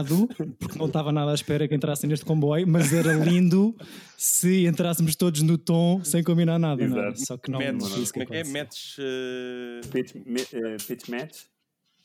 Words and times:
Obrigado, 0.00 0.28
porque 0.58 0.78
não 0.78 0.86
estava 0.86 1.12
nada 1.12 1.30
à 1.30 1.34
espera 1.34 1.66
que 1.68 1.74
entrassem 1.74 2.08
neste 2.08 2.24
comboio, 2.24 2.66
mas 2.66 2.92
era 2.92 3.12
lindo 3.12 3.74
se 4.16 4.66
entrássemos 4.66 5.14
todos 5.16 5.42
no 5.42 5.56
tom 5.58 6.02
sem 6.04 6.22
combinar 6.22 6.58
nada, 6.58 6.86
não 6.86 6.98
é? 7.04 7.14
Só 7.14 7.36
que 7.36 7.50
não, 7.50 7.58
Match, 7.60 8.10
que 8.12 8.20
é 8.20 8.26
que 8.26 8.34
é? 8.36 8.44
Match. 8.44 8.96
eh, 8.98 9.80
Pitch, 9.90 10.14
eh, 10.54 10.76
pitch 10.86 11.08
match? 11.08 11.42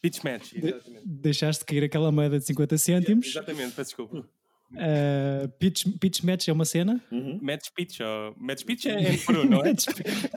pitch 0.02 0.24
match, 0.24 0.54
exatamente. 0.56 1.02
Deixaste 1.06 1.66
cair 1.66 1.84
aquela 1.84 2.12
moeda 2.12 2.40
de 2.40 2.46
50 2.46 2.78
cêntimos. 2.78 3.28
Exatamente, 3.28 3.74
peço 3.76 3.90
desculpa. 3.90 4.26
Uh, 4.72 5.50
pitch, 5.58 5.86
pitch 6.00 6.22
match 6.22 6.48
é 6.48 6.54
uma 6.54 6.64
cena. 6.64 7.04
Match 7.42 7.70
pitch, 7.76 8.00
ou... 8.02 8.36
match 8.38 8.64
pitch 8.64 8.86
é 8.86 9.02
em 9.14 9.18
Peru, 9.18 9.44
não 9.50 9.66
é? 9.66 9.74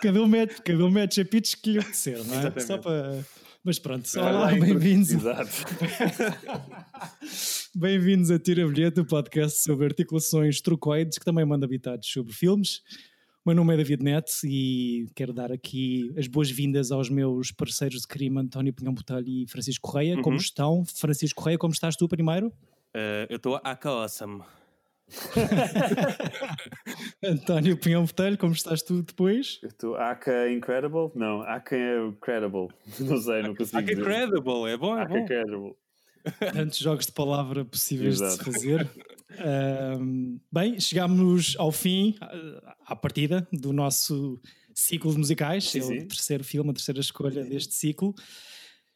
cada, 0.00 0.22
um 0.22 0.26
match, 0.26 0.58
cada 0.64 0.84
um 0.84 0.90
match 0.90 1.18
a 1.18 1.24
pitch 1.24 1.56
que 1.62 1.72
lhe 1.72 1.78
apetecer, 1.78 2.24
não 2.24 2.34
é? 2.34 2.38
Exatamente. 2.38 2.66
Só 2.66 2.78
para. 2.78 3.24
Mas 3.64 3.78
pronto, 3.78 4.04
olá, 4.18 4.30
lá, 4.30 4.46
bem-vindos. 4.48 5.12
Exato. 5.12 5.48
Bem-vindos 7.72 8.28
a 8.32 8.38
Tira 8.38 8.66
Bilhete, 8.66 8.98
o 8.98 9.04
podcast 9.04 9.60
sobre 9.60 9.86
articulações 9.86 10.60
trocoides, 10.60 11.16
que 11.16 11.24
também 11.24 11.44
manda 11.44 11.64
habitados 11.64 12.08
sobre 12.08 12.32
filmes. 12.32 12.82
O 13.44 13.48
meu 13.48 13.54
nome 13.54 13.74
é 13.74 13.76
David 13.76 14.02
Net 14.02 14.32
e 14.44 15.06
quero 15.14 15.32
dar 15.32 15.52
aqui 15.52 16.12
as 16.18 16.26
boas-vindas 16.26 16.90
aos 16.90 17.08
meus 17.08 17.52
parceiros 17.52 18.00
de 18.00 18.08
crime, 18.08 18.40
António 18.40 18.74
Pinhão 18.74 18.92
Botelho 18.92 19.28
e 19.28 19.46
Francisco 19.46 19.88
Correia. 19.88 20.20
Como 20.20 20.36
estão? 20.36 20.84
Francisco 20.84 21.40
Correia, 21.40 21.56
como 21.56 21.72
estás 21.72 21.94
tu 21.94 22.08
primeiro? 22.08 22.52
Eh, 22.92 23.28
eu 23.30 23.36
estou 23.36 23.60
a 23.62 23.78
awesome. 23.84 24.42
António 27.22 27.76
Pinhão 27.76 28.04
Botelho, 28.04 28.38
como 28.38 28.52
estás 28.52 28.82
tu 28.82 29.02
depois? 29.02 29.58
Eu 29.62 29.68
estou 29.68 29.94
Aka 29.96 30.50
Incredible? 30.50 31.10
Não, 31.14 31.42
Aka 31.42 31.76
é 31.76 32.12
Credible. 32.20 32.68
Não 33.00 33.20
sei, 33.20 33.42
não 33.42 33.54
consigo 33.54 33.78
Ah, 33.78 33.82
que 33.82 33.90
dizer. 33.94 34.04
credible, 34.04 34.66
é 34.68 34.76
bom, 34.76 34.98
é 34.98 35.02
Aka 35.02 35.14
bom. 35.14 35.26
Credible. 35.26 35.74
Tantos 36.52 36.78
jogos 36.78 37.06
de 37.06 37.12
palavra 37.12 37.64
possíveis 37.64 38.18
de 38.18 38.24
Exato. 38.24 38.44
se 38.44 38.52
fazer. 38.52 38.90
Ahm, 39.38 40.38
bem, 40.52 40.78
chegámos 40.78 41.56
ao 41.58 41.72
fim, 41.72 42.16
à- 42.20 42.74
à 42.86 42.96
partida, 42.96 43.46
do 43.52 43.72
nosso 43.72 44.40
ciclo 44.74 45.10
de 45.12 45.18
musicais. 45.18 45.70
Sim, 45.70 45.80
é 45.80 45.82
o 45.82 45.86
sim. 45.86 46.06
terceiro 46.06 46.44
filme, 46.44 46.70
a 46.70 46.74
terceira 46.74 47.00
escolha 47.00 47.44
deste 47.44 47.74
ciclo. 47.74 48.14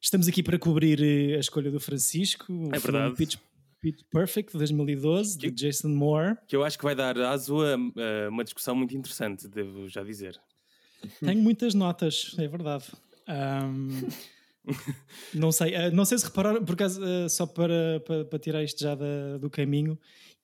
Estamos 0.00 0.28
aqui 0.28 0.42
para 0.42 0.58
cobrir 0.58 1.00
eh, 1.02 1.36
a 1.36 1.40
escolha 1.40 1.70
do 1.70 1.80
Francisco, 1.80 2.52
o 2.52 2.74
É 2.74 2.78
verdade. 2.78 3.16
Pitch, 3.16 3.36
Pitch 3.80 4.02
Perfect, 4.10 4.52
de 4.52 4.58
2012, 4.58 5.38
de 5.38 5.50
Jason 5.50 5.88
Moore. 5.88 6.36
Que 6.48 6.56
eu 6.56 6.64
acho 6.64 6.78
que 6.78 6.84
vai 6.84 6.94
dar 6.94 7.16
aso 7.20 7.60
a, 7.62 7.74
a 7.74 8.28
uma 8.28 8.42
discussão 8.44 8.74
muito 8.74 8.96
interessante, 8.96 9.46
devo 9.48 9.88
já 9.88 10.02
dizer. 10.02 10.40
Tenho 11.20 11.40
muitas 11.42 11.74
notas, 11.74 12.34
é 12.38 12.48
verdade. 12.48 12.84
Ahm, 13.28 14.08
não 15.34 15.52
sei, 15.52 15.74
ah, 15.76 15.90
não 15.90 16.04
sei 16.04 16.18
se 16.18 16.24
repararam, 16.24 16.64
por 16.64 16.74
acaso, 16.74 17.00
ah, 17.04 17.28
só 17.28 17.46
para, 17.46 18.00
para, 18.06 18.24
para 18.24 18.38
tirar 18.38 18.62
isto 18.64 18.80
já 18.80 18.94
da- 18.94 19.38
do 19.38 19.48
caminho, 19.50 19.98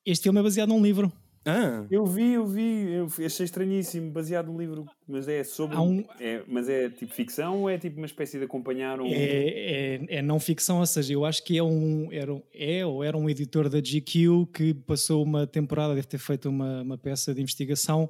este 0.04 0.24
filme 0.24 0.38
é 0.40 0.42
baseado 0.42 0.68
num 0.68 0.82
livro. 0.82 1.12
Ah, 1.44 1.84
Eu 1.90 2.06
vi, 2.06 2.34
eu 2.34 2.46
vi, 2.46 2.92
eu 2.92 3.06
achei 3.26 3.44
estranhíssimo, 3.44 4.12
baseado 4.12 4.46
no 4.52 4.58
livro, 4.58 4.86
mas 5.08 5.26
é 5.26 5.42
sobre. 5.42 5.76
Um- 5.76 6.04
é, 6.20 6.42
mas 6.46 6.68
é 6.68 6.88
tipo 6.88 7.12
ficção 7.12 7.62
ou 7.62 7.70
é 7.70 7.78
tipo 7.78 7.96
uma 7.96 8.06
espécie 8.06 8.38
de 8.38 8.44
acompanhar 8.44 9.00
um. 9.00 9.06
É, 9.06 9.14
é, 9.16 10.06
é 10.08 10.22
não 10.22 10.38
ficção, 10.38 10.78
ou 10.78 10.86
seja, 10.86 11.12
eu 11.12 11.24
acho 11.24 11.44
que 11.44 11.58
é 11.58 11.62
um, 11.62 12.08
era, 12.12 12.30
é 12.54 12.86
ou 12.86 13.02
era 13.02 13.16
um 13.16 13.28
editor 13.28 13.68
da 13.68 13.80
GQ 13.80 14.46
que 14.54 14.72
passou 14.72 15.22
uma 15.22 15.46
temporada, 15.46 15.94
deve 15.94 16.06
ter 16.06 16.18
feito 16.18 16.48
uma, 16.48 16.82
uma 16.82 16.98
peça 16.98 17.34
de 17.34 17.40
investigação 17.42 18.08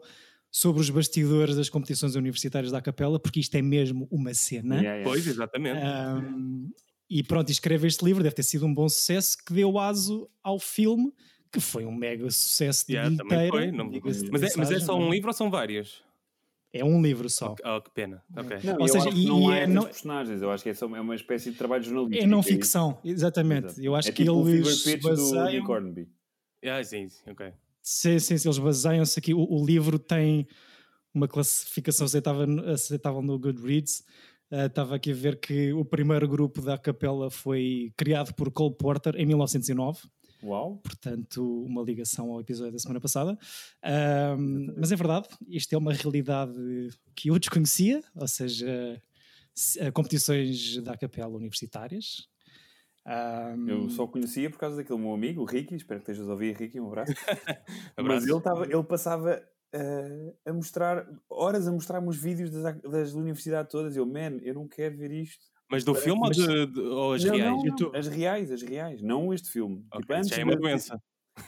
sobre 0.51 0.83
os 0.83 0.91
bastidores 0.91 1.57
das 1.57 1.71
competições 1.71 2.15
universitárias 2.15 2.71
da 2.71 2.83
Capela, 2.83 3.19
porque 3.19 3.41
isto 3.41 3.55
é 3.55 3.63
mesmo 3.63 4.07
uma 4.11 4.35
cena. 4.35 4.75
Yeah, 4.77 4.99
yeah. 4.99 5.11
pois, 5.11 5.27
exatamente. 5.27 5.81
Um, 5.81 6.71
e 7.09 7.23
pronto, 7.23 7.49
e 7.49 7.53
escreve 7.53 7.87
este 7.87 8.05
livro, 8.05 8.23
deve 8.23 8.35
ter 8.35 8.43
sido 8.43 8.67
um 8.67 8.75
bom 8.75 8.89
sucesso 8.89 9.37
que 9.47 9.55
deu 9.55 9.79
aso 9.79 10.29
ao 10.43 10.59
filme, 10.59 11.11
que 11.53 11.61
foi 11.61 11.85
um 11.85 11.95
mega 11.95 12.29
sucesso 12.31 12.87
de 12.87 12.95
Yeah, 12.95 13.11
bilheteira, 13.15 13.49
foi. 13.51 13.71
não- 13.71 13.91
Mas, 14.31 14.43
é, 14.43 14.57
mas 14.57 14.71
é 14.71 14.81
só 14.81 14.99
não 14.99 15.07
um 15.09 15.11
livro 15.13 15.29
ou 15.29 15.35
são 15.35 15.51
vários? 15.51 16.03
É 16.73 16.83
um 16.83 17.03
livro 17.03 17.29
só. 17.29 17.55
Oh, 17.65 17.81
que 17.83 17.91
pena. 17.91 18.23
Ok. 18.35 18.57
Não, 18.65 18.79
Ou 18.81 18.89
seja, 18.89 19.11
e- 19.11 19.27
não 19.27 19.51
e 19.53 19.55
é- 19.55 19.59
essas 19.65 19.75
não- 19.75 19.85
personagens, 19.85 20.41
eu 20.41 20.51
acho 20.51 20.63
que 20.65 20.71
é, 20.71 20.75
só, 20.75 20.87
é 20.97 21.01
uma 21.01 21.15
espécie 21.15 21.51
de 21.51 21.59
trabalho 21.59 21.83
jornalístico. 21.85 22.25
É 22.25 22.27
não 22.27 22.41
isso. 22.41 22.49
ficção, 22.49 22.99
exatamente. 23.05 23.67
Exato. 23.67 23.83
Eu 23.83 23.95
acho 23.95 24.09
é 24.09 24.13
que 24.13 24.23
tipo 24.25 24.35
o 24.35 24.49
eles 24.49 24.83
do 24.83 25.09
baseiam- 25.09 25.67
Hornby. 25.71 26.09
Ah, 26.65 26.83
sim, 26.83 27.09
sim, 27.09 27.31
ok. 27.31 27.53
Sim, 27.83 28.19
sim, 28.19 28.39
sim, 28.39 28.49
eles 28.49 28.59
baseiam-se 28.59 29.19
aqui. 29.19 29.35
O, 29.35 29.41
o 29.47 29.67
livro 29.67 29.99
tem 29.99 30.47
uma 31.13 31.29
classificação 31.29 32.07
aceitável, 32.07 32.47
aceitável 32.71 33.21
no 33.21 33.39
Goodreads. 33.39 34.03
Ah, 34.51 34.65
Estava 34.67 34.95
aqui 34.95 35.11
a 35.11 35.15
ver 35.15 35.39
que 35.41 35.73
o 35.75 35.85
primeiro 35.85 36.27
grupo 36.27 36.63
da 36.63 36.79
capela 36.79 37.31
foi 37.31 37.93
criado 37.99 38.33
por 38.35 38.51
Cole 38.51 38.75
Porter 38.75 39.15
em 39.17 39.27
1909, 39.27 40.01
Uau! 40.43 40.79
portanto, 40.83 41.65
uma 41.65 41.83
ligação 41.83 42.31
ao 42.33 42.41
episódio 42.41 42.73
da 42.73 42.79
semana 42.79 43.01
passada. 43.01 43.39
Ahm, 43.83 44.75
mas 44.77 44.91
é 44.93 44.97
verdade, 44.97 45.29
isto 45.49 45.73
é 45.75 45.79
uma 45.79 45.93
realidade 45.93 46.53
que 47.15 47.29
eu 47.31 47.39
desconhecia, 47.39 48.03
ou 48.15 48.27
seja, 48.27 49.01
se- 49.55 49.81
ah, 49.81 49.93
competições 49.93 50.79
da 50.83 50.97
capela 50.97 51.37
universitárias. 51.37 52.29
Ahm, 53.05 53.69
Eu 53.69 53.89
só 53.91 54.07
conhecia 54.07 54.49
por 54.51 54.59
causa 54.59 54.77
daquele 54.77 54.99
meu 54.99 55.13
amigo, 55.13 55.43
o 55.43 55.45
Ricky. 55.45 55.75
Espero 55.75 56.01
que 56.01 56.11
estejas 56.11 56.29
a 56.29 56.33
ouvir, 56.33 56.57
Ricky. 56.57 56.81
Um 56.81 56.87
abraço. 56.89 57.13
Mas 57.99 58.27
ele, 58.27 58.41
tava, 58.41 58.65
ele 58.65 58.83
passava 58.85 59.43
eh, 59.73 60.35
a 60.47 60.53
mostrar, 60.53 61.07
horas 61.29 61.67
a 61.67 61.73
mostrar-me 61.73 62.09
os 62.09 62.17
vídeos 62.17 62.51
das, 62.51 62.81
das 62.81 63.13
universidades 63.15 63.71
todas. 63.71 63.97
Eu, 63.97 64.07
man, 64.07 64.39
eu 64.43 64.55
não 64.55 64.69
quero 64.69 64.97
ver 64.97 65.11
isto. 65.13 65.45
Mas 65.73 65.85
do 65.85 65.95
filme 65.95 66.21
Mas- 66.21 66.39
ou, 66.39 66.47
de, 66.47 66.67
de- 66.67 66.81
ou 66.81 67.13
as 67.15 67.25
não, 67.25 67.35
reais? 67.35 67.63
não, 67.65 67.95
as 67.95 68.07
reais, 68.07 68.51
as 68.53 68.61
reais, 68.63 69.01
não 69.01 69.33
este 69.33 69.51
filme. 69.51 69.87
Ok, 69.91 70.01
Tipo, 70.03 70.13
antes 70.13 70.29
já 70.29 70.37
é 70.37 70.45
uma 70.45 70.55
doença. 70.55 71.03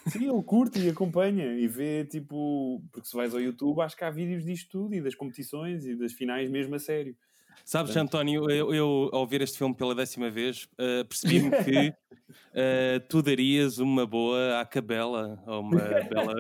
Sim, 0.09 0.31
ele 0.33 0.43
curte 0.43 0.79
e 0.81 0.89
acompanha 0.89 1.53
e 1.59 1.69
vê, 1.69 2.07
tipo, 2.07 2.83
porque 2.91 3.07
se 3.07 3.15
vais 3.15 3.35
ao 3.35 3.41
YouTube, 3.41 3.83
acho 3.83 3.95
que 3.95 4.03
há 4.03 4.09
vídeos 4.11 4.43
disto 4.43 4.71
tudo 4.71 4.95
e 4.95 5.03
das 5.03 5.15
competições 5.15 5.85
e 5.85 5.95
das 5.95 6.15
finais 6.15 6.49
mesmo 6.51 6.75
a 6.75 6.79
sério. 6.79 7.15
Sabes, 7.67 7.95
António, 7.95 8.51
eu, 8.51 8.75
eu, 8.75 9.11
ao 9.13 9.27
ver 9.27 9.43
este 9.43 9.59
filme 9.59 9.75
pela 9.75 9.95
décima 9.95 10.31
vez, 10.31 10.67
eh, 10.79 11.05
percebi-me 11.05 11.51
que 11.65 11.93
eh, 12.55 12.99
tu 13.11 13.21
darias 13.21 13.77
uma 13.79 14.07
boa 14.07 14.59
à 14.59 14.65
cabela, 14.65 15.39
ou 15.47 15.61
uma 15.61 15.81
bela. 16.09 16.35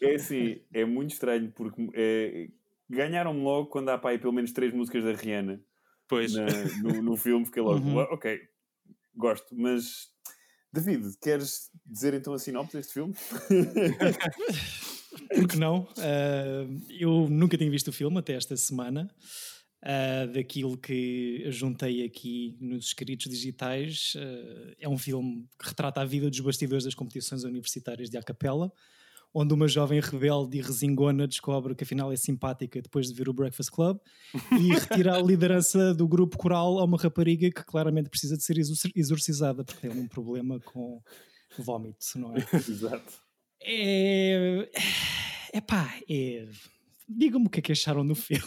É 0.00 0.14
assim, 0.14 0.62
é 0.72 0.86
muito 0.86 1.10
estranho 1.10 1.52
porque 1.54 1.90
eh, 1.92 2.48
ganharam-me 2.88 3.42
logo 3.42 3.68
quando 3.68 3.90
há 3.90 3.98
pá, 3.98 4.10
aí 4.10 4.18
pelo 4.18 4.32
menos 4.32 4.50
três 4.52 4.72
músicas 4.72 5.04
da 5.04 5.12
Rihanna 5.12 5.60
Pois, 6.08 6.32
na- 6.34 6.64
no, 6.82 7.02
no 7.02 7.16
filme, 7.16 7.44
fiquei 7.46 7.62
logo, 7.62 7.86
Uhum. 7.86 8.00
"Ah, 8.00 8.08
ok, 8.12 8.38
gosto, 9.14 9.54
mas 9.56 10.08
David, 10.72 11.16
queres 11.22 11.70
dizer 11.86 12.14
então 12.14 12.34
a 12.34 12.38
sinopse 12.38 12.76
deste 12.76 12.92
filme? 12.94 13.14
Porque 15.34 15.56
não? 15.56 15.88
Ah, 15.98 16.66
eu 16.88 17.28
nunca 17.28 17.56
tinha 17.56 17.70
visto 17.70 17.88
o 17.88 17.92
filme 17.92 18.18
até 18.18 18.34
esta 18.34 18.56
semana. 18.56 19.10
Ah, 19.84 20.26
daquilo 20.26 20.76
que 20.78 21.44
juntei 21.50 22.04
aqui 22.04 22.56
nos 22.60 22.86
escritos 22.86 23.30
digitais, 23.30 24.14
ah, 24.16 24.74
é 24.78 24.88
um 24.88 24.98
filme 24.98 25.46
que 25.58 25.68
retrata 25.68 26.00
a 26.00 26.04
vida 26.04 26.30
dos 26.30 26.40
bastidores 26.40 26.84
das 26.84 26.94
competições 26.94 27.44
universitárias 27.44 28.08
de 28.10 28.16
Acapella, 28.16 28.72
onde 29.34 29.54
uma 29.54 29.66
jovem 29.66 30.00
rebelde 30.00 30.58
e 30.58 30.60
resingona 30.60 31.26
descobre 31.26 31.74
que 31.74 31.84
afinal 31.84 32.12
é 32.12 32.16
simpática 32.16 32.80
depois 32.82 33.08
de 33.08 33.14
ver 33.14 33.28
o 33.28 33.32
Breakfast 33.32 33.70
Club 33.70 33.98
e 34.60 34.72
retira 34.72 35.16
a 35.16 35.22
liderança 35.22 35.94
do 35.94 36.06
grupo 36.06 36.36
coral 36.36 36.78
a 36.78 36.84
uma 36.84 36.98
rapariga 36.98 37.50
que 37.50 37.64
claramente 37.64 38.10
precisa 38.10 38.36
de 38.36 38.42
ser 38.42 38.58
exor- 38.58 38.92
exorcizada 38.94 39.64
porque 39.64 39.88
tem 39.88 39.98
um 39.98 40.06
problema 40.08 40.60
com 40.60 41.00
vómito, 41.58 42.04
não 42.16 42.36
é? 42.36 42.40
Exato. 42.54 43.20
É. 43.62 44.68
Epá, 45.54 45.94
é. 46.08 46.48
Diga-me 47.08 47.46
o 47.46 47.50
que 47.50 47.58
é 47.60 47.62
que 47.62 47.72
acharam 47.72 48.06
do 48.06 48.14
filme. 48.14 48.42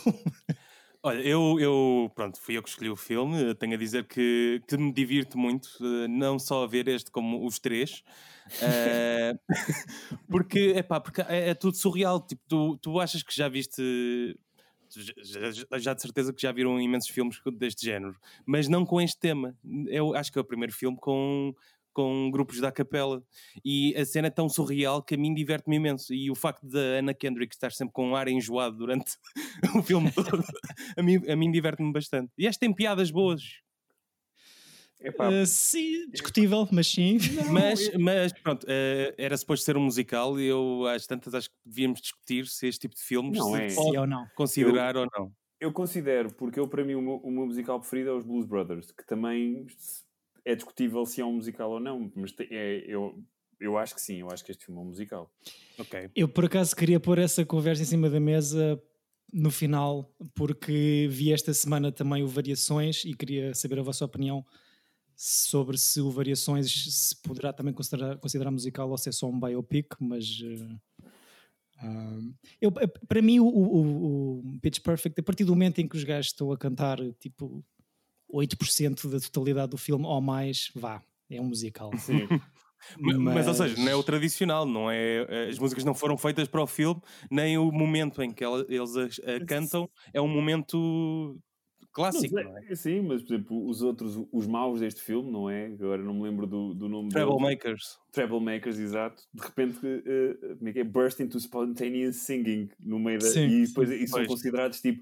Olha, 1.06 1.22
eu, 1.22 1.60
eu, 1.60 2.12
pronto, 2.16 2.40
fui 2.40 2.57
eu 2.57 2.63
que 2.63 2.69
escolhi 2.69 2.90
o 2.90 2.96
filme. 2.96 3.54
Tenho 3.56 3.74
a 3.75 3.78
dizer 3.78 4.07
que, 4.07 4.62
que 4.68 4.75
me 4.78 4.92
divirto 4.92 5.38
muito, 5.38 5.69
eh, 5.81 6.07
não 6.07 6.40
só 6.40 6.63
a 6.63 6.68
ver 6.68 6.88
este 6.88 7.12
como 7.12 7.46
os 7.46 7.60
três. 7.60 8.04
Eh, 8.62 9.34
porque, 10.30 10.60
epá, 10.75 11.00
porque 11.00 11.22
é, 11.22 11.50
é 11.50 11.54
tudo 11.54 11.78
surreal. 11.78 12.19
Tipo, 12.25 12.42
tu, 12.48 12.78
tu 12.78 13.00
achas 13.00 13.24
que 13.24 13.36
já 13.36 13.48
viste. 13.48 14.36
Já- 15.22 15.78
já 15.80 15.94
de 15.94 16.02
certeza 16.02 16.31
que 16.31 16.42
já 16.42 16.52
viram 16.52 16.80
imensos 16.80 17.10
filmes 17.10 17.42
deste 17.58 17.86
género, 17.86 18.16
mas 18.46 18.69
não 18.69 18.86
com 18.86 19.01
este 19.01 19.19
tema. 19.19 19.58
Eu 19.88 20.16
acho 20.16 20.31
que 20.31 20.38
é 20.38 20.42
o 20.42 20.46
primeiro 20.46 20.72
filme 20.72 20.96
com, 20.98 21.54
com 21.96 22.30
grupos 22.30 22.60
da 22.60 22.72
capela 22.72 23.24
e 23.64 23.96
a 23.96 24.06
cena 24.06 24.28
é 24.28 24.30
tão 24.30 24.50
surreal 24.50 25.02
que 25.02 25.16
a 25.16 25.18
mim 25.18 25.34
diverte-me 25.34 25.78
imenso. 25.78 26.14
E 26.14 26.30
o 26.30 26.36
facto 26.36 26.68
da 26.68 27.00
Anna 27.00 27.14
Kendrick 27.14 27.56
estar 27.56 27.72
sempre 27.72 27.94
com 27.94 28.10
um 28.10 28.16
ar 28.16 28.28
enjoado 28.28 28.76
durante 28.78 29.14
o 29.76 29.82
filme 29.82 30.12
todo, 30.12 30.44
a 30.98 31.02
mim, 31.02 31.22
a 31.28 31.36
mim 31.36 31.50
diverte-me 31.50 31.92
bastante. 31.92 32.32
E 32.38 32.46
esta 32.46 32.60
tem 32.60 32.74
piadas 32.74 33.10
boas. 33.10 33.42
Epá, 35.00 35.30
Uh, 35.30 35.46
sim, 35.46 36.10
discutível, 36.10 36.68
mas 36.72 36.88
sim. 36.88 37.18
Mas, 37.52 37.94
mas 37.96 38.34
pronto, 38.34 38.66
eh, 38.68 39.14
era 39.18 39.38
suposto 39.38 39.64
ser 39.66 39.78
um 39.78 39.82
musical 39.84 40.40
e 40.40 40.46
eu 40.48 40.86
às 40.88 41.06
tantas 41.06 41.34
acho 41.34 41.50
que 41.50 41.56
devíamos 41.66 42.02
discutir 42.02 42.48
se 42.48 42.68
este 42.68 42.82
tipo 42.82 42.96
de 42.96 43.02
filmes 43.02 43.38
Não 43.38 43.54
se 43.54 43.62
é. 43.62 43.76
pode 43.76 43.98
ou 43.98 44.08
não? 44.08 44.26
considerar 44.36 44.98
ou 44.98 45.08
não. 45.16 45.32
Eu 45.60 45.72
considero, 45.72 46.34
porque 46.34 46.60
eu, 46.60 46.68
para 46.68 46.84
mim, 46.84 46.96
o 46.96 47.02
meu, 47.02 47.16
o 47.18 47.32
meu 47.32 47.46
musical 47.46 47.80
preferido 47.80 48.10
é 48.10 48.14
os 48.14 48.24
Blues 48.26 48.46
Brothers, 48.46 48.92
que 48.92 49.06
também 49.06 49.66
é 50.46 50.56
discutível 50.56 51.06
se 51.06 51.20
é 51.22 51.26
um 51.26 51.34
musical 51.34 51.72
ou 51.72 51.80
não, 51.80 52.12
mas 52.16 52.32
te- 52.32 52.48
é, 52.52 52.84
eu, 52.88 53.22
eu 53.60 53.78
acho 53.78 53.96
que 53.96 54.02
sim, 54.02 54.18
eu 54.22 54.30
acho 54.30 54.46
que 54.46 54.52
este 54.52 54.66
filme 54.66 54.80
é 54.80 54.84
um 54.84 54.88
musical. 54.88 55.30
Ok. 55.78 56.10
Eu 56.16 56.28
por 56.30 56.46
acaso 56.46 56.76
queria 56.76 57.00
pôr 57.00 57.18
essa 57.20 57.44
conversa 57.46 57.82
em 57.82 57.86
cima 57.86 58.10
da 58.10 58.20
mesa 58.20 58.82
no 59.34 59.50
final, 59.52 60.14
porque 60.36 61.08
vi 61.10 61.34
esta 61.34 61.54
semana 61.54 61.92
também 61.92 62.24
o 62.24 62.28
Variações 62.28 63.04
e 63.04 63.14
queria 63.14 63.54
saber 63.56 63.80
a 63.80 63.84
vossa 63.84 64.06
opinião 64.06 64.46
sobre 65.16 65.78
se 65.78 66.00
o 66.00 66.12
Variações 66.12 66.72
se 67.10 67.22
poderá 67.22 67.52
também 67.52 67.74
considerar, 67.74 68.18
considerar 68.18 68.52
musical 68.52 68.90
ou 68.90 68.98
se 68.98 69.10
é 69.10 69.12
só 69.12 69.28
um 69.28 69.40
biopic, 69.40 69.88
mas 70.00 70.26
ah, 71.80 72.20
eu, 72.62 72.72
eh, 72.80 72.88
para 73.08 73.22
mim 73.22 73.40
o, 73.40 73.48
o, 73.48 74.40
o 74.40 74.60
Pitch 74.62 74.80
Perfect, 74.80 75.20
a 75.20 75.24
partir 75.24 75.44
do 75.44 75.54
momento 75.54 75.80
em 75.80 75.88
que 75.88 75.98
os 75.98 76.04
gajos 76.04 76.28
estão 76.32 76.52
a 76.52 76.58
cantar 76.58 76.98
tipo 77.20 77.64
8% 78.31 79.10
da 79.10 79.19
totalidade 79.19 79.72
do 79.72 79.77
filme 79.77 80.06
ou 80.06 80.22
mais, 80.22 80.69
vá, 80.75 81.01
é 81.30 81.39
um 81.39 81.45
musical. 81.45 81.92
Sim. 81.98 82.27
Ma- 83.00 83.33
Mas, 83.33 83.48
ou 83.48 83.54
seja, 83.54 83.75
não 83.81 83.89
é 83.92 83.95
o 83.95 84.04
tradicional, 84.04 84.66
não 84.66 84.92
é? 84.92 85.48
As 85.50 85.57
músicas 85.57 85.83
não 85.83 85.95
foram 85.95 86.18
feitas 86.18 86.48
para 86.48 86.62
o 86.62 86.68
filme, 86.68 87.01
nem 87.31 87.57
o 87.57 87.72
momento 87.72 88.22
em 88.22 88.31
que 88.31 88.44
ela- 88.44 88.66
eles 88.69 88.95
as- 88.95 89.19
a 89.19 89.44
cantam 89.45 89.89
é 90.13 90.22
um 90.22 90.27
momento 90.27 91.39
clássico, 91.92 92.36
Mas 92.36 92.45
não 92.45 92.57
é? 92.57 92.66
é- 92.72 92.75
Sim, 92.75 93.01
mas 93.01 93.24
por 93.24 93.33
exemplo, 93.33 93.68
os 93.68 93.81
outros, 93.81 94.18
os 94.31 94.45
maus 94.45 94.81
deste 94.81 95.01
filme, 95.01 95.31
não 95.31 95.50
é? 95.50 95.68
Agora 95.68 96.04
não 96.04 96.13
me 96.13 96.24
lembro 96.24 96.45
do, 96.45 96.74
do 96.75 96.88
nome. 96.89 97.10
Troublemakers. 97.10 97.98
Troublemakers, 98.12 98.77
exato. 98.77 99.24
De 99.33 99.42
repente, 99.42 99.80
eh, 99.83 100.38
é 100.69 100.74
que 100.74 100.80
é? 100.80 100.83
Burst 100.83 101.19
into 101.22 101.39
spontaneous 101.39 102.18
singing 102.18 102.69
no 102.80 103.00
meio 103.00 103.18
da. 103.19 103.25
Sim, 103.27 103.48
e 103.48 103.66
depois 103.66 103.89
e 103.89 104.06
são 104.07 104.19
Pois. 104.19 104.27
considerados 104.27 104.81
tipo. 104.81 105.01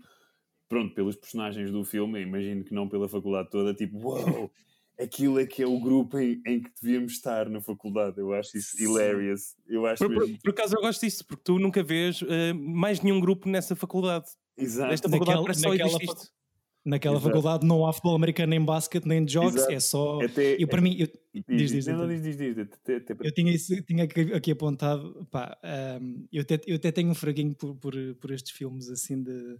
Pronto, 0.69 0.93
pelos 0.95 1.15
personagens 1.15 1.69
do 1.71 1.83
filme, 1.83 2.21
imagino 2.21 2.63
que 2.63 2.73
não 2.73 2.87
pela 2.89 3.07
faculdade 3.07 3.49
toda, 3.51 3.73
tipo, 3.73 3.97
uau, 3.99 4.51
aquilo 4.99 5.39
é 5.39 5.45
que 5.45 5.61
é 5.61 5.67
o 5.67 5.79
grupo 5.79 6.17
em, 6.17 6.41
em 6.47 6.61
que 6.61 6.69
devíamos 6.81 7.13
estar 7.13 7.49
na 7.49 7.61
faculdade. 7.61 8.19
Eu 8.19 8.33
acho 8.33 8.57
isso 8.57 8.77
Sim. 8.77 8.83
hilarious. 8.85 9.55
Eu 9.67 9.85
acho 9.85 10.03
Por, 10.03 10.13
por- 10.13 10.21
mesmo. 10.21 10.39
por 10.41 10.49
acaso 10.51 10.75
eu 10.75 10.81
gosto 10.81 11.01
disso, 11.01 11.25
porque 11.27 11.43
tu 11.43 11.59
nunca 11.59 11.83
vês 11.83 12.21
eh, 12.27 12.53
mais 12.53 13.01
nenhum 13.01 13.19
grupo 13.19 13.47
nessa 13.49 13.75
faculdade. 13.75 14.25
Exato. 14.57 14.89
Nesta 14.91 15.09
faculdade 15.09 15.39
Naquela- 15.39 15.53
só 15.55 15.69
naquela 15.69 15.89
existe 15.89 16.05
isto. 16.05 16.31
Naquela 16.85 17.15
Exato. 17.15 17.27
faculdade 17.29 17.65
não 17.65 17.85
há 17.87 17.93
futebol 17.93 18.15
americano, 18.15 18.49
nem 18.49 18.63
basquete, 18.63 19.05
nem 19.05 19.25
jogs, 19.27 19.55
Exato. 19.55 19.71
é 19.71 19.79
só. 19.79 20.21
Até, 20.21 20.61
Eu, 20.61 20.67
para 20.67 20.81
mim, 20.81 20.97
eu, 20.99 21.07
diz, 21.07 21.43
diz, 21.47 21.71
diz, 21.71 21.85
diz, 21.85 21.87
não, 21.87 22.07
diz, 22.07 22.21
diz, 22.21 22.35
diz, 22.37 22.57
até- 22.57 22.95
até 22.97 23.15
para- 23.15 23.25
Eu 23.27 23.33
tinha, 23.33 23.53
isso, 23.53 23.81
tinha 23.83 24.03
aqui, 24.03 24.51
apontado, 24.51 25.25
pá, 25.31 25.57
ahm, 25.63 26.25
eu, 26.31 26.41
até, 26.41 26.59
eu 26.67 26.75
até 26.75 26.91
tenho 26.91 27.09
um 27.09 27.15
fraguinho 27.15 27.55
por, 27.55 27.73
por, 27.75 27.93
por 28.19 28.31
estes 28.31 28.51
filmes 28.51 28.89
assim 28.89 29.23
de, 29.23 29.57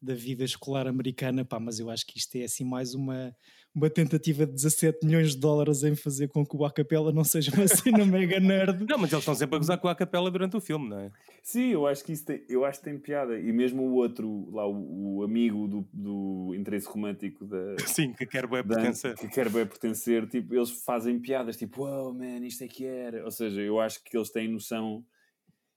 da 0.00 0.14
vida 0.14 0.44
escolar 0.44 0.86
americana, 0.86 1.44
pá, 1.44 1.58
mas 1.58 1.78
eu 1.80 1.90
acho 1.90 2.06
que 2.06 2.18
isto 2.18 2.36
é 2.36 2.44
assim 2.44 2.64
mais 2.64 2.94
uma, 2.94 3.34
uma 3.74 3.90
tentativa 3.90 4.46
de 4.46 4.52
17 4.52 5.04
milhões 5.04 5.32
de 5.34 5.40
dólares 5.40 5.82
em 5.82 5.96
fazer 5.96 6.28
com 6.28 6.46
que 6.46 6.56
o 6.56 6.64
Acapela 6.64 7.12
não 7.12 7.24
seja 7.24 7.50
uma 7.54 7.66
cena 7.66 8.04
mega 8.06 8.38
nerd. 8.38 8.86
Não, 8.88 8.96
mas 8.98 9.10
eles 9.12 9.22
estão 9.22 9.34
sempre 9.34 9.56
a 9.56 9.58
gozar 9.58 9.78
com 9.78 9.88
a 9.88 9.94
capela 9.94 10.30
durante 10.30 10.56
o 10.56 10.60
filme, 10.60 10.88
não 10.88 11.00
é? 11.00 11.10
Sim, 11.42 11.68
eu 11.72 11.86
acho 11.86 12.04
que 12.04 12.12
isso 12.12 12.26
tem, 12.26 12.44
eu 12.48 12.64
acho 12.64 12.78
que 12.78 12.84
tem 12.84 12.98
piada. 12.98 13.38
E 13.38 13.52
mesmo 13.52 13.82
o 13.82 13.94
outro, 13.94 14.50
lá, 14.54 14.66
o, 14.68 15.16
o 15.16 15.22
amigo 15.24 15.66
do, 15.66 15.88
do 15.92 16.54
interesse 16.54 16.86
romântico 16.86 17.44
da, 17.46 17.56
Sim, 17.86 18.12
que 18.12 18.26
quer 18.26 18.46
bem 18.46 18.62
pertencer. 18.62 19.16
que 19.16 19.28
quer 19.28 19.48
bem 19.50 19.66
pertencer, 19.66 20.28
tipo, 20.28 20.54
eles 20.54 20.70
fazem 20.84 21.18
piadas, 21.18 21.56
tipo, 21.56 21.82
wow, 21.84 22.12
man, 22.14 22.46
isto 22.46 22.62
é 22.62 22.68
que 22.68 22.84
era. 22.84 23.24
Ou 23.24 23.30
seja, 23.30 23.60
eu 23.62 23.80
acho 23.80 24.04
que 24.04 24.16
eles 24.16 24.30
têm 24.30 24.46
noção, 24.46 25.04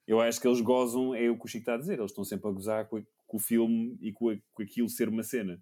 eu 0.06 0.20
acho 0.20 0.42
que 0.42 0.48
eles 0.48 0.62
gozam, 0.62 1.16
é 1.16 1.30
o 1.30 1.38
que 1.38 1.46
o 1.46 1.48
Chico 1.48 1.62
está 1.62 1.76
a 1.76 1.78
dizer, 1.78 1.98
eles 2.00 2.12
estão 2.12 2.24
sempre 2.24 2.50
a 2.50 2.52
gozar 2.52 2.86
com, 2.88 2.98
a- 2.98 3.02
com 3.32 3.38
o 3.38 3.40
filme 3.40 3.98
e 4.02 4.12
com, 4.12 4.30
a- 4.30 4.38
com 4.54 4.62
aquilo 4.62 4.90
ser 4.90 5.08
uma 5.08 5.24
cena. 5.24 5.58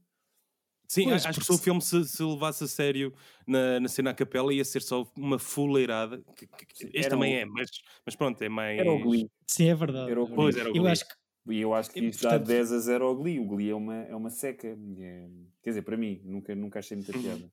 Sim, 0.87 1.03
Pois, 1.03 1.23
acho 1.23 1.39
que 1.39 1.45
se 1.45 1.51
o 1.51 1.57
filme 1.59 1.79
se, 1.83 2.03
se 2.05 2.23
levasse 2.23 2.63
a 2.63 2.67
sério 2.67 3.13
na, 3.45 3.79
na 3.79 3.87
cena 3.87 4.09
à 4.09 4.13
capela 4.13 4.51
ia 4.51 4.65
ser 4.65 4.81
só 4.81 5.07
uma 5.15 5.37
fuleirada. 5.37 6.17
que- 6.35 6.47
que- 6.47 6.65
Este 6.85 6.97
era 6.97 7.09
também 7.11 7.35
o- 7.35 7.37
é, 7.41 7.45
mas, 7.45 7.69
mas 8.03 8.15
pronto, 8.15 8.41
é 8.41 8.49
mais. 8.49 8.79
Era 8.79 8.91
o 8.91 8.99
Glee. 8.99 9.29
Sim, 9.45 9.67
é 9.67 9.75
verdade. 9.75 10.09
Era 10.09 10.19
o 10.23 10.25
é 10.25 10.33
Pois, 10.35 10.57
era 10.57 10.65
o 10.65 10.75
eu 10.75 10.81
Glee. 10.81 10.91
acho 10.91 11.07
que 11.07 11.13
E 11.51 11.61
eu 11.61 11.73
acho 11.75 11.91
que 11.91 11.99
isto 11.99 12.23
dá 12.23 12.29
portanto- 12.31 12.47
10 12.47 12.71
a 12.71 12.79
0 12.79 13.05
ao 13.05 13.15
Glee. 13.15 13.39
O 13.39 13.45
Glee 13.45 13.69
é 13.69 13.75
uma, 13.75 13.95
é 13.97 14.15
uma 14.15 14.31
seca. 14.31 14.67
É- 14.67 15.29
quer 15.61 15.69
dizer, 15.69 15.83
para 15.83 15.95
mim, 15.95 16.21
nunca, 16.25 16.55
nunca 16.55 16.79
achei 16.79 16.97
muita 16.97 17.15
Uhum. 17.15 17.21
piada. 17.21 17.51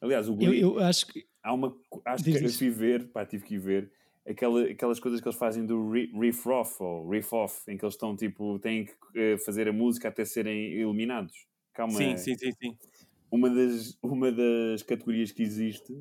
Aliás, 0.00 0.28
o 0.28 0.32
eu, 0.32 0.36
Glee, 0.36 0.60
eu 0.60 0.80
acho 0.80 1.06
que 1.06 1.24
há 1.40 1.52
uma. 1.54 1.72
Acho 2.04 2.24
Diz, 2.24 2.36
que 2.40 2.44
eu 2.46 2.50
fui 2.50 2.70
ver, 2.70 3.12
pá, 3.12 3.24
tive 3.24 3.44
que 3.44 3.54
ir 3.54 3.58
ver. 3.58 3.92
Aquela, 4.26 4.62
aquelas 4.64 5.00
coisas 5.00 5.20
que 5.20 5.26
eles 5.26 5.38
fazem 5.38 5.66
do 5.66 5.90
ri- 5.90 6.12
riff 6.14 6.48
off 6.48 6.80
ou 6.80 7.08
riff 7.08 7.34
off, 7.34 7.68
em 7.70 7.76
que 7.76 7.84
eles 7.84 7.94
estão 7.94 8.16
tipo, 8.16 8.58
têm 8.60 8.84
que 8.84 8.92
eh, 9.16 9.36
fazer 9.38 9.66
a 9.68 9.72
música 9.72 10.08
até 10.08 10.24
serem 10.24 10.74
eliminados. 10.74 11.46
Calma, 11.74 11.92
Sim, 11.94 12.16
sim, 12.16 12.36
sim, 12.36 12.52
sim. 12.52 12.76
Uma, 13.30 13.50
das, 13.50 13.98
uma 14.02 14.30
das 14.30 14.82
categorias 14.82 15.32
que 15.32 15.42
existe 15.42 15.92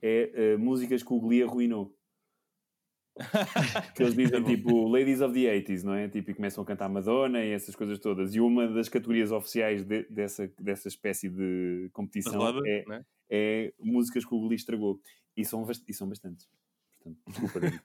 é 0.00 0.52
eh, 0.54 0.56
músicas 0.56 1.02
que 1.02 1.12
o 1.12 1.20
Glee 1.20 1.42
arruinou. 1.42 1.94
que 3.94 4.02
eles 4.02 4.14
dizem 4.14 4.42
tipo 4.44 4.88
Ladies 4.88 5.20
of 5.20 5.34
the 5.34 5.46
80s, 5.48 5.82
não 5.84 5.94
é? 5.94 6.08
Tipo, 6.08 6.30
e 6.30 6.34
começam 6.34 6.62
a 6.62 6.66
cantar 6.66 6.88
Madonna 6.88 7.44
e 7.44 7.50
essas 7.50 7.74
coisas 7.74 7.98
todas. 7.98 8.34
E 8.34 8.40
uma 8.40 8.68
das 8.68 8.88
categorias 8.88 9.32
oficiais 9.32 9.84
de- 9.84 10.04
dessa, 10.08 10.46
dessa 10.58 10.88
espécie 10.88 11.28
de 11.28 11.88
competição 11.92 12.40
é, 12.64 12.84
né? 12.86 13.04
é 13.30 13.72
músicas 13.78 14.24
que 14.24 14.34
o 14.34 14.40
Glee 14.40 14.56
estragou. 14.56 15.00
E 15.36 15.44
são, 15.44 15.66
e 15.88 15.94
são 15.94 16.08
bastantes. 16.08 16.48
Portanto, 17.02 17.80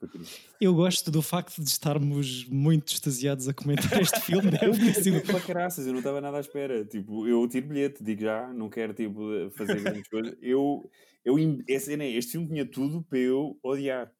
eu 0.59 0.73
gosto 0.73 1.11
do 1.11 1.21
facto 1.21 1.61
de 1.61 1.69
estarmos 1.69 2.45
muito 2.49 2.93
extasiados 2.93 3.47
a 3.47 3.53
comentar 3.53 4.01
este 4.01 4.19
filme. 4.21 4.51
Deve 4.51 4.77
ter 4.77 4.93
sido 4.95 5.21
para 5.21 5.39
caraças, 5.39 5.85
eu 5.85 5.93
não 5.93 5.99
estava 5.99 6.19
nada 6.19 6.37
à 6.37 6.39
espera. 6.39 6.83
Tipo, 6.85 7.27
eu 7.27 7.47
tiro 7.47 7.67
bilhete, 7.67 8.03
digo 8.03 8.21
já, 8.21 8.51
não 8.53 8.69
quero 8.69 8.93
tipo, 8.93 9.21
fazer 9.51 9.81
grandes 9.81 10.07
coisas. 10.09 10.35
Eu, 10.41 10.89
eu, 11.23 11.35
cena 11.79 12.03
é, 12.03 12.11
este 12.11 12.33
filme 12.33 12.47
tinha 12.47 12.65
tudo 12.65 13.03
para 13.03 13.19
eu 13.19 13.57
odiar. 13.63 14.11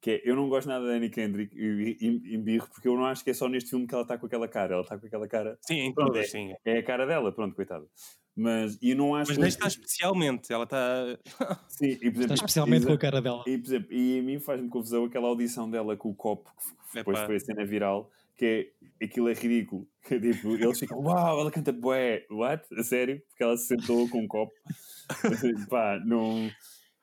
Que 0.00 0.10
é, 0.10 0.22
eu 0.24 0.36
não 0.36 0.48
gosto 0.48 0.68
nada 0.68 0.86
da 0.86 0.92
Annie 0.92 1.10
Kendrick 1.10 1.56
e 1.56 2.34
embirro, 2.34 2.68
porque 2.68 2.86
eu 2.86 2.94
não 2.94 3.06
acho 3.06 3.24
que 3.24 3.30
é 3.30 3.34
só 3.34 3.48
neste 3.48 3.70
filme 3.70 3.86
que 3.86 3.94
ela 3.94 4.02
está 4.02 4.18
com 4.18 4.26
aquela 4.26 4.46
cara. 4.46 4.74
Ela 4.74 4.82
está 4.82 4.98
com 4.98 5.06
aquela 5.06 5.26
cara. 5.26 5.58
Sim, 5.66 5.92
Pronto, 5.94 6.12
todas, 6.12 6.30
sim. 6.30 6.54
É 6.64 6.78
a 6.78 6.82
cara 6.82 7.06
dela, 7.06 7.32
pronto, 7.32 7.56
coitada. 7.56 7.86
Mas 8.36 8.76
e 8.82 8.90
eu 8.90 8.96
não 8.96 9.14
acho 9.14 9.30
Mas 9.30 9.36
que- 9.38 9.42
nesta 9.44 9.66
especialmente, 9.66 10.52
ela 10.52 10.64
está. 10.64 11.18
Sim, 11.68 11.86
e, 11.86 11.96
por 11.96 12.04
exemplo, 12.04 12.20
Está 12.22 12.34
especialmente 12.34 12.86
com 12.86 12.92
a 12.92 12.98
cara 12.98 13.22
dela. 13.22 13.42
E, 13.46 13.56
por 13.56 13.66
exemplo, 13.66 13.92
e 13.92 14.18
a 14.18 14.22
mim 14.22 14.38
faz-me 14.38 14.68
confusão 14.68 15.04
aquela 15.04 15.26
audição 15.28 15.70
dela 15.70 15.96
com 15.96 16.10
o 16.10 16.14
copo, 16.14 16.50
que 16.90 16.98
depois 16.98 17.16
Epá. 17.16 17.26
foi 17.26 17.36
a 17.36 17.40
cena 17.40 17.64
viral, 17.64 18.10
que 18.36 18.44
é, 19.00 19.04
aquilo 19.04 19.28
é 19.28 19.32
ridículo. 19.32 19.88
Que, 20.06 20.20
tipo, 20.20 20.50
eles 20.54 20.78
ficam, 20.78 21.00
uau, 21.00 21.40
ela 21.40 21.50
canta 21.50 21.72
bué, 21.72 22.24
what? 22.30 22.62
A 22.78 22.84
sério? 22.84 23.20
Porque 23.28 23.42
ela 23.42 23.56
se 23.56 23.66
sentou 23.66 24.08
com 24.08 24.20
um 24.20 24.28
copo. 24.28 24.52
Pá, 25.68 25.98
não... 26.06 26.48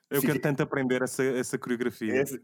Eu 0.10 0.22
Fica- 0.22 0.28
quero 0.34 0.42
tanto 0.42 0.62
aprender 0.64 1.02
essa, 1.02 1.22
essa 1.24 1.58
coreografia 1.58 2.22
Esse... 2.22 2.40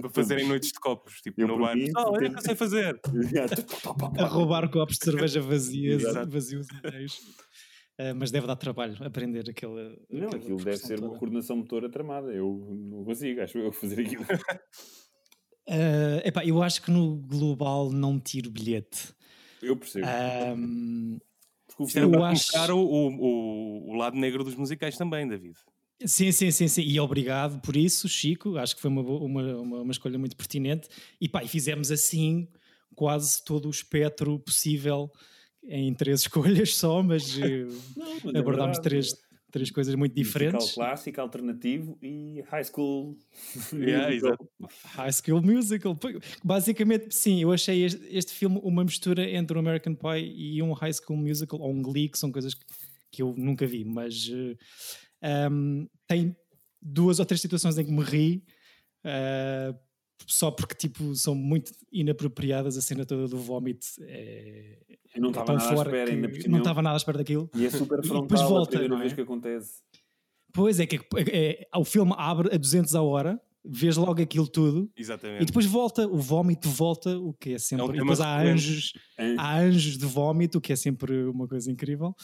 para 0.00 0.10
fazerem 0.10 0.46
noites 0.48 0.70
de 0.72 0.78
copos, 0.80 1.20
tipo 1.20 1.40
Eu, 1.40 1.48
no 1.48 1.58
bar. 1.58 1.76
mim, 1.76 1.90
Oh, 1.96 2.10
olha 2.12 2.30
que 2.30 2.36
eu 2.36 2.42
sei 2.42 2.54
fazer. 2.54 3.00
A 4.18 4.24
roubar 4.26 4.68
copos 4.70 4.98
de 4.98 5.04
cerveja 5.04 5.40
vazias, 5.40 6.02
vazios 6.28 6.66
inteiros. 6.70 7.20
Ah, 7.98 8.12
mas 8.14 8.30
deve 8.30 8.46
dar 8.46 8.56
trabalho 8.56 8.96
aprender 9.04 9.48
aquele. 9.48 9.98
Não, 10.10 10.26
aquela 10.28 10.36
aquilo 10.36 10.56
deve 10.56 10.76
ser 10.78 10.98
uma 10.98 11.08
toda. 11.08 11.18
coordenação 11.18 11.56
motora 11.56 11.88
tramada. 11.88 12.32
Eu 12.32 12.68
não 12.90 13.04
consigo, 13.04 13.40
acho 13.40 13.58
eu, 13.58 13.70
fazer 13.72 14.00
aquilo. 14.00 14.24
Ah, 15.68 16.20
epá, 16.24 16.44
eu 16.44 16.62
acho 16.62 16.82
que 16.82 16.90
no 16.90 17.16
global 17.16 17.90
não 17.90 18.18
tiro 18.18 18.50
bilhete. 18.50 19.14
Eu 19.62 19.76
percebo. 19.76 20.06
Ahm, 20.06 21.18
Porque 21.66 21.82
o 21.84 21.86
filme, 21.86 22.16
acho- 22.22 22.74
o, 22.74 22.78
o, 22.80 23.90
o 23.90 23.94
lado 23.94 24.16
negro 24.16 24.44
dos 24.44 24.54
musicais 24.56 24.96
também, 24.98 25.26
David. 25.26 25.56
Sim, 26.04 26.32
sim, 26.32 26.50
sim, 26.50 26.68
sim. 26.68 26.82
E 26.82 26.98
obrigado 27.00 27.60
por 27.60 27.76
isso, 27.76 28.08
Chico. 28.08 28.56
Acho 28.56 28.74
que 28.74 28.82
foi 28.82 28.90
uma, 28.90 29.02
uma, 29.02 29.56
uma, 29.56 29.80
uma 29.82 29.92
escolha 29.92 30.18
muito 30.18 30.36
pertinente. 30.36 30.88
E 31.20 31.28
pá, 31.28 31.42
e 31.42 31.48
fizemos 31.48 31.90
assim 31.90 32.48
quase 32.94 33.44
todo 33.44 33.66
o 33.66 33.70
espectro 33.70 34.38
possível 34.38 35.10
em 35.64 35.92
três 35.94 36.20
escolhas 36.22 36.74
só, 36.76 37.02
mas 37.02 37.38
eh, 37.38 37.66
Não, 37.96 38.18
mas 38.24 38.34
é 38.34 38.38
abordámos 38.38 38.76
verdade. 38.78 38.82
três, 38.82 39.14
três 39.50 39.70
coisas 39.70 39.94
muito 39.94 40.14
diferentes. 40.14 40.60
Musical 40.66 40.84
clássico, 40.86 41.20
alternativo 41.20 41.98
e 42.02 42.42
high 42.48 42.64
school. 42.64 43.16
Yeah, 43.72 44.12
exato. 44.14 44.48
High 44.94 45.12
School 45.12 45.42
Musical. 45.42 45.98
Basicamente, 46.42 47.14
sim, 47.14 47.42
eu 47.42 47.52
achei 47.52 47.84
este, 47.84 48.04
este 48.10 48.32
filme 48.32 48.60
uma 48.62 48.84
mistura 48.84 49.28
entre 49.28 49.56
um 49.56 49.60
American 49.60 49.94
Pie 49.94 50.32
e 50.36 50.62
um 50.62 50.72
High 50.72 50.92
School 50.92 51.18
Musical 51.18 51.60
ou 51.60 51.72
um 51.72 51.82
Glee, 51.82 52.08
que 52.08 52.18
são 52.18 52.30
coisas 52.30 52.54
que, 52.54 52.64
que 53.10 53.22
eu 53.22 53.34
nunca 53.36 53.66
vi, 53.66 53.84
mas 53.84 54.28
eh, 54.32 54.56
um, 55.22 55.86
tem 56.06 56.36
duas 56.80 57.18
ou 57.18 57.24
três 57.26 57.40
situações 57.40 57.78
em 57.78 57.84
que 57.84 57.92
me 57.92 58.02
ri. 58.02 58.44
eh, 59.04 59.74
só 60.26 60.50
porque 60.50 60.74
tipo 60.74 61.14
são 61.14 61.34
muito 61.34 61.72
inapropriadas 61.92 62.78
a 62.78 62.80
cena 62.80 63.04
toda 63.04 63.28
do 63.28 63.36
vómito 63.36 63.86
é, 64.02 64.78
Eu 65.14 65.20
não 65.20 65.28
é 65.28 65.32
estava 65.32 65.46
tão 65.46 65.56
nada 65.56 65.68
à 65.70 65.74
fora 65.76 65.88
espera, 65.90 66.10
ainda 66.12 66.28
por 66.28 66.40
cima. 66.40 66.52
não 66.52 66.58
estava 66.58 66.82
nada 66.82 66.96
à 66.96 66.98
espera 66.98 67.18
daquilo 67.18 67.50
E 67.54 67.66
é 67.66 67.70
super 67.70 67.98
E 68.02 68.06
frontal 68.06 68.22
depois 68.22 68.40
volta, 68.42 68.62
a 68.62 68.68
primeira 68.70 68.94
não 68.94 69.00
vez 69.00 69.12
é? 69.12 69.14
que 69.16 69.20
acontece. 69.20 69.72
Pois 70.52 70.78
é, 70.80 70.86
que 70.86 70.96
é, 70.96 71.00
é, 71.72 71.78
o 71.78 71.84
filme 71.84 72.14
abre 72.16 72.54
a 72.54 72.56
200 72.56 72.94
a 72.94 73.02
hora, 73.02 73.38
vês 73.64 73.96
logo 73.96 74.22
aquilo 74.22 74.46
tudo 74.48 74.90
Exatamente. 74.96 75.42
e 75.42 75.46
depois 75.46 75.66
volta, 75.66 76.06
o 76.06 76.16
vómito 76.18 76.68
volta, 76.70 77.18
o 77.18 77.34
que 77.34 77.54
é 77.54 77.58
sempre. 77.58 77.84
É 77.84 77.88
um 77.88 77.90
e 77.90 77.98
tema 77.98 78.04
depois 78.12 78.20
há 78.20 78.40
anjos, 78.40 78.92
An- 79.18 79.36
há 79.38 79.58
anjos 79.58 79.98
de 79.98 80.06
vómito, 80.06 80.58
o 80.58 80.60
que 80.60 80.72
é 80.72 80.76
sempre 80.76 81.24
uma 81.24 81.46
coisa 81.48 81.70
incrível. 81.70 82.14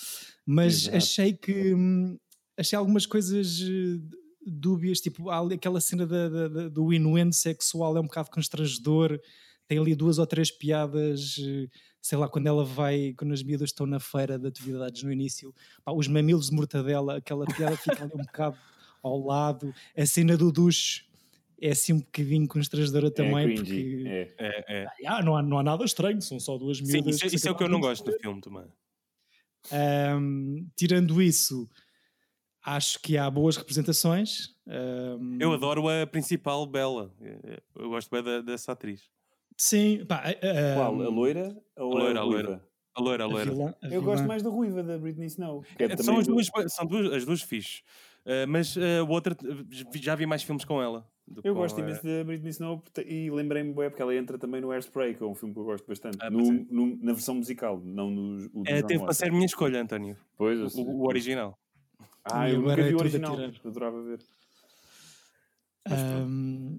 Mas 0.47 0.83
Exato. 0.85 0.97
achei 0.97 1.33
que 1.35 1.75
hum, 1.75 2.17
achei 2.57 2.77
algumas 2.79 3.07
coisas 3.07 3.61
eh, 3.63 3.99
dúbias, 4.47 5.01
tipo 5.01 5.31
aquela 5.31 5.81
cena 5.81 6.07
da- 6.07 6.29
da- 6.29 6.49
da- 6.49 6.69
do 6.69 6.93
inuendo 6.93 7.35
sexual 7.35 7.97
é 7.97 8.01
um 8.01 8.05
bocado 8.05 8.31
constrangedor. 8.31 9.21
Tem 9.69 9.79
ali 9.79 9.95
duas 9.95 10.19
ou 10.19 10.27
três 10.27 10.51
piadas, 10.51 11.37
eh, 11.39 11.69
sei 12.03 12.19
lá, 12.19 12.29
quando 12.29 12.47
ela 12.49 12.65
vai, 12.65 13.15
quando 13.17 13.33
as 13.33 13.43
miúdas 13.43 13.69
estão 13.71 13.87
na 13.87 14.01
feira 14.01 14.39
de 14.39 14.47
atividades 14.49 15.03
no 15.03 15.13
início, 15.13 15.55
pá, 15.85 15.93
os 15.93 16.09
mamilos 16.09 16.49
de 16.51 16.57
mortadela, 16.57 17.17
aquela 17.19 17.45
piada 17.47 17.77
fica 17.77 18.03
ali 18.03 18.13
um 18.15 18.23
bocado 18.25 18.59
ao 19.03 19.19
lado. 19.25 19.73
A 19.97 20.05
cena 20.07 20.37
do 20.37 20.51
duche 20.51 21.05
é 21.61 21.71
assim 21.71 21.93
um 21.93 22.01
bocadinho 22.01 22.49
constrangedora 22.49 23.11
também, 23.11 23.53
é 23.53 23.55
porque 23.55 24.05
É. 24.07 24.35
É, 24.39 24.83
é. 24.85 24.87
ah, 25.07 25.23
não, 25.23 25.37
há, 25.37 25.43
não 25.43 25.59
há 25.59 25.63
nada 25.63 25.85
estranho, 25.85 26.21
são 26.23 26.41
só 26.41 26.57
duas 26.59 26.79
Sim, 26.79 26.85
miúdas. 26.95 27.17
isso, 27.17 27.25
é- 27.27 27.29
isso 27.37 27.49
é 27.49 27.51
o 27.53 27.55
que 27.57 27.63
eu 27.63 27.69
não 27.69 27.81
gosto 27.81 28.11
no 28.11 28.19
filme 28.19 28.41
também. 28.41 28.65
Ahm, 29.71 30.67
tirando 30.75 31.21
isso, 31.23 31.69
acho 32.65 32.99
que 33.01 33.17
há 33.17 33.31
boas 33.31 33.57
representações. 33.57 34.55
Ahm, 34.67 35.39
Eu 35.41 35.53
adoro 35.53 35.89
a 35.89 36.07
principal 36.07 36.67
Bela. 36.67 37.13
Eu 37.77 37.89
gosto 37.91 38.11
bem 38.11 38.23
da- 38.23 38.41
dessa 38.41 38.73
atriz. 38.73 39.03
Sim, 39.57 40.05
pá, 40.07 40.23
Qual? 40.77 41.03
A 41.03 41.09
loira 41.09 41.57
ou 41.77 41.97
A 41.97 42.01
loira, 42.03 42.19
a 42.19 42.23
a 42.23 42.25
loira. 42.25 42.65
A 42.95 43.01
loira, 43.01 43.25
a 43.25 43.27
a 43.27 43.31
loira. 43.31 43.51
vilã- 43.53 43.75
a 43.83 43.87
Eu 43.87 43.91
vilã. 43.91 44.05
gosto 44.05 44.27
mais 44.27 44.43
da 44.43 44.51
ruiva, 44.51 44.83
da 44.83 44.99
Britney 44.99 45.27
Snow. 45.27 45.65
é 45.79 45.85
É, 45.85 45.97
são 45.97 46.19
as 46.19 46.27
duas, 46.27 46.49
são 46.69 46.87
duas, 46.87 47.13
as 47.13 47.25
duas 47.25 47.43
fixe. 47.43 47.83
Uh, 48.27 48.47
mas 48.49 48.77
uh, 48.77 48.81
o 49.07 49.11
outra, 49.11 49.35
uh, 49.35 49.67
já 49.95 50.15
vi 50.15 50.27
mais 50.27 50.43
filmes 50.43 50.65
com 50.65 50.81
ela. 50.83 51.09
Eu 51.45 51.55
gosto 51.55 51.79
a- 51.79 51.81
imenso 51.83 52.03
da 52.05 52.25
Britney 52.25 52.51
Snow 52.51 52.83
e 53.07 53.31
lembrei-me 53.31 53.73
bem 53.73 53.89
porque 53.89 54.03
ela 54.03 54.15
entra 54.15 54.37
também 54.37 54.61
no 54.61 54.71
Airspray, 54.73 55.15
que 55.15 55.23
é 55.23 55.27
um 55.27 55.35
filme 55.35 55.55
que 55.55 55.61
eu 55.61 55.65
gosto 55.65 55.87
bastante. 55.87 56.19
Ah, 56.21 56.29
No- 56.29 56.41
é. 56.53 56.67
no- 56.71 56.97
na 57.01 57.13
versão 57.13 57.35
musical, 57.37 57.81
não 57.83 58.11
no. 58.11 58.37
O 58.53 58.63
do 58.63 58.69
É, 58.69 58.83
teve 58.83 59.03
para 59.05 59.15
ser 59.15 59.29
a 59.29 59.33
minha 59.33 59.47
escolha, 59.47 59.81
António. 59.81 60.17
Pois, 60.37 60.75
O, 60.75 60.83
o 60.83 61.07
original. 61.09 61.57
Ah, 62.25 62.49
eu 62.49 62.61
nunca 62.61 62.83
vi 62.83 62.95
o 62.95 62.99
original. 62.99 63.37
tirar. 63.37 63.53
Adorava 63.65 64.03
ver. 64.03 64.21
Ahm, 65.87 66.79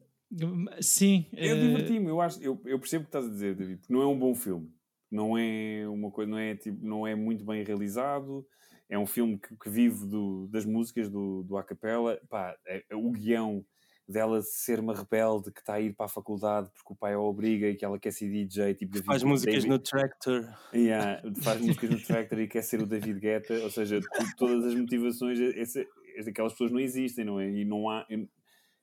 sim, 0.82 1.26
Eu 1.34 1.56
eh, 1.58 1.60
diverti-me, 1.60 2.08
eu, 2.08 2.22
acho, 2.22 2.42
eu, 2.42 2.62
eu 2.66 2.80
percebo 2.80 3.04
o 3.04 3.06
que 3.06 3.10
estás 3.10 3.26
a 3.26 3.30
dizer, 3.30 3.56
David, 3.56 3.80
porque 3.80 3.94
não 3.94 4.02
é 4.02 4.08
um 4.08 4.18
bom 4.18 4.34
filme. 4.36 4.72
Não 5.10 5.38
é 5.38 5.86
uma 5.90 6.10
coisa, 6.10 6.32
não 6.32 6.38
é, 6.38 6.56
tipo, 6.56 6.86
não 6.86 7.06
é 7.06 7.16
muito 7.16 7.44
bem 7.44 7.64
realizado. 7.64 8.46
É 8.88 8.98
um 8.98 9.06
filme 9.06 9.38
que, 9.38 9.56
que 9.58 9.70
vive 9.70 10.06
do- 10.06 10.48
das 10.50 10.66
músicas 10.66 11.10
do, 11.10 11.44
do 11.44 11.58
a 11.58 11.64
cappella. 11.64 12.20
Pá, 12.30 12.56
é- 12.66 12.84
é 12.90 12.96
o 12.96 13.10
guião 13.12 13.66
dela 14.12 14.42
ser 14.42 14.80
uma 14.80 14.94
rebelde 14.94 15.52
que 15.52 15.60
está 15.62 15.76
a 15.76 15.82
ir 15.82 15.94
para 15.94 16.06
a 16.06 16.10
faculdade 16.10 16.70
porque 16.76 16.94
o 16.94 16.96
pai 16.96 17.14
a 17.14 17.20
obriga 17.20 17.68
e 17.68 17.76
que 17.76 17.84
ela 17.86 17.98
quer 17.98 18.12
ser 18.12 18.30
DJ, 18.30 18.74
tipo 18.76 18.92
David, 18.94 19.06
Faz 19.08 19.24
músicas 19.24 19.56
David- 19.64 19.70
no 19.70 19.80
Tractor. 19.80 20.48
Yeah, 20.74 21.22
faz 21.42 21.60
músicas 21.62 21.90
no 21.90 22.00
Tractor 22.02 22.40
e 22.40 22.48
quer 22.48 22.62
ser 22.62 22.82
o 22.82 22.86
David 22.86 23.20
Guetta, 23.20 23.54
ou 23.64 23.70
seja, 23.72 24.00
todas 24.38 24.66
as 24.66 24.76
motivações, 24.76 25.40
esse, 25.40 25.88
esse- 26.16 26.30
aquelas 26.30 26.52
pessoas 26.54 26.72
não 26.72 26.80
existem, 26.80 27.26
não 27.26 27.40
é? 27.40 27.50
E 27.50 27.66
não 27.66 27.90
há, 27.90 28.06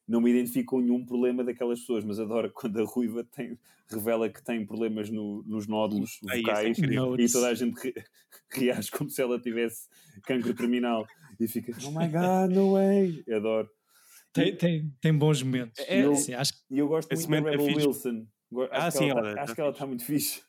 não 0.06 0.20
me 0.22 0.30
identifico 0.30 0.76
com 0.76 0.80
nenhum 0.80 1.04
problema 1.04 1.44
daquelas 1.44 1.80
pessoas, 1.80 2.02
mas 2.04 2.18
adoro 2.18 2.50
quando 2.54 2.80
a 2.80 2.84
Ruiva 2.84 3.22
tem, 3.24 3.58
revela 3.90 4.28
que 4.30 4.42
tem 4.42 4.64
problemas 4.64 5.10
no- 5.10 5.42
nos 5.46 5.66
nódulos 5.66 6.18
é 6.30 6.38
vocais 6.40 6.78
incrível. 6.78 7.14
e 7.18 7.30
toda 7.30 7.48
a 7.48 7.54
gente 7.54 7.74
re- 7.78 7.94
reage 8.50 8.90
como 8.90 9.10
se 9.10 9.20
ela 9.20 9.38
tivesse 9.38 9.86
cancro 10.24 10.54
terminal 10.54 11.06
e 11.38 11.46
fica, 11.46 11.72
oh 11.86 11.90
my 11.90 12.08
god, 12.08 12.50
no 12.56 12.72
way! 12.72 13.22
Adoro. 13.30 13.68
Tem, 14.32 14.56
tem, 14.56 14.90
tem 15.00 15.16
bons 15.16 15.42
momentos. 15.42 15.82
É- 15.86 16.04
Eu- 16.04 16.14
Sim, 16.16 16.34
acho 16.34 16.52
que 16.52 16.58
E 16.70 16.78
eu 16.78 16.88
gosto 16.88 17.12
Esse 17.12 17.28
muito 17.28 17.44
da 17.44 17.50
é 17.50 17.52
Rebel 17.56 17.66
fixe. 17.74 17.86
Wilson. 17.86 18.26
Acho 18.52 18.68
Ah, 18.72 18.84
que 18.92 18.98
sim, 18.98 19.10
ela, 19.10 19.20
ela 19.20 19.34
tá- 19.34 19.40
acho 19.42 19.46
tá 19.50 19.54
que 19.54 19.60
ela 19.60 19.70
está 19.70 19.86
muito 19.86 20.04
fixe. 20.04 20.42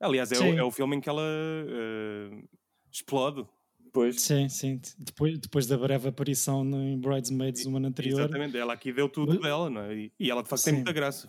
Aliás, 0.00 0.30
é 0.30 0.38
o, 0.38 0.58
é 0.58 0.62
o 0.62 0.70
filme 0.70 0.96
em 0.96 1.00
que 1.00 1.08
ela 1.08 1.22
uh, 1.22 2.48
explode. 2.92 3.44
Pois, 3.92 4.20
sim, 4.20 4.48
sim. 4.48 4.80
Depois, 4.98 5.38
depois 5.38 5.66
da 5.66 5.76
breve 5.76 6.08
aparição 6.08 6.62
no- 6.62 6.80
em 6.80 6.98
Bridesmaids 7.00 7.64
no 7.66 7.76
ano 7.78 7.88
anterior, 7.88 8.20
Exatamente, 8.20 8.56
ela 8.56 8.74
aqui 8.74 8.92
deu 8.92 9.08
tudo 9.08 9.32
Mas- 9.32 9.40
dela, 9.42 9.68
não 9.70 9.80
é? 9.82 9.94
E, 9.96 10.12
e 10.20 10.30
ela 10.30 10.42
de 10.42 10.48
facto 10.48 10.64
tem 10.64 10.74
muita 10.74 10.92
graça. 10.92 11.28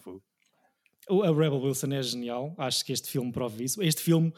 o- 1.09 1.23
a 1.23 1.27
Rebel 1.29 1.59
Wilson 1.61 1.87
é 1.93 2.03
genial. 2.03 2.53
Acho 2.57 2.85
que 2.85 2.91
este 2.91 3.09
filme 3.09 3.31
prova 3.31 3.63
isso. 3.63 3.81
Este 3.81 4.01
filme 4.03 4.31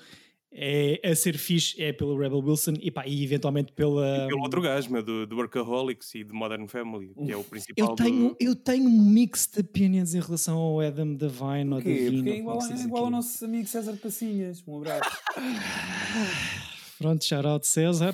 é 0.53 0.99
a 1.09 1.15
ser 1.15 1.37
fixe 1.37 1.81
é 1.81 1.93
pelo 1.93 2.17
Rebel 2.17 2.39
Wilson 2.39 2.73
e, 2.81 2.91
pá, 2.91 3.07
e 3.07 3.23
eventualmente 3.23 3.71
pela. 3.71 4.25
E 4.25 4.27
pelo 4.27 4.41
outro 4.41 4.61
gajo, 4.61 4.91
meu, 4.91 5.01
do, 5.01 5.25
do 5.25 5.37
Workaholics 5.37 6.13
e 6.15 6.23
de 6.23 6.33
Modern 6.33 6.67
Family, 6.67 7.13
que 7.13 7.31
é 7.31 7.37
o 7.37 7.43
principal. 7.43 7.89
Eu 7.89 7.95
tenho, 7.95 8.29
do... 8.29 8.37
eu 8.39 8.55
tenho 8.55 8.89
mixed 8.89 9.59
opinions 9.59 10.13
em 10.13 10.19
relação 10.19 10.57
ao 10.57 10.81
Adam 10.81 11.13
Devine 11.13 11.73
ou? 11.73 11.81
Devine. 11.81 12.17
Porque 12.17 12.29
é 12.29 12.37
igual, 12.37 12.59
é 12.61 12.81
igual 12.81 13.05
ao 13.05 13.11
nosso 13.11 13.45
amigo 13.45 13.67
César 13.67 13.95
Passinhas. 13.95 14.63
Um 14.67 14.77
abraço. 14.77 15.09
Pronto, 16.99 17.23
shout 17.23 17.47
out 17.47 17.65
César. 17.65 18.13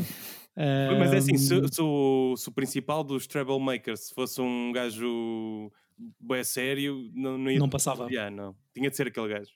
Mas 0.56 1.14
é 1.14 1.18
assim, 1.18 1.38
se, 1.38 1.48
se 1.48 1.82
o, 1.82 2.36
se 2.36 2.50
o 2.50 2.52
principal 2.52 3.04
dos 3.04 3.28
Troublemakers 3.28 4.12
fosse 4.12 4.42
um 4.42 4.72
gajo 4.72 5.72
bem 6.20 6.44
sério, 6.44 7.12
não, 7.14 7.38
não 7.38 7.52
ia. 7.52 7.60
Não 7.60 7.70
passava. 7.70 8.08
Não. 8.32 8.56
Tinha 8.74 8.90
de 8.90 8.96
ser 8.96 9.08
aquele 9.08 9.28
gajo. 9.28 9.52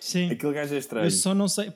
Sim, 0.00 0.30
Aquele 0.30 0.52
gajo 0.52 0.74
é 0.74 0.78
estranho. 0.78 1.06
eu 1.06 1.10
só 1.10 1.34
não 1.34 1.48
sei. 1.48 1.72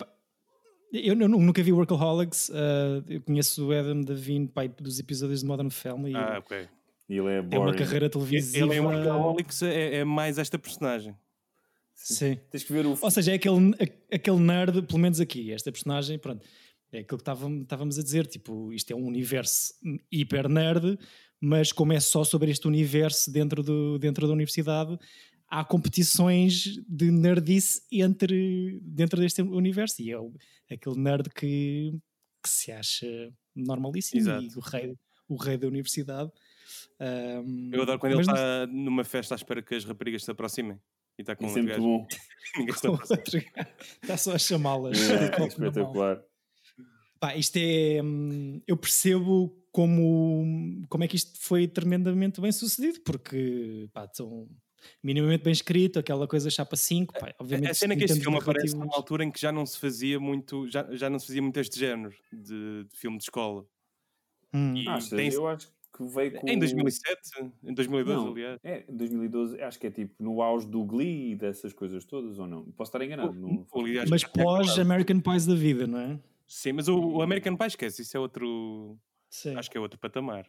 Eu, 0.93 1.17
nu- 1.17 1.29
nunca 1.29 1.63
vi 1.63 1.73
Workaholics. 1.73 2.51
ah, 2.55 3.03
eu 3.09 3.21
conheço 3.23 3.67
o 3.69 3.73
Adam 3.73 4.01
Devine 4.03 4.47
pai, 4.49 4.69
dos 4.69 4.99
episódios 4.99 5.41
de 5.41 5.47
Modern 5.47 5.71
Family. 5.71 6.15
Ah, 6.15 6.39
ok. 6.39 6.69
Ele 7.09 7.19
é 7.29 7.43
tem 7.43 7.59
uma 7.59 7.67
boring. 7.67 7.79
carreira 7.79 8.09
televisiva. 8.11 8.67
Ele 8.67 8.77
em 8.77 8.81
Workaholics 8.81 9.63
é, 9.63 9.97
é 9.97 10.05
mais 10.05 10.39
esta 10.39 10.59
personagem. 10.59 11.15
Sim. 11.95 12.39
Tens 12.51 12.65
que 12.65 12.73
ver 12.73 12.85
o. 12.87 12.99
Ou 13.01 13.11
seja, 13.11 13.33
é 13.33 13.35
aquele, 13.35 13.75
a- 13.75 14.15
aquele 14.17 14.39
nerd, 14.41 14.83
pelo 14.83 14.99
menos 14.99 15.21
aqui, 15.21 15.53
esta 15.53 15.71
personagem, 15.71 16.19
pronto, 16.19 16.45
é 16.93 16.99
aquilo 16.99 17.19
que 17.19 17.23
estávamos, 17.23 17.63
estávamos 17.63 17.99
a 17.99 18.03
dizer, 18.03 18.27
tipo, 18.27 18.73
isto 18.73 18.93
é 18.93 18.97
um 18.97 19.07
universo 19.07 19.75
hiper 20.11 20.49
nerd, 20.49 20.99
mas 21.41 21.73
como 21.73 21.93
é 21.93 22.01
só 22.01 22.23
sobre 22.25 22.51
este 22.51 22.67
universo 22.67 23.31
dentro, 23.33 23.63
do, 23.63 23.99
dentro 23.99 24.27
da 24.27 24.33
universidade, 24.33 24.99
há 25.55 25.63
competições 25.63 26.81
de 26.89 27.11
nerdice 27.11 27.83
entre, 27.93 28.81
dentro 28.83 29.21
deste 29.21 29.43
universo, 29.43 30.01
e 30.01 30.11
é 30.11 30.19
o- 30.19 30.33
aquele 30.71 30.97
nerd 30.99 31.29
que, 31.29 31.93
que 32.43 32.49
se 32.49 32.73
acha 32.73 33.31
normalíssimo 33.55 34.21
Exato. 34.21 34.43
e 34.45 34.49
o 34.57 34.61
rei, 34.61 34.97
o 35.29 35.37
rei 35.37 35.59
da 35.59 35.69
universidade. 35.69 36.31
Ahm, 36.99 37.71
Eu 37.73 37.83
adoro 37.83 37.99
quando 37.99 38.13
ele 38.13 38.25
mas 38.25 38.27
não- 38.29 38.35
está 38.35 38.67
numa 38.67 39.05
festa 39.05 39.35
à 39.35 39.37
espera 39.37 39.61
que 39.63 39.75
as 39.75 39.85
raparigas 39.85 40.25
se 40.25 40.31
aproximem. 40.31 40.79
E 41.19 41.23
está 41.23 41.37
com 41.37 41.47
Isso 41.47 41.59
um 41.59 41.63
é 41.63 41.67
gajo. 41.67 41.83
bom. 41.83 42.07
Ninguém. 42.57 42.75
Está 44.03 44.17
só 44.17 44.33
a 44.35 44.39
chamá-las. 44.39 44.99
É, 44.99 45.39
mão. 45.39 45.47
espetacular. 45.49 46.23
Pá, 47.21 47.37
isto 47.37 47.57
é. 47.59 48.01
hum, 48.03 48.63
Eu 48.67 48.77
percebo 48.79 49.55
como, 49.71 50.83
como 50.89 51.05
é 51.05 51.09
que 51.09 51.17
isto 51.17 51.39
foi 51.39 51.69
tremendamente 51.69 52.41
bem 52.41 52.51
sucedido, 52.51 53.01
porque 53.05 53.89
pá, 53.93 54.09
são 54.13 54.49
minimamente 55.03 55.43
bem 55.45 55.53
escrito, 55.53 55.99
aquela 55.99 56.27
coisa 56.29 56.49
chapa 56.51 56.77
5. 56.77 57.15
Pá, 57.19 57.35
obviamente, 57.39 57.71
A 57.71 57.75
cena 57.75 57.95
é 57.95 57.97
que 57.97 58.05
este 58.05 58.21
filme 58.21 58.39
aparece 58.39 58.77
numa 58.77 58.95
altura 58.95 59.25
em 59.25 59.31
que 59.31 59.41
já 59.41 59.51
não 59.53 59.65
se 59.67 59.79
fazia 59.79 60.19
muito, 60.21 60.69
já, 60.69 60.87
já 60.95 61.09
não 61.11 61.19
se 61.19 61.27
fazia 61.27 61.43
muito 61.43 61.59
este 61.61 61.79
género 61.79 62.15
de, 62.33 62.85
de 62.85 62.97
filme 62.97 63.17
de 63.19 63.25
escola. 63.25 63.65
Hum. 64.55 64.75
E 64.77 64.89
Achas? 64.89 65.11
tem- 65.11 65.33
Eu 65.33 65.47
acho 65.49 65.69
que 65.97 66.05
veio 66.05 66.33
com. 66.33 66.49
em 66.49 66.59
2007, 66.59 67.53
em 67.65 67.75
2012, 67.75 68.25
Não, 68.25 68.33
aliás. 68.33 68.59
É, 68.65 68.85
em 68.89 68.97
2012, 68.97 69.61
acho 69.61 69.79
que 69.79 69.87
é 69.87 69.91
tipo 69.91 70.15
no 70.23 70.41
auge 70.43 70.67
do 70.67 70.83
Glee 70.85 71.33
e 71.33 71.37
dessas 71.37 71.73
coisas 71.73 72.05
todas, 72.05 72.39
ou 72.39 72.47
não? 72.47 72.65
Posso 72.73 72.89
estar 72.91 73.05
enganado. 73.05 73.33
não- 73.35 73.67
O- 73.73 73.81
aliás, 73.81 74.09
Mas 74.11 74.23
já 74.23 74.29
tinha 74.29 74.45
pós 74.45 74.69
acabado. 74.69 74.81
American 74.81 75.21
Pies 75.21 75.47
da 75.47 75.55
vida, 75.55 75.87
não 75.87 75.99
é? 75.99 76.19
Sim, 76.47 76.73
mas 76.73 76.89
o, 76.89 76.99
o 76.99 77.23
American 77.23 77.57
Pie 77.57 77.67
esquece, 77.67 78.03
isso 78.03 78.17
é 78.17 78.21
outro. 78.21 78.99
Sim, 79.31 79.55
Acho 79.57 79.71
que 79.71 79.79
é 79.79 79.81
outro 79.81 79.99
patamar. 79.99 80.47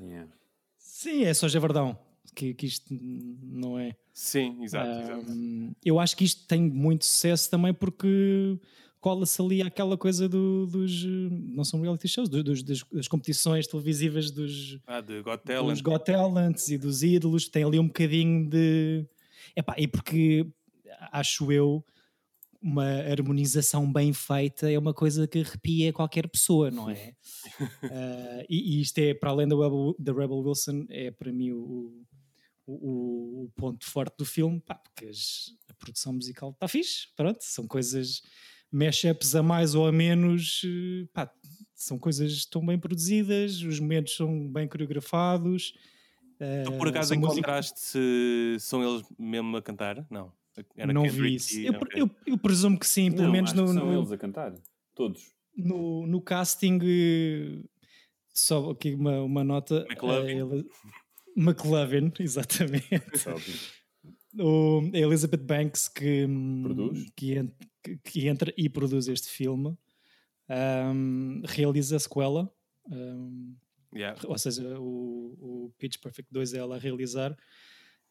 Yeah. 0.00 0.30
Sim 0.78 1.24
é 1.24 1.34
só 1.34 1.48
Javardão, 1.48 1.98
que, 2.34 2.54
que 2.54 2.66
isto 2.66 2.86
não 3.42 3.78
é. 3.78 3.94
Sim, 4.12 4.62
exato, 4.62 4.90
exato. 5.00 5.32
Hum, 5.32 5.72
eu 5.84 5.98
acho 5.98 6.16
que 6.16 6.24
isto 6.24 6.46
tem 6.46 6.62
muito 6.62 7.04
sucesso 7.04 7.50
também 7.50 7.72
porque 7.72 8.58
cola-se 9.00 9.40
ali 9.42 9.62
aquela 9.62 9.96
coisa 9.98 10.28
do- 10.28 10.66
dos. 10.66 11.04
Não 11.04 11.64
são 11.64 11.80
reality 11.80 12.06
shows, 12.08 12.28
dos, 12.28 12.62
dos- 12.62 12.84
das, 12.84 13.08
competições 13.08 13.66
televisivas 13.66 14.30
dos, 14.30 14.78
Ah, 14.86 15.00
de 15.00 15.22
Got 15.22 15.38
dos 15.44 15.44
Talent. 15.44 15.82
Got 15.82 16.04
Talents 16.04 16.68
e 16.70 16.78
dos 16.78 17.02
ídolos, 17.02 17.48
tem 17.48 17.64
ali 17.64 17.78
um 17.78 17.86
bocadinho 17.86 18.48
de. 18.48 19.06
Epá, 19.56 19.74
e 19.78 19.86
porque 19.88 20.46
acho 21.10 21.50
eu 21.50 21.84
uma 22.64 22.84
harmonização 22.84 23.92
bem 23.92 24.12
feita 24.12 24.70
é 24.70 24.78
uma 24.78 24.94
coisa 24.94 25.26
que 25.26 25.40
arrepia 25.40 25.92
qualquer 25.92 26.28
pessoa, 26.28 26.70
não 26.70 26.88
é? 26.88 27.14
Ah, 27.90 28.44
e, 28.48 28.76
e 28.78 28.80
isto 28.80 28.98
é, 28.98 29.12
para 29.14 29.30
além 29.30 29.48
da 29.48 29.56
Rebel, 29.56 29.96
da 29.98 30.12
Rebel 30.12 30.38
Wilson, 30.38 30.86
é 30.88 31.10
para 31.10 31.32
mim 31.32 31.50
o, 31.50 32.04
o, 32.66 33.44
o 33.44 33.50
ponto 33.56 33.84
forte 33.84 34.16
do 34.18 34.24
filme, 34.24 34.60
pá, 34.60 34.74
porque 34.74 35.06
as- 35.06 35.54
a 35.68 35.74
produção 35.74 36.12
musical 36.12 36.50
está 36.50 36.68
fixe, 36.68 37.08
pronto, 37.16 37.38
são 37.40 37.66
coisas 37.66 38.22
mashups 38.70 39.34
a 39.34 39.42
mais 39.42 39.74
ou 39.74 39.86
a 39.86 39.92
menos, 39.92 40.62
eh, 40.64 41.06
pá, 41.12 41.32
são 41.74 41.98
coisas 41.98 42.32
estão 42.32 42.64
bem 42.64 42.78
produzidas, 42.78 43.60
os 43.62 43.78
momentos 43.80 44.16
são 44.16 44.48
bem 44.48 44.68
coreografados. 44.68 45.74
Tu 46.64 46.72
por 46.72 46.88
acaso 46.88 47.14
encontraste 47.14 47.78
se 47.78 48.56
são 48.58 48.82
eles 48.82 49.06
mesmo 49.18 49.56
a 49.56 49.62
cantar? 49.62 50.04
Não. 50.10 50.32
Era 50.76 50.92
não 50.92 51.08
vi 51.08 51.36
isso. 51.36 51.58
E... 51.58 51.66
Eu, 51.66 51.74
okay. 51.74 52.02
eu, 52.02 52.10
eu, 52.26 52.38
presumo 52.38 52.78
que 52.78 52.86
sim, 52.86 53.10
pelo 53.10 53.24
não, 53.24 53.32
menos 53.32 53.52
no, 53.52 53.68
são 53.68 53.86
no, 53.86 53.98
eles 53.98 54.12
a 54.12 54.18
cantar, 54.18 54.54
todos. 54.94 55.32
No, 55.56 56.06
no 56.06 56.20
casting, 56.20 56.78
só 58.34 58.70
aqui 58.70 58.94
uma, 58.94 59.22
uma 59.22 59.44
nota. 59.44 59.86
McLovin. 59.88 60.42
Uh, 60.42 60.54
ele... 60.54 60.66
McLovin, 61.36 62.12
exatamente. 62.20 62.94
o, 64.38 64.80
a 64.92 64.98
Elizabeth 64.98 65.42
Banks 65.42 65.88
que, 65.88 66.26
produz? 66.62 67.10
Que, 67.16 67.52
que, 68.04 68.28
entra 68.28 68.52
e 68.56 68.68
produz 68.68 69.08
este 69.08 69.28
filme. 69.28 69.76
Um, 70.48 71.42
realiza 71.44 71.96
a 71.96 72.00
sequela. 72.00 72.52
Um, 72.90 73.54
yeah. 73.94 74.18
Ou 74.26 74.38
seja, 74.38 74.78
o, 74.80 75.66
o 75.66 75.74
Pitch 75.78 75.98
Perfect 75.98 76.32
2 76.32 76.54
é 76.54 76.58
ela 76.58 76.76
a 76.76 76.78
realizar. 76.78 77.32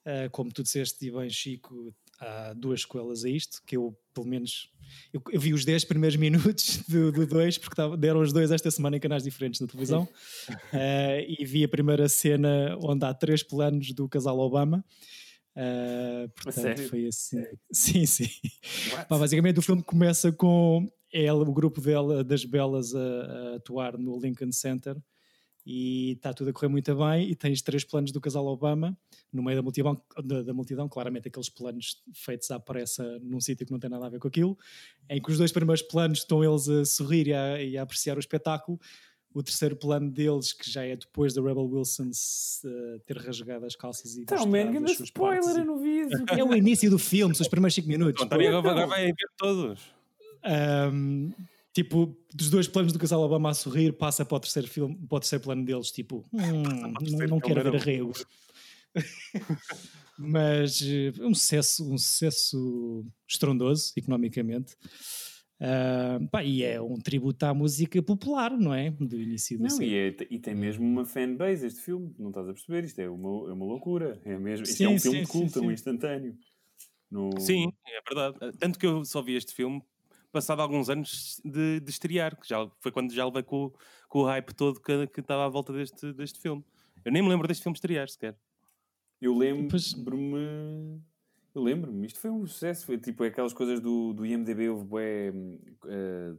Uh, 0.06 0.30
como 0.32 0.52
tu 0.52 0.64
disseste, 0.64 1.06
e 1.06 1.12
bem, 1.12 1.30
Chico, 1.30 1.94
há 2.22 2.54
duas 2.54 2.82
sequelas 2.82 3.26
a 3.26 3.30
isto, 3.30 3.62
que 3.66 3.76
eu, 3.76 3.98
pelo 4.14 4.28
menos, 4.28 4.70
eu, 5.12 5.22
eu 5.32 5.42
vi 5.42 5.54
os 5.54 5.66
10 5.66 5.86
primeiros 5.86 6.16
minutos 6.18 6.78
do 6.88 7.26
2, 7.26 7.58
porque 7.58 7.76
tava, 7.76 7.98
deram 7.98 8.22
os 8.22 8.32
dois 8.32 8.52
esta 8.52 8.70
semana 8.70 8.98
em 8.98 9.00
canais 9.00 9.24
diferentes 9.24 9.60
na 9.60 9.68
televisão, 9.68 10.04
uh, 10.04 10.58
e 11.28 11.44
vi 11.44 11.64
a 11.64 11.70
primeira 11.70 12.08
cena 12.08 12.78
onde 12.82 13.04
há 13.06 13.14
três 13.14 13.42
planos 13.42 13.92
do 13.94 14.08
casal 14.08 14.38
Obama. 14.40 14.86
Uh, 15.54 16.30
portanto, 16.30 16.84
foi 16.84 17.08
assim. 17.08 17.44
Sim, 17.72 18.06
sim. 18.06 18.30
Pá, 19.10 19.18
basicamente, 19.18 19.60
o 19.60 19.62
filme 19.62 19.84
começa 19.84 20.32
com 20.32 20.88
ela, 21.12 21.44
o 21.44 21.54
grupo 21.54 21.82
dela, 21.82 22.24
das 22.24 22.46
belas, 22.46 22.96
a, 22.96 23.00
a 23.00 23.56
atuar 23.56 23.98
no 23.98 24.18
Lincoln 24.18 24.52
Center 24.52 24.96
e 25.66 26.14
está 26.14 26.34
tudo 26.34 26.50
a 26.50 26.54
correr 26.54 26.70
muito 26.70 26.96
bem 26.96 27.30
e 27.30 27.36
tens 27.36 27.62
três 27.62 27.84
planos 27.84 28.12
do 28.12 28.22
casal 28.22 28.46
Obama 28.48 28.98
no 29.32 29.42
meio 29.42 29.58
da 29.58 29.62
multidão, 29.62 30.02
da, 30.24 30.42
da 30.44 30.54
multidão 30.54 30.90
claramente 30.90 31.28
aqueles 31.28 31.50
planos 31.50 32.02
feitos 32.14 32.52
à 32.52 32.60
pressa 32.60 33.20
num 33.20 33.40
sítio 33.40 33.66
que 33.66 33.72
não 33.72 33.80
tem 33.80 33.90
nada 33.90 34.06
a 34.06 34.10
ver 34.10 34.20
com 34.20 34.28
aquilo, 34.28 34.58
em 35.10 35.22
que 35.22 35.32
os 35.32 35.38
dois 35.38 35.52
primeiros 35.52 35.82
planos 35.82 36.20
estão 36.20 36.44
eles 36.44 36.68
a 36.68 36.86
sorrir 36.86 37.28
e 37.28 37.34
a, 37.34 37.62
e 37.62 37.78
a 37.78 37.84
apreciar 37.84 38.18
o 38.18 38.20
espetáculo, 38.20 38.80
o 39.34 39.42
terceiro 39.42 39.76
plano 39.76 40.12
deles, 40.12 40.52
que 40.52 40.70
já 40.70 40.84
é 40.84 40.96
depois 40.96 41.34
da 41.34 41.42
Rebel 41.42 41.66
Wilson 41.66 42.10
uh, 42.10 43.00
ter 43.06 43.18
rasgado 43.18 43.66
as 43.66 43.76
calças 43.76 44.16
e 44.18 44.22
então, 44.22 44.46
man, 44.46 44.72
grande 44.72 44.92
spoiler, 45.04 45.58
eu 45.58 45.66
não 45.66 45.80
vi 45.80 46.02
isso. 46.02 46.12
É 46.38 46.44
o 46.44 46.54
início 46.54 46.90
do 46.90 47.00
filme, 47.00 47.34
são 47.34 47.44
os 47.44 47.50
primeiros 47.50 47.74
5 47.76 47.88
minutos. 47.88 48.24
Então, 48.24 48.58
agora 48.58 48.86
vai 48.86 49.06
ver 49.06 49.30
todos. 49.38 49.80
Um, 50.94 51.32
tipo, 51.74 52.16
dos 52.34 52.50
dois 52.50 52.68
planos 52.68 52.92
do 52.92 53.00
casal 53.00 53.22
Obama 53.22 53.50
a 53.50 53.54
sorrir, 53.54 53.94
passa 53.94 54.26
para 54.26 54.36
o 54.36 54.40
terceiro 54.40 54.68
filme, 54.68 54.96
para 55.08 55.16
o 55.16 55.20
terceiro 55.20 55.44
plano 55.44 55.64
deles, 55.64 55.92
tipo, 55.92 56.26
hum, 56.34 56.64
não, 56.64 57.28
não 57.28 57.40
quero 57.40 57.64
ver 57.64 57.76
arrego. 57.76 58.12
Mas 60.18 60.82
uh, 60.82 61.26
um 61.26 61.34
sucesso, 61.34 61.92
um 61.92 61.98
sucesso 61.98 63.06
estrondoso 63.28 63.94
economicamente. 63.96 64.76
Uh, 65.62 66.28
pá, 66.30 66.44
e 66.44 66.64
é 66.64 66.82
um 66.82 66.98
tributo 66.98 67.46
à 67.46 67.54
música 67.54 68.02
popular, 68.02 68.52
não 68.58 68.74
é? 68.74 68.90
Do 68.90 69.20
início 69.20 69.58
do 69.60 69.64
Não, 69.64 69.82
e, 69.82 69.96
é, 69.96 70.16
e, 70.30 70.40
tem 70.40 70.56
mesmo 70.56 70.84
uma 70.84 71.06
fanbase 71.06 71.68
este 71.68 71.82
filme, 71.82 72.16
não 72.18 72.30
estás 72.30 72.50
a 72.50 72.54
perceber? 72.54 72.84
Isto 72.84 73.00
é 73.00 73.10
uma, 73.10 73.50
é 73.50 73.54
uma 73.54 73.66
loucura. 73.66 74.20
É 74.26 74.38
mesmo, 74.40 74.66
sim, 74.66 74.72
isto 74.72 74.84
é 74.84 74.90
um 74.90 74.98
sim, 74.98 75.10
filme 75.10 75.22
de 75.22 75.28
culto, 75.28 75.60
sim, 75.60 75.66
um 75.68 75.72
instantâneo. 75.72 76.36
No... 77.12 77.40
Sim, 77.40 77.72
é 77.88 78.02
verdade. 78.08 78.58
Tanto 78.58 78.80
que 78.80 78.88
eu 78.88 79.06
só 79.06 79.22
vi 79.22 79.36
este 79.36 79.54
filme 79.54 79.84
passado 80.32 80.62
alguns 80.62 80.90
anos 80.90 81.40
de, 81.44 81.80
de 81.80 81.90
estrear, 81.92 82.40
que 82.40 82.48
já 82.48 82.68
foi 82.80 82.92
quando 82.92 83.14
já 83.14 83.26
levei 83.26 83.44
com, 83.44 83.72
com 84.08 84.20
o 84.20 84.26
hype 84.26 84.54
todo 84.56 84.82
que, 84.82 85.08
que 85.08 85.20
estava 85.20 85.46
à 85.46 85.50
volta 85.50 85.74
deste, 85.74 86.12
deste 86.14 86.40
filme. 86.40 86.64
Eu 87.06 87.12
nem 87.12 87.22
me 87.22 87.30
lembro 87.30 87.48
deste 87.48 87.62
filme 87.62 87.76
estrear 87.76 88.10
sequer. 88.10 88.36
Eu 89.22 89.38
lembro-me. 89.38 91.02
Eu 91.54 91.62
lembro-me, 91.62 92.08
isto 92.08 92.20
foi 92.20 92.32
um 92.32 92.46
sucesso. 92.48 92.86
Foi 92.86 92.98
tipo 92.98 93.24
aquelas 93.24 93.54
coisas 93.54 93.80
do, 93.80 94.14
do 94.14 94.26
IMDB, 94.26 94.70
houve 94.70 94.86
bué. 94.86 95.30
Uh, 95.30 96.38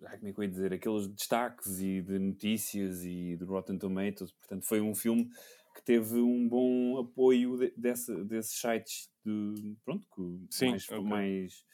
como 0.00 0.28
é 0.28 0.32
que 0.32 0.40
eu 0.40 0.44
ia 0.44 0.50
dizer? 0.50 0.72
Aqueles 0.72 1.06
destaques 1.06 1.80
e 1.80 2.00
de 2.00 2.18
notícias 2.18 3.04
e 3.04 3.36
de 3.36 3.44
Rotten 3.44 3.78
Tomatoes. 3.78 4.32
Portanto, 4.32 4.64
foi 4.66 4.80
um 4.80 4.94
filme 4.94 5.30
que 5.74 5.82
teve 5.82 6.16
um 6.16 6.48
bom 6.48 6.98
apoio 6.98 7.56
de, 7.56 7.72
dessa, 7.76 8.24
desses 8.24 8.58
sites 8.58 9.10
de, 9.24 9.76
pronto, 9.84 10.06
que 10.14 10.46
Sim, 10.50 10.70
mais, 10.70 10.88
okay. 10.88 11.00
mais 11.04 11.64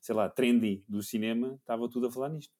sei 0.00 0.14
lá, 0.14 0.28
trendy 0.28 0.84
do 0.88 1.02
cinema, 1.02 1.54
estava 1.60 1.88
tudo 1.88 2.06
a 2.06 2.10
falar 2.10 2.28
nisto. 2.30 2.52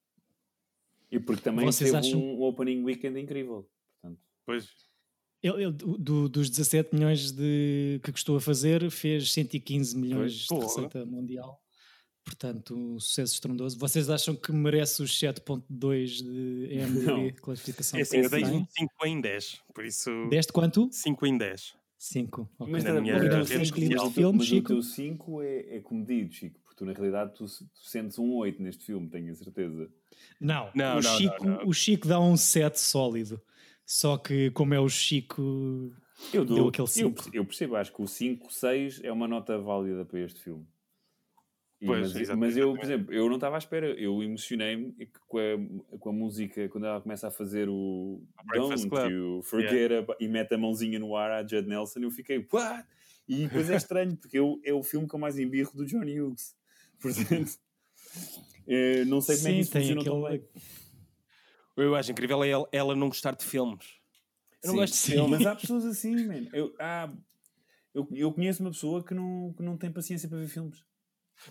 E 1.11 1.19
porque 1.19 1.41
também 1.41 1.65
Vocês 1.65 1.91
teve 1.91 2.07
acham... 2.07 2.19
um 2.19 2.41
opening 2.41 2.83
weekend 2.83 3.19
incrível. 3.19 3.69
Portanto. 4.01 4.21
Pois. 4.45 4.82
Ele, 5.43 5.65
ele 5.65 5.71
do, 5.73 6.29
dos 6.29 6.49
17 6.49 6.95
milhões 6.95 7.31
de, 7.31 7.99
que 8.01 8.11
custou 8.11 8.37
a 8.37 8.41
fazer, 8.41 8.89
fez 8.89 9.31
115 9.33 9.97
milhões 9.97 10.45
pois, 10.47 10.61
de 10.61 10.65
receita 10.65 11.05
mundial. 11.05 11.61
Portanto, 12.23 12.73
um 12.73 12.97
sucesso 12.97 13.33
estrondoso. 13.33 13.77
Vocês 13.77 14.09
acham 14.09 14.33
que 14.33 14.53
merece 14.53 15.03
os 15.03 15.11
7.2 15.19 16.23
de 16.23 16.69
EMDB 16.71 17.33
classificação? 17.41 17.99
É 17.99 18.03
assim, 18.03 18.19
eu 18.19 18.29
dei 18.29 18.45
5 18.45 18.67
em 19.05 19.19
10, 19.19 19.61
por 19.75 19.85
isso... 19.85 20.09
10 20.29 20.45
de 20.45 20.53
quanto? 20.53 20.89
5 20.89 21.25
em 21.25 21.37
10. 21.37 21.73
5. 22.03 22.49
Okay. 22.59 22.71
Mas, 22.71 22.83
na 22.83 22.99
minha 22.99 23.17
rede 23.17 23.47
social, 23.47 24.11
filme, 24.11 24.37
mas 24.39 24.47
Chico? 24.47 24.73
o 24.73 24.75
teu 24.75 24.83
5 24.83 25.41
é, 25.41 25.77
é 25.77 25.79
comedido, 25.79 26.33
Chico. 26.33 26.59
Porque 26.59 26.75
tu, 26.75 26.85
na 26.85 26.91
realidade, 26.91 27.33
tu, 27.33 27.45
tu 27.45 27.89
sentes 27.89 28.19
um 28.19 28.33
8 28.33 28.61
neste 28.61 28.85
filme, 28.85 29.09
tenho 29.09 29.31
a 29.31 29.35
certeza. 29.35 29.89
Não, 30.39 30.69
não, 30.75 30.97
o, 30.97 31.01
não, 31.01 31.17
Chico, 31.17 31.45
não, 31.45 31.67
o 31.67 31.73
Chico 31.73 32.07
dá 32.07 32.19
um 32.19 32.35
7 32.35 32.77
sólido. 32.79 33.41
Só 33.85 34.17
que, 34.17 34.49
como 34.51 34.73
é 34.73 34.79
o 34.79 34.89
Chico, 34.89 35.91
eu 36.33 36.45
dou, 36.45 36.55
deu 36.55 36.67
aquele 36.67 36.87
5. 36.87 37.27
Eu, 37.27 37.33
eu, 37.33 37.45
percebo, 37.45 37.75
acho 37.75 37.93
que 37.93 38.01
o 38.01 38.07
5, 38.07 38.51
6 38.51 39.01
é 39.03 39.11
uma 39.11 39.27
nota 39.27 39.57
válida 39.57 40.05
para 40.05 40.19
este 40.19 40.39
filme. 40.39 40.65
E, 41.81 41.85
pois, 41.85 42.13
mas, 42.13 42.29
mas, 42.29 42.57
eu, 42.57 42.73
por 42.73 42.83
exemplo, 42.83 43.13
eu 43.13 43.27
não 43.27 43.35
estava 43.35 43.55
à 43.55 43.57
espera. 43.57 43.87
Eu 43.99 44.23
emocionei-me 44.23 44.93
com 45.27 45.37
a, 45.37 45.97
com 45.99 46.09
a 46.09 46.13
música 46.13 46.69
quando 46.69 46.85
ela 46.85 47.01
começa 47.01 47.27
a 47.27 47.31
fazer 47.31 47.67
o 47.67 48.23
Don't 48.55 48.87
You 49.11 49.41
Forget 49.43 49.91
yeah. 49.91 50.15
e 50.17 50.27
mete 50.29 50.53
a 50.53 50.57
mãozinha 50.57 50.97
no 50.97 51.13
ar 51.15 51.31
à 51.31 51.41
Judd 51.45 51.67
Nelson. 51.67 51.99
Eu 51.99 52.11
fiquei, 52.11 52.47
what? 52.51 52.85
E 53.27 53.47
depois 53.47 53.69
é 53.69 53.75
estranho, 53.75 54.15
porque 54.15 54.39
eu, 54.39 54.61
é 54.63 54.73
o 54.73 54.81
filme 54.81 55.07
com 55.07 55.17
mais 55.17 55.37
embirro 55.37 55.71
do 55.73 55.85
Johnny 55.85 56.21
Hughes. 56.21 56.55
Portanto, 57.01 57.51
eh, 58.65 59.03
não 59.05 59.19
sei 59.19 59.35
como 59.35 59.47
Sim, 59.47 59.51
é 59.51 59.53
que 59.55 59.59
isso 59.59 59.71
funciona 59.71 60.01
aquele... 60.01 60.15
tão 60.15 60.23
bem. 60.23 60.43
Eu 61.75 61.95
acho 61.95 62.11
incrível 62.11 62.43
é 62.43 62.49
ela, 62.49 62.69
ela 62.71 62.95
não 62.95 63.07
gostar 63.07 63.35
de 63.35 63.43
filmes. 63.43 63.99
Eu 64.63 64.67
não 64.67 64.73
sim, 64.73 64.79
gosto 64.79 64.93
de 64.93 65.11
filmes. 65.11 65.39
Mas 65.39 65.45
há 65.45 65.55
pessoas 65.55 65.85
assim, 65.85 66.15
man. 66.25 66.47
Eu, 66.53 66.73
há, 66.79 67.11
eu, 67.93 68.07
eu 68.11 68.31
conheço 68.31 68.61
uma 68.63 68.71
pessoa 68.71 69.03
que 69.03 69.13
não, 69.13 69.53
que 69.53 69.63
não 69.63 69.77
tem 69.77 69.91
paciência 69.91 70.29
para 70.29 70.37
ver 70.37 70.47
filmes. 70.47 70.83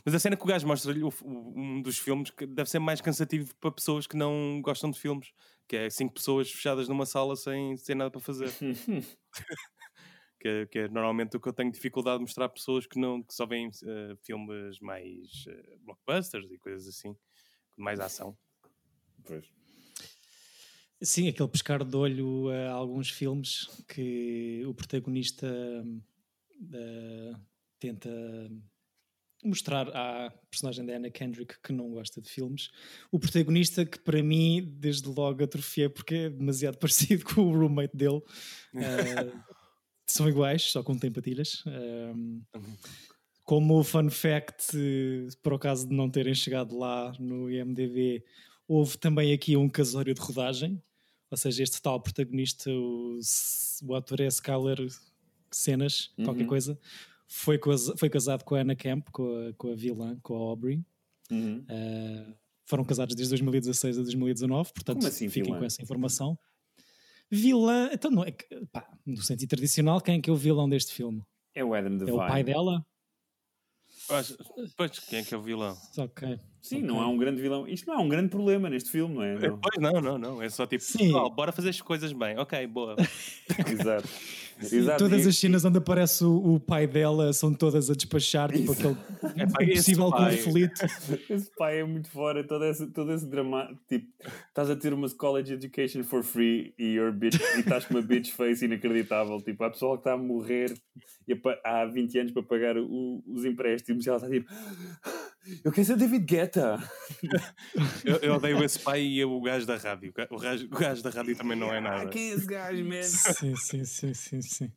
Mas 0.05 0.15
a 0.15 0.19
cena 0.19 0.37
que 0.37 0.43
o 0.43 0.47
gajo 0.47 0.67
mostra-lhe 0.67 1.03
um 1.05 1.83
dos 1.83 1.99
filmes 1.99 2.31
que 2.31 2.47
deve 2.47 2.71
ser 2.71 2.79
mais 2.79 3.01
cansativo 3.01 3.55
para 3.57 3.71
pessoas 3.71 4.07
que 4.07 4.17
não 4.17 4.61
gostam 4.63 4.91
de 4.91 4.99
filmes, 4.99 5.33
que 5.69 5.77
é 5.77 5.91
cinco 5.91 6.15
pessoas 6.15 6.51
fechadas 6.51 6.89
numa 6.89 7.05
sala 7.05 7.37
sem, 7.37 7.77
sem 7.77 7.95
nada 7.95 8.11
para 8.11 8.21
fazer. 8.21 8.49
que, 10.41 10.49
é, 10.49 10.67
que, 10.67 10.79
é 10.79 10.89
normalmente 10.89 11.37
o 11.37 11.41
que 11.41 11.49
eu 11.49 11.53
tenho 11.53 11.71
dificuldade 11.71 12.19
de 12.19 12.23
mostrar 12.23 12.47
a 12.47 12.49
pessoas 12.49 12.87
que, 12.87 12.99
não, 12.99 13.23
que 13.23 13.35
só 13.35 13.45
veem 13.45 13.69
uh, 13.69 14.17
filmes 14.23 14.79
mais 14.81 15.45
uh, 15.47 15.79
blockbusters 15.81 16.51
e 16.51 16.59
coisas 16.59 16.89
assim, 16.89 17.15
com 17.73 17.83
mais 17.83 18.01
ação. 18.01 18.37
Pois. 19.25 19.62
Sim, 21.03 21.29
aquele 21.29 21.49
pescar 21.49 21.85
de 21.85 21.97
olho 21.97 22.49
a 22.49 22.71
alguns 22.71 23.11
filmes 23.11 23.67
que 23.89 24.63
o 24.65 24.73
protagonista 24.73 25.47
uh, 25.47 27.41
tenta 27.81 28.09
mostrar 29.45 29.89
à 29.89 30.31
personagem 30.49 30.87
da 30.87 30.95
Anna 30.95 31.11
Kendrick 31.11 31.57
que 31.61 31.73
não 31.73 31.91
gosta 31.91 32.21
de 32.21 32.31
filmes. 32.31 32.71
O 33.11 33.19
protagonista 33.19 33.85
que 33.85 33.99
para 33.99 34.23
mim, 34.23 34.77
desde 34.79 35.09
logo, 35.09 35.43
atrofiei 35.43 35.89
porque 35.89 36.15
é 36.15 36.31
demasiado 36.31 36.79
parecido 36.79 37.25
com 37.25 37.43
o 37.43 37.59
roommate 37.59 37.97
dele. 37.97 38.23
Uh, 38.73 39.43
são 40.07 40.29
iguais, 40.29 40.63
só 40.63 40.85
com 40.85 40.97
tempatilhas. 40.97 41.65
Um, 41.67 42.43
como 43.45 43.83
fun 43.83 44.09
fact, 44.09 44.77
por 45.43 45.55
acaso 45.55 45.89
de 45.89 45.95
não 45.95 46.09
terem 46.09 46.35
chegado 46.35 46.79
lá 46.79 47.13
no 47.19 47.51
IMDB, 47.51 48.25
houve 48.69 48.97
também 48.99 49.33
aqui 49.33 49.57
um 49.57 49.69
casório 49.69 50.15
de 50.15 50.21
rodagem. 50.21 50.81
Ou 51.33 51.37
seja, 51.39 51.63
este 51.63 51.81
tal 51.81 51.99
protagonista, 51.99 52.71
o, 52.71 53.19
o 53.87 53.95
ator 53.95 54.21
é 54.21 54.27
Skyler 54.27 54.87
Cenas, 55.51 56.13
uhum. 56.19 56.27
qualquer 56.27 56.47
coisa, 56.47 56.79
foi, 57.27 57.59
foi 57.97 58.11
casado 58.11 58.45
com 58.45 58.55
a 58.55 58.61
Anna 58.61 58.77
Camp, 58.77 59.09
com 59.11 59.49
a, 59.49 59.53
com 59.55 59.73
a 59.73 59.75
vilã, 59.75 60.19
com 60.23 60.35
a 60.35 60.39
Aubrey. 60.39 60.85
Uhum. 61.31 61.61
Uh, 61.61 62.35
foram 62.67 62.85
casados 62.85 63.15
desde 63.15 63.31
2016 63.31 63.97
a 63.97 64.03
2019, 64.03 64.75
portanto 64.75 65.07
assim, 65.07 65.31
fiquem 65.31 65.45
vilã? 65.45 65.59
com 65.59 65.65
essa 65.65 65.81
informação. 65.81 66.39
Vilã, 67.31 67.89
então 67.91 68.11
não 68.11 68.25
é 68.25 68.33
pá, 68.71 68.87
no 69.07 69.23
sentido 69.23 69.49
tradicional, 69.49 70.03
quem 70.03 70.19
é 70.19 70.21
que 70.21 70.29
é 70.29 70.33
o 70.35 70.37
vilão 70.37 70.69
deste 70.69 70.93
filme? 70.93 71.25
É 71.55 71.65
o 71.65 71.73
Adam 71.73 71.97
Devine. 71.97 72.11
É 72.11 72.13
o 72.13 72.29
pai 72.29 72.45
dela? 72.45 72.87
Pois, 74.77 74.99
quem 74.99 75.21
é 75.21 75.25
que 75.25 75.33
é 75.33 75.39
o 75.39 75.41
vilão? 75.43 75.75
Ok. 75.97 76.39
Sim, 76.63 76.77
Ok. 76.77 76.87
não 76.87 77.01
há 77.01 77.09
um 77.09 77.17
grande 77.19 77.43
vilão. 77.43 77.67
Isto 77.67 77.89
não 77.89 77.95
é 77.95 77.99
um 78.03 78.09
grande 78.09 78.29
problema 78.29 78.71
neste 78.71 78.89
filme, 78.89 79.17
não 79.17 79.23
é? 79.25 79.35
É, 79.35 79.49
Não. 79.49 79.59
Pois 79.59 79.83
não, 79.83 80.01
não, 80.01 80.17
não. 80.17 80.41
É 80.43 80.49
só 80.49 80.65
tipo, 80.65 80.85
Sim. 80.85 80.99
pessoal, 81.07 81.29
bora 81.29 81.51
fazer 81.51 81.71
as 81.71 81.81
coisas 81.81 82.13
bem. 82.13 82.39
Ok, 82.39 82.65
boa. 82.69 82.95
Exato. 83.69 84.07
Sim, 84.61 84.77
Exato. 84.77 84.99
todas 85.03 85.27
E- 85.27 85.29
as 85.31 85.37
cenas 85.39 85.65
onde 85.65 85.79
aparece 85.79 86.23
o, 86.25 86.55
o 86.55 86.61
pai 86.61 86.87
dela 86.87 87.33
são 87.33 87.53
todas 87.53 87.91
a 87.91 87.95
despachar, 87.95 88.53
tipo 88.53 88.71
aquele 88.73 88.97
É, 89.59 89.65
esse 89.65 89.77
possível 89.77 90.11
pai- 90.11 90.37
conflito. 90.37 90.81
Esse 91.29 91.51
pai 91.57 91.81
é 91.81 91.85
muito 91.85 92.09
fora, 92.09 92.45
todo 92.47 92.65
esse, 92.67 92.87
todo 92.93 93.13
esse 93.13 93.27
drama. 93.27 93.69
Tipo, 93.89 94.07
estás 94.49 94.71
a 94.71 94.77
ter 94.77 94.93
uma 94.95 95.09
college 95.11 95.53
education 95.55 96.05
for 96.05 96.23
free 96.23 96.73
e, 96.79 96.93
you're 96.95 97.11
bitch, 97.11 97.41
e 97.57 97.61
estás 97.61 97.87
com 97.87 97.95
uma 97.95 98.03
bitch 98.03 98.31
face 98.31 98.65
inacreditável. 98.67 99.41
Tipo, 99.41 99.65
há 99.65 99.71
pessoal 99.71 99.95
que 99.95 100.01
está 100.03 100.13
a 100.13 100.17
morrer 100.17 100.73
e 101.27 101.37
há 101.65 101.85
20 101.87 102.19
anos 102.21 102.33
para 102.33 102.43
pagar 102.45 102.77
o- 102.79 103.21
os 103.27 103.45
empréstimos 103.45 104.07
e 104.07 104.09
ela 104.09 104.19
está 104.19 104.29
tipo. 104.31 104.49
Eu 105.65 105.73
quero 105.73 105.87
ser 105.87 105.97
David 105.97 106.25
Guetta. 106.25 106.79
Eu, 108.05 108.17
eu 108.17 108.35
odeio 108.35 108.63
esse 108.65 108.79
pai 108.79 109.03
e 109.03 109.25
o 109.25 109.41
gajo 109.41 109.65
da 109.67 109.77
rádio. 109.77 110.11
O 110.11 110.13
ga- 110.13 110.29
O 110.31 110.39
gajo, 110.39 110.67
o 110.67 110.69
gajo 110.79 111.03
da 111.03 111.11
rádio 111.11 111.37
também 111.37 111.57
não 111.59 111.73
é 111.73 111.79
Ah, 111.79 111.81
nada. 111.81 112.11
quem 112.11 112.31
é 112.31 112.35
esse 112.35 112.47
gajo, 112.47 112.85
man? 112.85 113.03
Sim, 113.03 113.57
sim, 113.57 113.85
sim, 113.85 114.15
sim, 114.15 114.43
sim. 114.43 114.73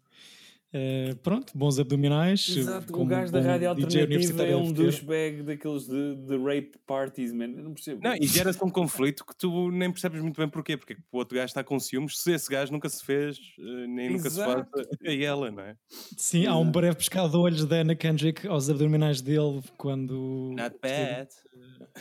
Eh, 0.78 1.16
pronto, 1.24 1.58
bons 1.58 1.80
abdominais. 1.80 2.50
Exato, 2.50 3.02
o 3.02 3.06
gajo 3.06 3.32
da 3.32 3.40
rádio 3.40 3.70
alternativa 3.70 4.44
é 4.44 4.58
um 4.58 4.74
douchebag 4.74 5.42
daqueles 5.44 5.88
de, 5.88 6.16
de 6.18 6.36
rape 6.38 6.74
parties, 6.86 7.32
man. 7.32 7.46
Eu 7.46 7.64
não 7.64 7.74
percebo. 7.74 8.02
Não, 8.04 8.14
e 8.14 8.28
gera-se 8.28 8.62
um 8.62 8.70
conflito 8.70 9.26
que 9.26 9.34
tu 9.38 9.72
nem 9.72 9.90
percebes 9.90 10.22
muito 10.22 10.36
bem 10.36 10.50
porquê. 10.50 10.76
Porque 10.76 10.98
o 11.14 11.18
outro 11.18 11.38
gajo 11.38 11.46
está 11.46 11.64
com 11.64 11.80
ciúmes. 11.80 12.18
Se 12.18 12.34
esse 12.34 12.52
gajo 12.52 12.74
nunca 12.74 12.90
se 12.90 13.06
fez, 13.06 13.38
eh, 13.58 13.88
nem 13.88 14.10
nunca 14.10 14.30
se 14.30 14.36
faz 14.36 14.50
Exato. 14.50 14.90
a 15.06 15.14
ela, 15.16 15.50
não 15.50 15.64
é? 15.64 15.78
Sim, 16.18 16.46
há 16.46 16.58
um 16.58 16.70
breve 16.70 16.98
pescado 16.98 17.30
de 17.30 17.38
olhos 17.38 17.66
da 17.66 17.78
Anna 17.78 17.96
Kendrick 17.96 18.46
aos 18.46 18.70
abdominais 18.70 19.22
dele 19.22 19.62
quando. 19.78 20.54
Not 20.58 20.76
bad. 20.82 21.30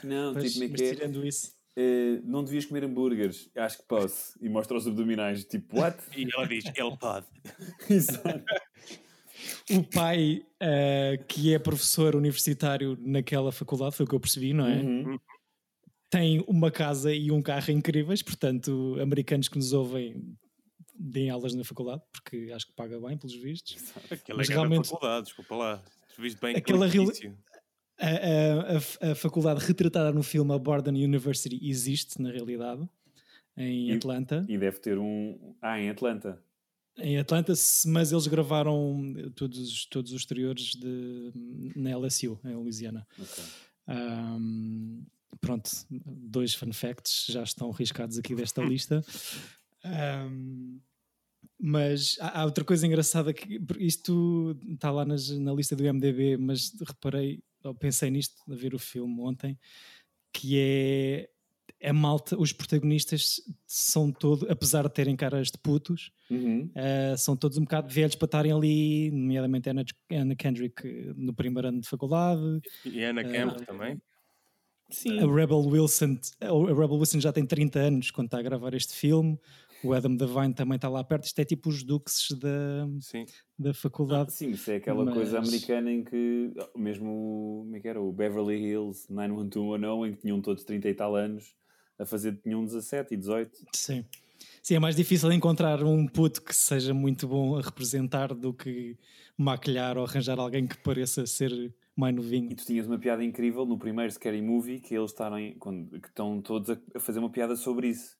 Não, 0.03 0.33
Pois, 0.33 0.53
tipo, 0.53 0.65
é 0.65 0.69
mas 0.69 0.81
é? 0.81 0.95
tirando 0.97 1.25
isso. 1.25 1.53
Eh, 1.77 2.21
não 2.25 2.45
devias 2.45 2.65
comer 2.67 2.85
hambúrgueres. 2.85 3.51
Acho 3.57 3.79
que 3.79 3.85
posso. 3.85 4.39
E 4.41 4.49
mostra 4.49 4.77
os 4.77 4.87
abdominais. 4.87 5.45
Tipo, 5.45 5.81
what? 5.81 5.99
E 6.17 6.27
ela 6.33 6.47
diz, 6.47 6.65
ele 6.67 6.97
pode. 6.97 7.27
Exato. 7.91 8.45
O 9.71 9.83
pai, 9.83 10.43
eh, 10.61 11.19
que 11.29 11.53
é 11.53 11.59
professor 11.59 12.15
universitário 12.17 12.97
naquela 13.01 13.51
faculdade, 13.53 13.97
foi 13.97 14.05
o 14.05 14.09
que 14.09 14.15
eu 14.15 14.21
percebi, 14.21 14.53
não 14.53 14.67
é? 14.67 14.77
Uhum. 14.77 15.19
Tem 16.11 16.45
uma 16.47 16.71
casa 16.71 17.13
e 17.13 17.31
um 17.33 17.43
carro 17.43 17.71
incríveis, 17.73 18.23
portanto, 18.23 18.97
americanos 19.01 19.49
que 19.49 19.57
nos 19.59 19.73
ouvem 19.73 20.37
deem 20.97 21.29
aulas 21.29 21.55
na 21.55 21.65
faculdade, 21.65 22.03
porque 22.13 22.53
acho 22.55 22.69
que 22.69 22.73
paga 22.73 23.01
bem, 23.01 23.19
pelos 23.19 23.35
vistos. 23.35 23.77
Aquela 24.09 24.39
Mas 24.39 24.49
é 24.49 24.53
grande 24.53 24.69
realmente- 24.69 24.89
faculdade, 24.89 25.25
desculpa 25.27 25.57
lá. 25.57 25.83
Viste 26.17 26.41
bem 26.41 26.55
Aquela. 26.55 26.89
A, 27.99 29.07
a- 29.07 29.11
a- 29.13 29.15
faculdade 29.15 29.65
retratada 29.65 30.13
no 30.13 30.23
filme, 30.23 30.53
a 30.53 30.59
Borden 30.59 30.95
University, 31.05 31.59
existe 31.63 32.21
na 32.21 32.31
realidade, 32.31 32.89
em 33.57 33.91
E- 33.91 33.97
Atlanta. 33.97 34.45
E 34.49 34.59
deve 34.59 34.79
ter 34.81 34.99
um. 34.99 35.55
Ah, 35.63 35.81
em 35.81 35.89
Atlanta. 35.91 36.43
Em 36.99 37.19
Atlanta, 37.19 37.53
mas 37.87 38.13
eles 38.13 38.27
gravaram 38.27 39.15
todos, 39.35 39.59
os- 39.59 39.87
todos 39.87 40.13
os 40.13 40.21
exteriores 40.21 40.75
de, 40.77 41.33
na 41.77 41.91
LSU, 41.97 42.39
em 42.45 42.55
Louisiana. 42.55 43.07
Ok. 43.19 43.45
Ahm, 43.87 45.03
pronto, 45.41 45.71
dois 45.91 46.55
fun 46.55 46.73
facts 46.73 47.27
já 47.29 47.43
estão 47.43 47.71
riscados 47.71 48.19
aqui 48.19 48.35
desta 48.35 48.63
lista. 48.65 49.05
Ahm, 49.85 50.79
mas 51.67 52.17
há, 52.21 52.41
há 52.41 52.45
outra 52.45 52.63
coisa 52.63 52.87
engraçada 52.87 53.33
que 53.33 53.59
isto 53.79 54.55
está 54.75 54.91
lá 54.91 55.03
nas- 55.05 55.31
na 55.31 55.53
lista 55.55 55.75
do 55.75 55.83
MDB, 55.87 56.37
mas 56.37 56.73
reparei, 56.87 57.43
ou 57.65 57.75
pensei 57.75 58.11
nisto 58.11 58.35
a 58.51 58.55
ver 58.55 58.75
o 58.75 58.79
filme 58.79 59.19
ontem, 59.23 59.59
que 60.31 60.59
é 60.59 61.31
a 61.83 61.93
malta, 61.93 62.39
os 62.39 62.53
protagonistas 62.53 63.41
são 63.67 64.13
todos, 64.13 64.49
apesar 64.51 64.83
de 64.85 64.93
terem 64.93 65.17
caras 65.17 65.51
de 65.51 65.57
putos, 65.59 66.11
Uhum. 66.31 66.71
Uh, 66.75 67.17
são 67.19 67.35
todos 67.37 67.57
um 67.59 67.63
bocado 67.63 67.89
velhos 67.93 68.15
para 68.15 68.27
estarem 68.27 68.53
ali, 68.53 69.11
nomeadamente 69.11 69.69
Anna, 69.71 69.85
Anna 70.11 70.35
Kendrick 70.35 70.87
uh, 70.87 71.15
no 71.17 71.35
primeiro 71.35 71.69
ano 71.69 71.81
de 71.81 71.89
faculdade, 71.89 72.61
E 72.85 73.03
Anna 73.05 73.23
Camp 73.25 73.57
também. 73.67 74.01
Sim. 74.91 75.19
a 75.19 75.27
Rebel 75.35 75.61
Wilson, 75.61 76.19
a 76.41 76.47
Rebel 76.47 76.97
Wilson 76.99 77.19
já 77.21 77.33
tem 77.33 77.45
30 77.47 77.79
anos 77.79 78.11
quando 78.11 78.27
está 78.27 78.39
a 78.39 78.43
gravar 78.43 78.75
este 78.75 78.93
filme, 78.95 79.39
o 79.85 79.93
Adam 79.93 80.17
Devine 80.17 80.55
também 80.55 80.77
está 80.77 80.89
lá 80.89 81.03
perto, 81.05 81.25
isto 81.25 81.39
é 81.39 81.45
tipo 81.45 81.69
os 81.69 81.83
duques 81.83 82.27
da, 82.39 82.89
Sim. 83.01 83.27
da 83.59 83.71
Ah, 83.71 83.75
faculdade. 83.75 84.33
sim, 84.33 84.51
isso 84.51 84.71
é 84.71 84.77
aquela 84.77 85.05
Mas- 85.05 85.15
coisa 85.15 85.39
americana 85.39 85.93
em 85.93 86.03
que, 86.05 86.53
oh, 86.75 86.79
mesmo, 86.79 87.09
o- 87.11 87.61
como 87.65 87.77
é 87.77 87.81
que 87.81 87.89
era? 87.89 88.01
O 88.01 88.13
Beverly 88.13 88.57
Hills 88.57 89.07
91210, 89.13 90.09
em 90.09 90.15
que 90.15 90.21
tinham 90.23 90.41
todos 90.41 90.65
30 90.65 90.89
e 90.89 90.95
tal 90.95 91.15
anos, 91.17 91.55
a 91.99 92.05
fazer, 92.05 92.37
tinham 92.43 92.65
17 92.65 93.15
e 93.15 93.17
18. 93.17 93.59
Sim. 93.75 94.05
Sim, 94.63 94.77
é 94.77 94.79
mais 94.79 94.97
difícil 94.97 95.31
encontrar 95.33 95.83
um 95.85 96.07
puto 96.07 96.43
que 96.43 96.55
seja 96.57 96.95
muito 96.95 97.29
bom 97.29 97.57
a 97.57 97.61
representar 97.61 98.35
do 98.35 98.53
que 98.53 98.97
maquilhar 99.37 99.99
ou 99.99 100.05
arranjar 100.05 100.39
alguém 100.41 100.67
que 100.67 100.77
pareça 100.79 101.27
ser 101.27 101.75
mais 101.95 102.15
E 102.15 102.17
novinho. 102.17 102.57
tu 102.57 102.65
tinhas 102.65 102.87
uma 102.87 102.99
piada 102.99 103.23
incrível 103.23 103.67
no 103.67 103.79
primeiro 103.79 104.11
Scary 104.11 104.41
Movie, 104.41 104.81
que 104.81 104.95
eles 104.95 105.11
estarem, 105.11 105.55
quando, 105.59 106.01
que 106.01 106.09
estão 106.09 106.41
todos 106.41 106.71
a 106.95 106.99
fazer 107.01 107.19
uma 107.19 107.31
piada 107.31 107.55
sobre 107.57 107.89
isso. 107.89 108.17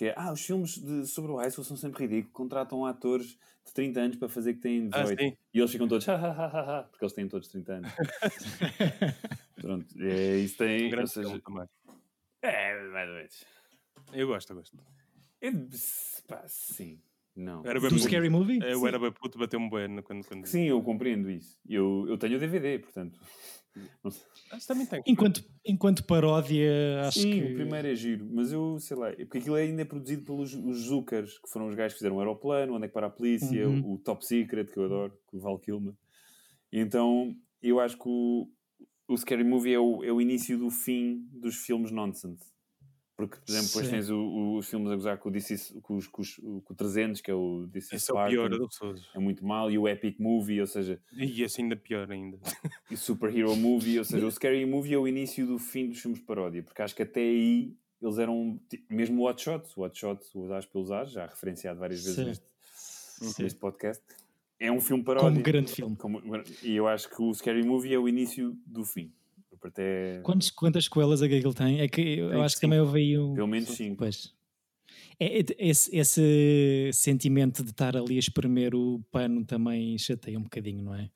Que 0.00 0.06
é, 0.06 0.14
ah, 0.16 0.32
os 0.32 0.40
filmes 0.40 0.78
de, 0.78 1.06
sobre 1.06 1.30
o 1.30 1.36
high 1.36 1.50
school 1.50 1.62
são 1.62 1.76
sempre 1.76 2.04
ridículos, 2.06 2.32
contratam 2.32 2.86
atores 2.86 3.36
de 3.66 3.74
30 3.74 4.00
anos 4.00 4.16
para 4.16 4.30
fazer 4.30 4.54
que 4.54 4.60
têm 4.60 4.88
Ah, 4.94 5.02
18. 5.02 5.20
sim. 5.20 5.36
e 5.52 5.58
eles 5.58 5.70
ficam 5.70 5.86
todos, 5.86 6.08
"Ha, 6.08 6.14
ha, 6.14 6.30
ha, 6.30 6.46
ha, 6.46 6.78
ha", 6.78 6.82
porque 6.84 7.04
eles 7.04 7.12
têm 7.12 7.28
todos 7.28 7.48
30 7.48 7.74
anos. 7.74 7.90
Pronto, 9.60 9.86
é, 10.00 10.38
isso 10.38 10.56
tem, 10.56 10.86
Um 10.86 10.90
grande 10.90 11.10
seja, 11.10 11.28
filme 11.28 11.42
também. 11.42 11.68
é, 12.40 12.82
mais 12.88 13.08
ou 13.10 13.14
menos. 13.14 13.44
Eu 14.14 14.26
gosto, 14.26 14.50
eu 14.52 14.56
gosto. 14.56 14.78
É, 15.42 15.50
pá, 16.26 16.44
sim, 16.48 16.98
não. 17.36 17.60
Era 17.66 17.78
bem 17.78 17.90
Do 17.90 17.96
puto. 17.96 18.08
Scary 18.08 18.30
Movie? 18.30 18.58
Eu 18.62 18.80
Sim. 18.80 18.88
era 18.88 18.98
bem 18.98 19.12
puto, 19.12 19.38
bateu-me 19.38 19.68
bem 19.68 20.00
quando... 20.00 20.26
quando... 20.26 20.46
Sim, 20.46 20.64
eu 20.64 20.82
compreendo 20.82 21.30
isso. 21.30 21.58
Eu, 21.68 22.06
eu 22.08 22.16
tenho 22.16 22.38
o 22.38 22.40
DVD, 22.40 22.78
portanto. 22.78 23.20
Também 24.66 24.86
tem. 24.86 25.02
Enquanto, 25.06 25.44
enquanto 25.64 26.04
paródia, 26.04 27.02
acho 27.06 27.20
Sim, 27.20 27.30
que. 27.30 27.52
o 27.52 27.54
primeiro 27.54 27.88
é 27.88 27.94
giro, 27.94 28.28
mas 28.30 28.52
eu 28.52 28.78
sei 28.80 28.96
lá, 28.96 29.12
porque 29.12 29.38
aquilo 29.38 29.54
ainda 29.54 29.82
é 29.82 29.84
produzido 29.84 30.24
pelos 30.24 30.54
os 30.54 30.78
Zuckers, 30.86 31.38
que 31.38 31.48
foram 31.48 31.68
os 31.68 31.74
gajos 31.74 31.92
que 31.94 31.98
fizeram 31.98 32.16
o 32.16 32.18
Aeroplano, 32.20 32.74
Onde 32.74 32.84
é 32.86 32.88
que 32.88 32.94
para 32.94 33.06
a 33.06 33.10
Polícia, 33.10 33.68
Uhum. 33.68 33.92
o 33.94 33.98
Top 33.98 34.24
Secret, 34.26 34.66
que 34.66 34.78
eu 34.78 34.84
adoro, 34.84 35.12
com 35.26 35.36
o 35.36 35.40
Val 35.40 35.58
Kilmer. 35.58 35.94
Então 36.72 37.34
eu 37.62 37.78
acho 37.80 37.96
que 37.96 38.08
o, 38.08 38.48
o 39.08 39.16
Scary 39.16 39.44
Movie 39.44 39.74
é 39.74 39.78
o, 39.78 40.02
é 40.04 40.12
o 40.12 40.20
início 40.20 40.58
do 40.58 40.70
fim 40.70 41.26
dos 41.32 41.56
filmes 41.56 41.90
nonsense. 41.90 42.50
Porque, 43.28 43.44
por 43.44 43.50
exemplo, 43.50 43.66
depois 43.68 43.86
Sim. 43.86 43.92
tens 43.92 44.10
o- 44.10 44.16
o- 44.18 44.56
os 44.56 44.68
filmes 44.68 44.90
a 44.90 44.94
gozar 44.96 45.18
com 45.18 45.28
o, 45.30 45.36
Is- 45.36 45.74
com, 45.82 45.96
os, 45.96 46.06
com, 46.06 46.22
os- 46.22 46.36
com 46.36 46.72
o 46.72 46.76
300, 46.76 47.20
que 47.20 47.30
é 47.30 47.34
o 47.34 47.68
Is 47.74 47.84
Esse 47.92 47.94
é 47.94 47.96
o 47.96 48.00
Spartan, 48.16 48.30
pior 48.30 48.48
das 48.50 48.68
pessoas. 48.68 49.08
é 49.14 49.18
muito 49.18 49.44
mal, 49.44 49.70
e 49.70 49.78
o 49.78 49.88
Epic 49.88 50.18
Movie, 50.18 50.60
ou 50.60 50.66
seja, 50.66 51.00
E 51.12 51.42
esse 51.42 51.60
ainda 51.62 51.76
pior 51.76 52.10
ainda. 52.10 52.38
e 52.90 52.96
Superhero 52.96 53.54
Movie, 53.56 53.98
ou 53.98 54.04
seja, 54.04 54.24
o 54.26 54.30
Scary 54.30 54.64
Movie 54.66 54.94
é 54.94 54.98
o 54.98 55.06
início 55.08 55.46
do 55.46 55.58
fim 55.58 55.88
dos 55.88 55.98
filmes 56.00 56.20
de 56.20 56.26
paródia, 56.26 56.62
porque 56.62 56.82
acho 56.82 56.94
que 56.94 57.02
até 57.02 57.20
aí 57.20 57.74
eles 58.02 58.18
eram, 58.18 58.58
ti- 58.68 58.84
mesmo 58.88 59.22
o 59.22 59.28
Hot 59.28 59.42
Shots, 59.42 59.76
o 59.76 59.82
Hot 59.82 59.98
Shots, 59.98 60.34
o 60.34 60.52
As 60.52 60.64
pelos 60.66 60.90
Ares, 60.90 61.12
já 61.12 61.26
referenciado 61.26 61.78
várias 61.78 62.00
vezes 62.02 62.16
Sim. 62.16 62.24
neste, 62.26 62.44
Sim. 63.34 63.42
neste 63.42 63.58
podcast, 63.58 64.02
é 64.58 64.70
um 64.72 64.80
filme 64.80 65.02
paródia. 65.04 65.30
Como 65.30 65.42
grande 65.42 65.72
filme. 65.72 65.96
Como- 65.96 66.22
e 66.62 66.74
eu 66.76 66.86
acho 66.88 67.08
que 67.08 67.20
o 67.22 67.32
Scary 67.34 67.62
Movie 67.62 67.94
é 67.94 67.98
o 67.98 68.08
início 68.08 68.56
do 68.66 68.84
fim. 68.84 69.12
Até, 69.62 70.20
Quantos, 70.22 70.50
quantas 70.50 70.84
sequelas 70.84 71.20
é 71.22 71.28
que 71.28 71.34
aquilo 71.36 71.54
tem? 71.54 71.80
É 71.80 71.88
que 71.88 72.00
eu 72.18 72.30
Tem 72.30 72.40
acho 72.42 72.54
que 72.56 72.60
cinco. 72.60 72.70
também 72.70 72.80
houve 72.80 72.98
aí 73.00 73.18
um. 73.18 73.34
pelo 73.34 73.46
menos 73.46 73.68
5. 73.70 73.96
Pois. 73.96 74.34
É, 75.18 75.40
é- 75.40 75.44
esse, 75.58 75.94
esse 75.94 76.90
sentimento 76.94 77.62
de 77.62 77.70
estar 77.70 77.96
ali 77.96 78.16
a 78.16 78.18
espremer 78.18 78.74
o 78.74 79.00
pano 79.10 79.44
também 79.44 79.96
chateia 79.98 80.38
um 80.38 80.42
bocadinho, 80.42 80.82
não 80.82 80.94
é? 80.94 81.10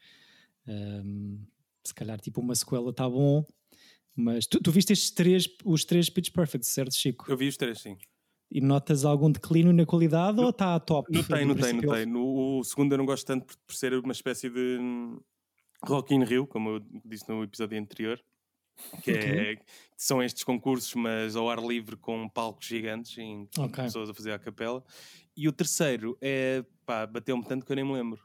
Ahm, 0.68 1.38
se 1.86 1.94
calhar, 1.94 2.20
tipo, 2.20 2.40
uma 2.40 2.54
sequela 2.54 2.90
está 2.90 3.08
bom, 3.08 3.44
mas 4.14 4.46
tu, 4.46 4.60
tu 4.60 4.70
viste 4.70 4.92
estes 4.92 5.10
três, 5.10 5.48
os 5.64 5.84
três 5.84 6.08
Pitch 6.10 6.30
Perfect, 6.30 6.66
certo, 6.66 6.94
Chico? 6.94 7.24
Eu 7.30 7.36
vi 7.36 7.48
os 7.48 7.56
três, 7.56 7.80
sim. 7.80 7.96
E 8.50 8.60
notas 8.60 9.04
algum 9.04 9.30
declínio 9.30 9.72
na 9.72 9.84
qualidade 9.86 10.38
ou 10.38 10.50
está 10.50 10.74
a 10.74 10.80
top? 10.80 11.10
Notei, 11.12 11.40
do 11.40 11.46
notei, 11.48 11.62
princípio 11.64 11.90
ao 11.90 11.96
notei. 11.96 12.06
No, 12.06 12.58
o 12.60 12.64
segundo 12.64 12.92
eu 12.92 12.98
não 12.98 13.06
gosto 13.06 13.26
tanto 13.26 13.46
por, 13.46 13.56
por 13.66 13.74
ser 13.74 13.94
uma 13.94 14.12
espécie 14.12 14.48
de 14.48 14.78
hum, 14.80 15.18
Rock 15.84 16.14
in 16.14 16.22
Rio, 16.24 16.46
como 16.46 16.70
eu 16.70 16.80
disse 17.04 17.28
no 17.28 17.42
episódio 17.42 17.78
anterior. 17.78 18.22
Que, 19.02 19.10
é, 19.12 19.56
que 19.56 19.62
são 19.96 20.22
estes 20.22 20.44
concursos, 20.44 20.94
mas 20.94 21.36
ao 21.36 21.48
ar 21.48 21.58
livre 21.62 21.96
com 21.96 22.28
palcos 22.28 22.66
gigantes 22.66 23.16
e 23.16 23.48
com 23.54 23.62
Ok. 23.64 23.84
pessoas 23.84 24.10
a 24.10 24.14
fazer 24.14 24.32
a 24.32 24.38
capela. 24.38 24.84
E 25.36 25.48
o 25.48 25.52
terceiro 25.52 26.16
é, 26.20 26.64
pá, 26.84 27.06
bateu-me 27.06 27.44
tanto 27.44 27.64
que 27.64 27.72
eu 27.72 27.76
nem 27.76 27.84
me 27.84 27.92
lembro. 27.92 28.20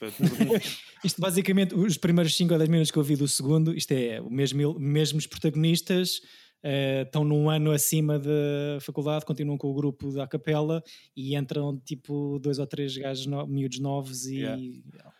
Isto 1.04 1.20
basicamente, 1.20 1.74
os 1.74 1.96
primeiros 1.96 2.36
5 2.36 2.52
ou 2.52 2.58
10 2.58 2.68
minutos 2.68 2.90
que 2.90 2.98
eu 2.98 3.02
vi 3.04 3.14
do 3.16 3.28
segundo, 3.28 3.72
isto 3.74 3.92
é 3.92 4.20
o 4.20 4.28
mesmo, 4.28 4.78
mesmos 4.78 5.26
protagonistas, 5.26 6.20
uh, 6.64 7.02
estão 7.02 7.24
num 7.24 7.50
ano 7.50 7.70
acima 7.70 8.18
da 8.18 8.80
faculdade, 8.80 9.24
continuam 9.24 9.58
com 9.58 9.68
o 9.68 9.74
grupo 9.74 10.12
da 10.12 10.26
capela 10.26 10.82
e 11.16 11.36
entram 11.36 11.78
tipo 11.78 12.38
dois 12.38 12.58
ou 12.58 12.66
três 12.66 12.96
gajos 12.96 13.26
no, 13.26 13.46
miúdos 13.46 13.78
novos 13.78 14.26
e 14.26 14.38
yeah. 14.38 14.62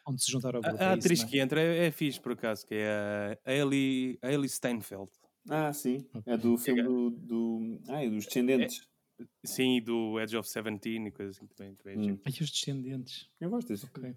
onde 0.06 0.22
se 0.22 0.30
juntaram 0.30 0.58
ao 0.58 0.62
grupo. 0.62 0.82
A, 0.82 0.88
a 0.88 0.90
é 0.90 0.94
atriz 0.94 1.18
isso, 1.18 1.26
é? 1.26 1.30
que 1.30 1.38
entra 1.38 1.60
é, 1.60 1.86
é 1.86 1.90
fixe, 1.90 2.20
por 2.20 2.32
acaso, 2.32 2.66
que 2.66 2.74
é 2.74 3.38
a 3.44 3.52
Ellie, 3.52 4.18
a 4.22 4.32
Ellie 4.32 4.48
Steinfeld. 4.48 5.10
Ah, 5.48 5.72
sim. 5.72 6.06
É 6.24 6.36
do 6.36 6.56
filme 6.56 6.82
do, 6.82 7.10
do, 7.10 7.80
ah, 7.88 8.04
é 8.04 8.08
dos 8.08 8.26
Descendentes. 8.26 8.88
É, 9.18 9.24
sim, 9.44 9.82
do 9.82 10.20
Edge 10.20 10.36
of 10.36 10.48
Seventeen 10.48 11.06
e 11.06 11.10
coisas 11.10 11.36
assim 11.36 11.46
também. 11.46 11.74
também 11.74 12.12
hum. 12.12 12.18
Ai, 12.24 12.32
os 12.40 12.50
Descendentes. 12.50 13.28
Eu 13.40 13.50
gosto 13.50 13.68
desse. 13.68 13.86
Ok. 13.86 14.16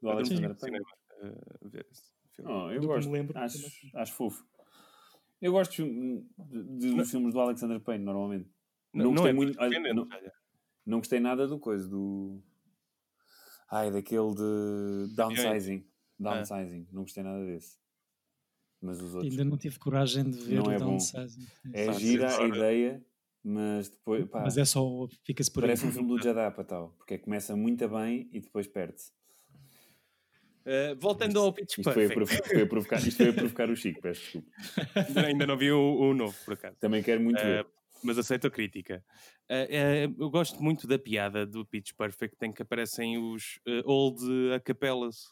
Do 0.00 0.10
Alexander 0.10 0.54
Payne. 0.56 0.78
Uh. 1.22 1.84
Oh, 2.44 2.70
eu 2.70 2.80
do 2.80 2.86
gosto. 2.86 3.10
Lembro, 3.10 3.36
acho, 3.38 3.58
acho 3.94 4.12
fofo. 4.12 4.44
Eu 5.40 5.52
gosto 5.52 5.84
de, 5.84 6.24
de, 6.78 6.94
dos 6.94 7.10
filmes 7.10 7.32
do 7.32 7.40
Alexander 7.40 7.80
Payne, 7.80 8.04
normalmente. 8.04 8.48
Não, 8.92 9.06
não 9.06 9.12
gostei 9.12 9.30
é 9.30 9.34
muito. 9.34 9.60
Olha, 9.60 9.94
não, 9.94 10.08
não 10.86 10.98
gostei 10.98 11.20
nada 11.20 11.46
do 11.46 11.58
coisa, 11.58 11.88
do. 11.88 12.42
Ai, 13.70 13.90
daquele 13.90 14.34
de 14.34 15.14
Downsizing. 15.14 15.84
Downsizing. 16.18 16.88
Não 16.92 17.02
gostei 17.02 17.22
nada 17.22 17.44
desse. 17.44 17.78
Mas 18.80 19.00
os 19.00 19.14
outros. 19.14 19.32
Ainda 19.32 19.44
não 19.44 19.58
tive 19.58 19.78
coragem 19.78 20.30
de 20.30 20.38
ver 20.38 20.62
não 20.62 20.70
é 20.70 20.78
Downsizing. 20.78 21.46
É 21.72 21.92
gira 21.92 22.34
a 22.34 22.46
ideia, 22.46 23.04
mas 23.42 23.90
depois. 23.90 24.26
Pá, 24.28 24.40
mas 24.42 24.56
é 24.56 24.64
só. 24.64 25.08
Fica-se 25.24 25.50
por 25.50 25.60
Parece 25.60 25.84
aí. 25.84 25.90
um 25.90 25.92
filme 25.92 26.08
do 26.08 26.18
Jadapa, 26.22 26.64
tal. 26.64 26.90
Porque 26.96 27.18
começa 27.18 27.54
muito 27.54 27.86
bem 27.88 28.28
e 28.32 28.40
depois 28.40 28.66
perde-se. 28.66 29.12
Uh, 30.66 30.98
voltando 30.98 31.38
ao 31.38 31.52
Pitch 31.52 31.78
isto 31.78 31.84
Perfect. 31.84 32.26
Foi 32.26 32.38
a, 32.38 32.42
foi 32.42 32.62
a 32.62 32.66
provocar, 32.66 32.98
isto 32.98 33.16
foi 33.16 33.28
a 33.28 33.32
provocar 33.32 33.70
o 33.70 33.76
Chico, 33.76 34.02
peço 34.02 34.20
desculpa. 34.20 34.50
Ainda 35.24 35.46
não 35.46 35.56
vi 35.56 35.70
o, 35.70 35.78
o 35.78 36.12
novo, 36.12 36.36
por 36.44 36.54
acaso. 36.54 36.76
Também 36.80 37.04
quero 37.04 37.20
muito 37.20 37.38
uh, 37.38 37.44
ver. 37.44 37.66
Mas 38.02 38.18
aceito 38.18 38.48
a 38.48 38.50
crítica. 38.50 39.02
Uh, 39.48 40.12
eu 40.18 40.28
gosto 40.28 40.60
muito 40.60 40.88
da 40.88 40.98
piada 40.98 41.46
do 41.46 41.64
Pitch 41.64 41.92
Perfect 41.96 42.36
em 42.44 42.52
que 42.52 42.62
aparecem 42.62 43.16
os 43.16 43.60
old 43.84 44.20
acapellas. 44.56 45.28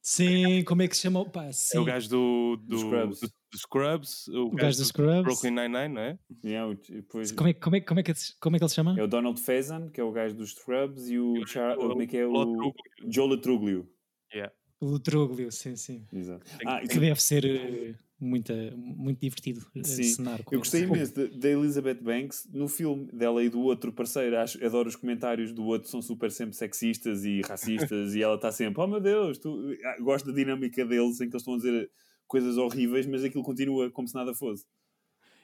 sim, 0.00 0.62
como 0.62 0.82
é 0.82 0.88
que 0.88 0.94
se 0.94 1.02
chama? 1.02 1.28
Pá, 1.28 1.50
é 1.74 1.78
o 1.78 1.84
gajo 1.84 2.08
do, 2.08 2.56
do, 2.62 2.78
Scrubs. 2.78 3.20
Do, 3.20 3.28
do 3.28 3.58
Scrubs 3.58 4.28
o, 4.28 4.44
o 4.46 4.50
gajo 4.52 4.78
do 4.78 4.84
Scrubs. 4.84 5.22
Brooklyn 5.24 5.50
Nine-Nine, 5.50 5.88
não 5.88 6.00
é? 6.00 6.18
Yeah, 6.44 6.78
depois... 6.88 7.32
como, 7.32 7.48
é, 7.48 7.54
como, 7.54 7.74
é, 7.74 7.80
como, 7.80 7.98
é 7.98 8.02
que, 8.04 8.12
como 8.40 8.54
é 8.54 8.58
que 8.60 8.64
ele 8.64 8.68
se 8.68 8.76
chama? 8.76 8.94
É 8.96 9.02
o 9.02 9.08
Donald 9.08 9.40
Faison, 9.40 9.90
que 9.90 10.00
é 10.00 10.04
o 10.04 10.12
gajo 10.12 10.36
dos 10.36 10.52
Scrubs, 10.52 11.08
e 11.08 11.18
o, 11.18 11.44
Char... 11.44 11.76
é 11.76 12.06
que 12.06 12.18
é 12.18 12.24
o... 12.24 12.72
Joe 13.08 13.28
Latruglio. 13.28 13.90
Yeah. 14.32 14.52
O 14.80 14.98
Troglio, 14.98 15.52
sim, 15.52 15.76
sim. 15.76 16.06
Exato. 16.10 16.44
Ah, 16.64 16.80
que 16.80 16.98
deve 16.98 17.20
ser 17.20 17.44
uh, 17.44 17.94
muita, 18.18 18.54
muito 18.74 19.20
divertido 19.20 19.66
eh, 19.76 19.84
sim. 19.84 20.04
cenar 20.04 20.42
com 20.42 20.54
Eu 20.54 20.58
gostei 20.58 20.84
imenso 20.84 21.12
da 21.36 21.48
Elizabeth 21.50 22.00
Banks 22.00 22.48
no 22.50 22.66
filme 22.66 23.06
dela 23.12 23.44
e 23.44 23.50
do 23.50 23.60
outro 23.60 23.92
parceiro. 23.92 24.38
Acho, 24.38 24.64
adoro 24.64 24.88
os 24.88 24.96
comentários 24.96 25.52
do 25.52 25.64
outro, 25.66 25.88
são 25.88 26.00
super 26.00 26.30
sempre 26.30 26.56
sexistas 26.56 27.26
e 27.26 27.42
racistas 27.42 28.14
e 28.14 28.22
ela 28.22 28.36
está 28.36 28.50
sempre, 28.50 28.80
oh 28.80 28.86
meu 28.86 29.00
Deus, 29.00 29.36
tu... 29.36 29.76
Ah, 29.84 30.00
gosto 30.00 30.26
da 30.26 30.32
dinâmica 30.32 30.82
deles 30.86 31.20
em 31.20 31.28
que 31.28 31.34
eles 31.34 31.42
estão 31.42 31.54
a 31.54 31.58
dizer 31.58 31.90
coisas 32.26 32.56
horríveis, 32.56 33.06
mas 33.06 33.22
aquilo 33.22 33.44
continua 33.44 33.90
como 33.90 34.08
se 34.08 34.14
nada 34.14 34.32
fosse. 34.32 34.64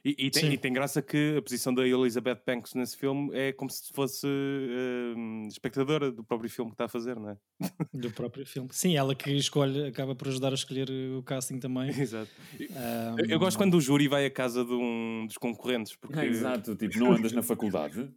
E, 0.06 0.14
e, 0.26 0.30
tem, 0.30 0.52
e, 0.52 0.56
tem, 0.56 0.72
graça 0.72 1.02
que 1.02 1.34
a 1.36 1.42
posição 1.42 1.74
da 1.74 1.84
Elizabeth 1.84 2.40
Banks 2.46 2.74
nesse 2.74 2.96
filme 2.96 3.28
é 3.36 3.52
como 3.52 3.68
se 3.68 3.92
fosse 3.92 4.24
uh, 4.24 5.48
espectadora 5.48 6.12
do 6.12 6.22
próprio 6.22 6.48
filme 6.48 6.70
que 6.70 6.74
está 6.74 6.84
a 6.84 6.88
fazer, 6.88 7.16
não 7.16 7.30
é? 7.30 7.36
Do 7.92 8.12
próprio 8.12 8.46
filme. 8.46 8.68
Sim, 8.70 8.96
ela 8.96 9.16
que 9.16 9.32
escolhe, 9.32 9.84
acaba 9.84 10.14
por 10.14 10.28
ajudar 10.28 10.52
a 10.52 10.54
escolher 10.54 10.88
o 11.18 11.24
casting 11.24 11.58
também. 11.58 11.90
Exato. 12.00 12.30
Um... 12.54 13.18
Eu, 13.18 13.26
eu, 13.30 13.38
gosto 13.40 13.56
quando 13.56 13.74
o 13.74 13.80
júri 13.80 14.06
vai 14.06 14.24
à 14.26 14.30
casa 14.30 14.64
de 14.64 14.72
um 14.72 15.26
dos 15.26 15.38
concorrentes. 15.38 15.96
Porque... 15.96 16.20
É, 16.20 16.26
exato, 16.26 16.76
tipo, 16.76 16.96
não 17.00 17.10
andas 17.10 17.32
na 17.32 17.42
faculdade. 17.42 18.08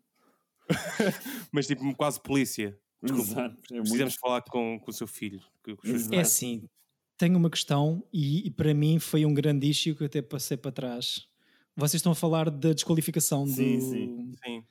Mas 1.52 1.66
tipo, 1.66 1.92
quase 1.96 2.22
polícia. 2.22 2.78
Desculpa, 3.02 3.32
Exato. 3.32 3.56
É 3.74 3.80
precisamos 3.80 4.14
muito... 4.14 4.20
falar 4.20 4.42
com, 4.44 4.80
com 4.80 4.92
o 4.92 4.94
seu 4.94 5.08
filho. 5.08 5.42
Com, 5.64 5.76
com 5.76 6.16
é 6.16 6.20
assim, 6.20 6.70
tenho 7.18 7.36
uma 7.36 7.50
questão 7.50 8.04
e, 8.14 8.46
e, 8.48 8.52
para 8.52 8.74
mim 8.76 9.00
foi 9.00 9.26
um 9.26 9.34
grande 9.34 9.68
issue 9.68 9.96
que 9.96 10.04
eu 10.04 10.08
até 10.08 10.22
passei 10.22 10.56
para 10.56 10.72
trás 10.72 11.29
vocês 11.76 12.00
estão 12.00 12.12
a 12.12 12.16
falar 12.16 12.50
da 12.50 12.74
desqualificação 12.74 13.46
sim, 13.48 13.78
do... 13.78 13.86
Sim, 13.86 14.32
sim. 14.44 14.64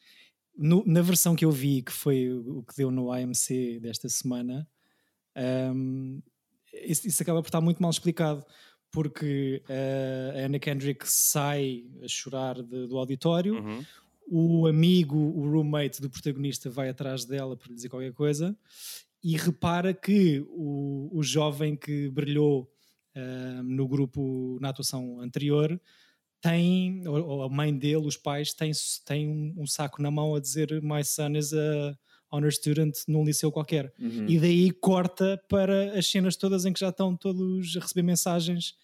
No, 0.56 0.82
na 0.84 1.00
versão 1.02 1.36
que 1.36 1.44
eu 1.44 1.52
vi, 1.52 1.82
que 1.82 1.92
foi 1.92 2.32
o 2.32 2.64
que 2.64 2.76
deu 2.76 2.90
no 2.90 3.12
AMC 3.12 3.78
desta 3.80 4.08
semana, 4.08 4.68
um, 5.74 6.20
isso, 6.72 7.06
isso, 7.06 7.22
acaba 7.22 7.40
por 7.40 7.48
estar 7.48 7.60
muito 7.60 7.80
mal 7.80 7.90
explicado, 7.90 8.44
porque 8.90 9.62
uh, 9.68 10.38
a 10.38 10.46
Anna 10.46 10.58
Kendrick 10.58 11.08
sai 11.08 11.84
a 12.02 12.08
chorar 12.08 12.60
de, 12.62 12.86
do 12.86 12.98
auditório, 12.98 13.54
uhum. 13.54 13.84
o 14.26 14.66
amigo, 14.66 15.16
o 15.16 15.48
roommate 15.48 16.00
do 16.00 16.10
protagonista 16.10 16.68
vai 16.68 16.88
atrás 16.88 17.24
dela 17.24 17.56
para 17.56 17.68
lhe 17.68 17.74
dizer 17.74 17.88
qualquer 17.88 18.12
coisa, 18.12 18.56
e 19.22 19.36
repara 19.36 19.94
que 19.94 20.44
o, 20.48 21.08
o 21.12 21.22
jovem 21.22 21.76
que 21.76 22.08
brilhou 22.08 22.70
uh, 23.16 23.62
no 23.62 23.86
grupo, 23.86 24.58
na 24.60 24.70
atuação 24.70 25.20
anterior, 25.20 25.80
tem, 26.40 27.06
ou 27.06 27.42
a 27.42 27.48
mãe 27.48 27.76
dele, 27.76 28.06
os 28.06 28.16
pais, 28.16 28.52
têm, 28.52 28.72
têm 29.04 29.28
um, 29.28 29.62
um, 29.62 29.66
saco 29.66 30.00
na 30.00 30.10
mão 30.10 30.34
a 30.34 30.40
dizer 30.40 30.80
My 30.82 31.04
son 31.04 31.36
is 31.36 31.52
a 31.52 31.96
honor 32.30 32.52
student 32.52 32.94
num 33.08 33.24
liceu 33.24 33.50
qualquer. 33.50 33.92
Uhum. 33.98 34.26
E 34.28 34.38
daí 34.38 34.70
corta 34.70 35.40
para 35.48 35.98
as 35.98 36.06
cenas 36.06 36.36
todas 36.36 36.64
em 36.64 36.72
que 36.72 36.80
já 36.80 36.90
estão 36.90 37.16
todos 37.16 37.76
a 37.76 37.80
receber 37.80 38.02
mensagens 38.02 38.74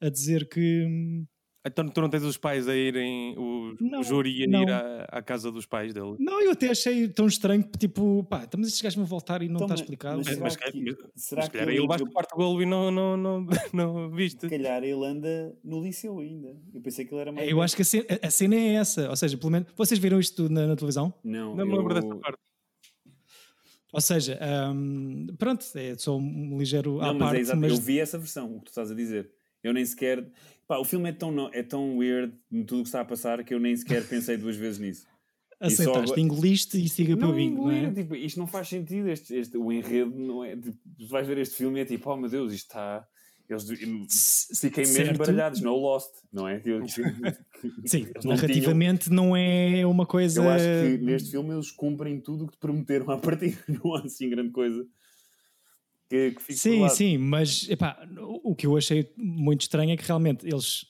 a 0.00 0.08
dizer 0.08 0.48
que 0.48 0.84
hum, 0.86 1.26
então 1.66 1.88
tu 1.88 2.00
não 2.00 2.10
tens 2.10 2.22
os 2.22 2.36
pais 2.36 2.68
a 2.68 2.76
irem, 2.76 3.34
o, 3.38 3.74
não, 3.80 4.00
o 4.00 4.02
júri 4.02 4.42
a 4.42 4.46
ir 4.46 4.70
à, 4.70 5.04
à, 5.10 5.22
casa 5.22 5.50
dos 5.50 5.64
pais 5.64 5.94
dele? 5.94 6.16
Não, 6.18 6.40
eu 6.42 6.50
até 6.50 6.68
achei 6.68 7.08
tão 7.08 7.26
estranho 7.26 7.64
que 7.64 7.78
tipo, 7.78 8.22
pá, 8.24 8.44
estamos 8.44 8.68
estes 8.68 8.82
gajos 8.82 9.02
a 9.02 9.04
voltar 9.04 9.42
e 9.42 9.48
não 9.48 9.56
então, 9.56 9.66
está 9.66 9.74
explicado. 9.76 10.22
Mas, 10.24 10.38
mas, 10.38 10.52
será 10.54 10.70
que, 10.70 10.96
será 11.16 11.42
mas, 11.42 11.48
que 11.50 11.56
ele, 11.56 11.76
ele 11.78 11.86
baixa 11.86 12.04
o 12.04 12.10
quarto 12.10 12.36
golo 12.36 12.60
e 12.60 12.66
não, 12.66 12.90
não, 12.90 13.16
não, 13.16 13.46
não 13.72 14.10
viste? 14.10 14.42
Se 14.42 14.48
calhar 14.50 14.84
ele 14.84 15.04
anda 15.04 15.56
no 15.64 15.82
liceu 15.82 16.18
ainda. 16.18 16.54
Eu 16.72 16.80
pensei 16.82 17.04
que 17.04 17.14
ele 17.14 17.20
era 17.20 17.32
mais. 17.32 17.48
Eu 17.48 17.62
acho 17.62 17.74
que 17.74 17.82
a 17.82 17.84
cena, 17.84 18.04
a 18.22 18.30
cena, 18.30 18.54
é 18.56 18.74
essa, 18.74 19.08
ou 19.08 19.16
seja, 19.16 19.38
pelo 19.38 19.50
menos. 19.50 19.68
Vocês 19.74 19.98
viram 19.98 20.20
isto 20.20 20.48
na, 20.50 20.66
na 20.66 20.76
televisão? 20.76 21.14
Não. 21.24 21.56
Não 21.56 21.66
me 21.66 21.76
lembro 21.76 21.94
dessa 21.94 22.14
parte. 22.16 22.38
Ou 23.94 24.00
seja, 24.00 24.38
um, 24.74 25.28
pronto, 25.38 25.64
é 25.76 25.96
só 25.96 26.16
um 26.16 26.58
ligeiro 26.58 26.98
não, 26.98 27.04
à 27.04 27.14
mas 27.14 27.18
parte. 27.18 27.36
É 27.36 27.40
exato, 27.40 27.60
mas... 27.60 27.72
Eu 27.72 27.78
vi 27.78 28.00
essa 28.00 28.18
versão, 28.18 28.56
o 28.56 28.58
que 28.58 28.64
tu 28.64 28.68
estás 28.68 28.90
a 28.90 28.94
dizer. 28.94 29.30
Eu 29.64 29.72
nem 29.72 29.84
sequer. 29.84 30.24
Pá, 30.68 30.78
o 30.78 30.84
filme 30.84 31.08
é 31.08 31.12
tão, 31.12 31.50
é 31.52 31.62
tão 31.62 31.96
weird 31.96 32.34
em 32.52 32.62
tudo 32.62 32.80
o 32.80 32.82
que 32.82 32.88
está 32.88 33.00
a 33.00 33.04
passar 33.04 33.42
que 33.42 33.54
eu 33.54 33.58
nem 33.58 33.74
sequer 33.74 34.06
pensei 34.06 34.36
duas 34.36 34.56
vezes 34.56 34.78
nisso. 34.78 35.06
Aceitaste, 35.58 36.08
só... 36.08 36.16
engoliste 36.16 36.82
e 36.82 36.88
siga 36.88 37.16
para 37.16 37.28
o 37.28 37.32
bingo, 37.32 37.64
não 37.64 37.72
é? 37.72 37.90
Tipo, 37.90 38.14
isto 38.14 38.38
não 38.38 38.46
faz 38.46 38.68
sentido, 38.68 39.08
este, 39.08 39.34
este, 39.34 39.56
o 39.56 39.72
enredo 39.72 40.14
não 40.18 40.44
é. 40.44 40.54
Tipo, 40.56 40.76
tu 40.98 41.08
vais 41.08 41.26
ver 41.26 41.38
este 41.38 41.56
filme 41.56 41.78
e 41.78 41.82
é 41.82 41.84
tipo, 41.86 42.10
oh 42.10 42.16
meu 42.16 42.28
Deus, 42.28 42.52
isto 42.52 42.66
está. 42.66 43.06
Eles 43.48 43.64
fiquem 44.58 44.86
mesmo 44.86 45.18
baralhados, 45.18 45.60
não 45.60 45.76
Lost, 45.76 46.14
não 46.32 46.48
é? 46.48 46.62
Sim, 47.84 48.06
narrativamente 48.24 49.10
tinham... 49.10 49.24
não 49.24 49.36
é 49.36 49.86
uma 49.86 50.06
coisa. 50.06 50.40
Eu 50.40 50.48
acho 50.48 50.64
que 50.64 50.98
neste 51.04 51.30
filme 51.30 51.52
eles 51.52 51.70
cumprem 51.70 52.20
tudo 52.20 52.44
o 52.44 52.46
que 52.46 52.54
te 52.54 52.58
prometeram 52.58 53.10
a 53.10 53.18
partir, 53.18 53.58
não 53.68 53.94
há 53.94 54.00
assim 54.00 54.30
grande 54.30 54.50
coisa 54.50 54.86
que, 56.14 56.30
que 56.36 56.42
fique 56.42 56.58
Sim, 56.58 56.88
sim, 56.88 57.18
mas 57.18 57.68
epá, 57.68 57.98
o 58.42 58.54
que 58.54 58.66
eu 58.66 58.76
achei 58.76 59.10
muito 59.16 59.62
estranho 59.62 59.92
é 59.92 59.96
que 59.96 60.06
realmente 60.06 60.46
eles 60.46 60.86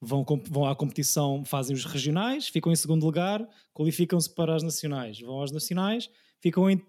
vão, 0.00 0.24
vão 0.48 0.66
à 0.66 0.76
competição, 0.76 1.44
fazem 1.44 1.74
os 1.74 1.84
regionais, 1.84 2.48
ficam 2.48 2.70
em 2.70 2.76
segundo 2.76 3.04
lugar, 3.04 3.46
qualificam-se 3.74 4.32
para 4.32 4.54
as 4.54 4.62
nacionais, 4.62 5.20
vão 5.20 5.42
às 5.42 5.50
nacionais, 5.50 6.08
ficam 6.40 6.70
em, 6.70 6.80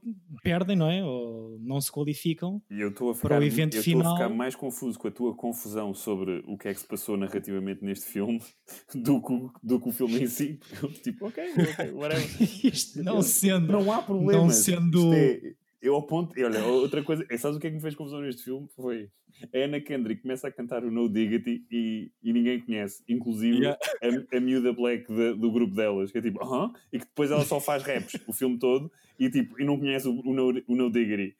perdem, 0.43 0.75
não 0.75 0.89
é? 0.89 1.03
Ou 1.03 1.57
não 1.59 1.81
se 1.81 1.91
qualificam 1.91 2.61
e 2.69 2.81
eu 2.81 2.89
estou 2.89 3.09
a 3.09 3.15
ficar, 3.15 3.29
para 3.29 3.39
o 3.39 3.43
evento 3.43 3.77
eu 3.77 3.83
final. 3.83 4.01
Estou 4.01 4.13
a 4.13 4.17
ficar 4.17 4.29
mais 4.29 4.55
confuso 4.55 4.99
com 4.99 5.07
a 5.07 5.11
tua 5.11 5.35
confusão 5.35 5.93
sobre 5.93 6.43
o 6.45 6.57
que 6.57 6.67
é 6.67 6.73
que 6.73 6.79
se 6.79 6.87
passou 6.87 7.17
narrativamente 7.17 7.83
neste 7.83 8.05
filme 8.05 8.39
do 8.93 9.19
que, 9.19 9.49
do 9.63 9.79
que 9.79 9.89
o 9.89 9.91
filme 9.91 10.23
em 10.23 10.27
si. 10.27 10.59
tipo, 11.03 11.25
ok, 11.25 11.43
ok, 11.71 11.91
whatever. 11.93 12.27
Isto 12.63 13.03
não 13.03 13.23
sendo. 13.23 13.71
Não 13.71 13.91
há 13.91 14.03
problema. 14.03 14.43
Não 14.43 14.49
sendo. 14.51 15.11
É, 15.13 15.55
eu 15.81 15.95
ao 15.95 16.03
ponto. 16.03 16.33
Olha, 16.41 16.65
outra 16.65 17.03
coisa. 17.03 17.25
Sabes 17.37 17.57
o 17.57 17.59
que 17.59 17.67
é 17.67 17.69
que 17.69 17.75
me 17.75 17.81
fez 17.81 17.95
confusão 17.95 18.21
neste 18.21 18.43
filme? 18.43 18.67
Foi. 18.75 19.09
A 19.53 19.57
Anna 19.59 19.79
Kendrick 19.79 20.21
começa 20.21 20.47
a 20.47 20.51
cantar 20.51 20.83
o 20.83 20.91
No 20.91 21.07
Diggity 21.07 21.65
e, 21.71 22.11
e 22.21 22.33
ninguém 22.33 22.59
conhece, 22.59 23.03
inclusive 23.07 23.59
yeah. 23.59 23.79
a, 24.01 24.37
a 24.37 24.39
miúda 24.39 24.73
Black 24.73 25.07
de, 25.07 25.33
do 25.35 25.51
grupo 25.51 25.73
delas, 25.73 26.11
que 26.11 26.17
é 26.17 26.21
tipo, 26.21 26.43
aham, 26.43 26.65
uh 26.65 26.69
-huh, 26.69 26.79
e 26.91 26.99
que 26.99 27.05
depois 27.05 27.31
ela 27.31 27.45
só 27.45 27.59
faz 27.59 27.83
raps 27.83 28.19
o 28.27 28.33
filme 28.33 28.59
todo 28.59 28.91
e 29.17 29.29
tipo, 29.29 29.61
e 29.61 29.63
não 29.63 29.77
conhece 29.79 30.07
o, 30.07 30.19
o, 30.25 30.33
no, 30.33 30.61
o 30.67 30.75
no 30.75 30.91
Diggity. 30.91 31.37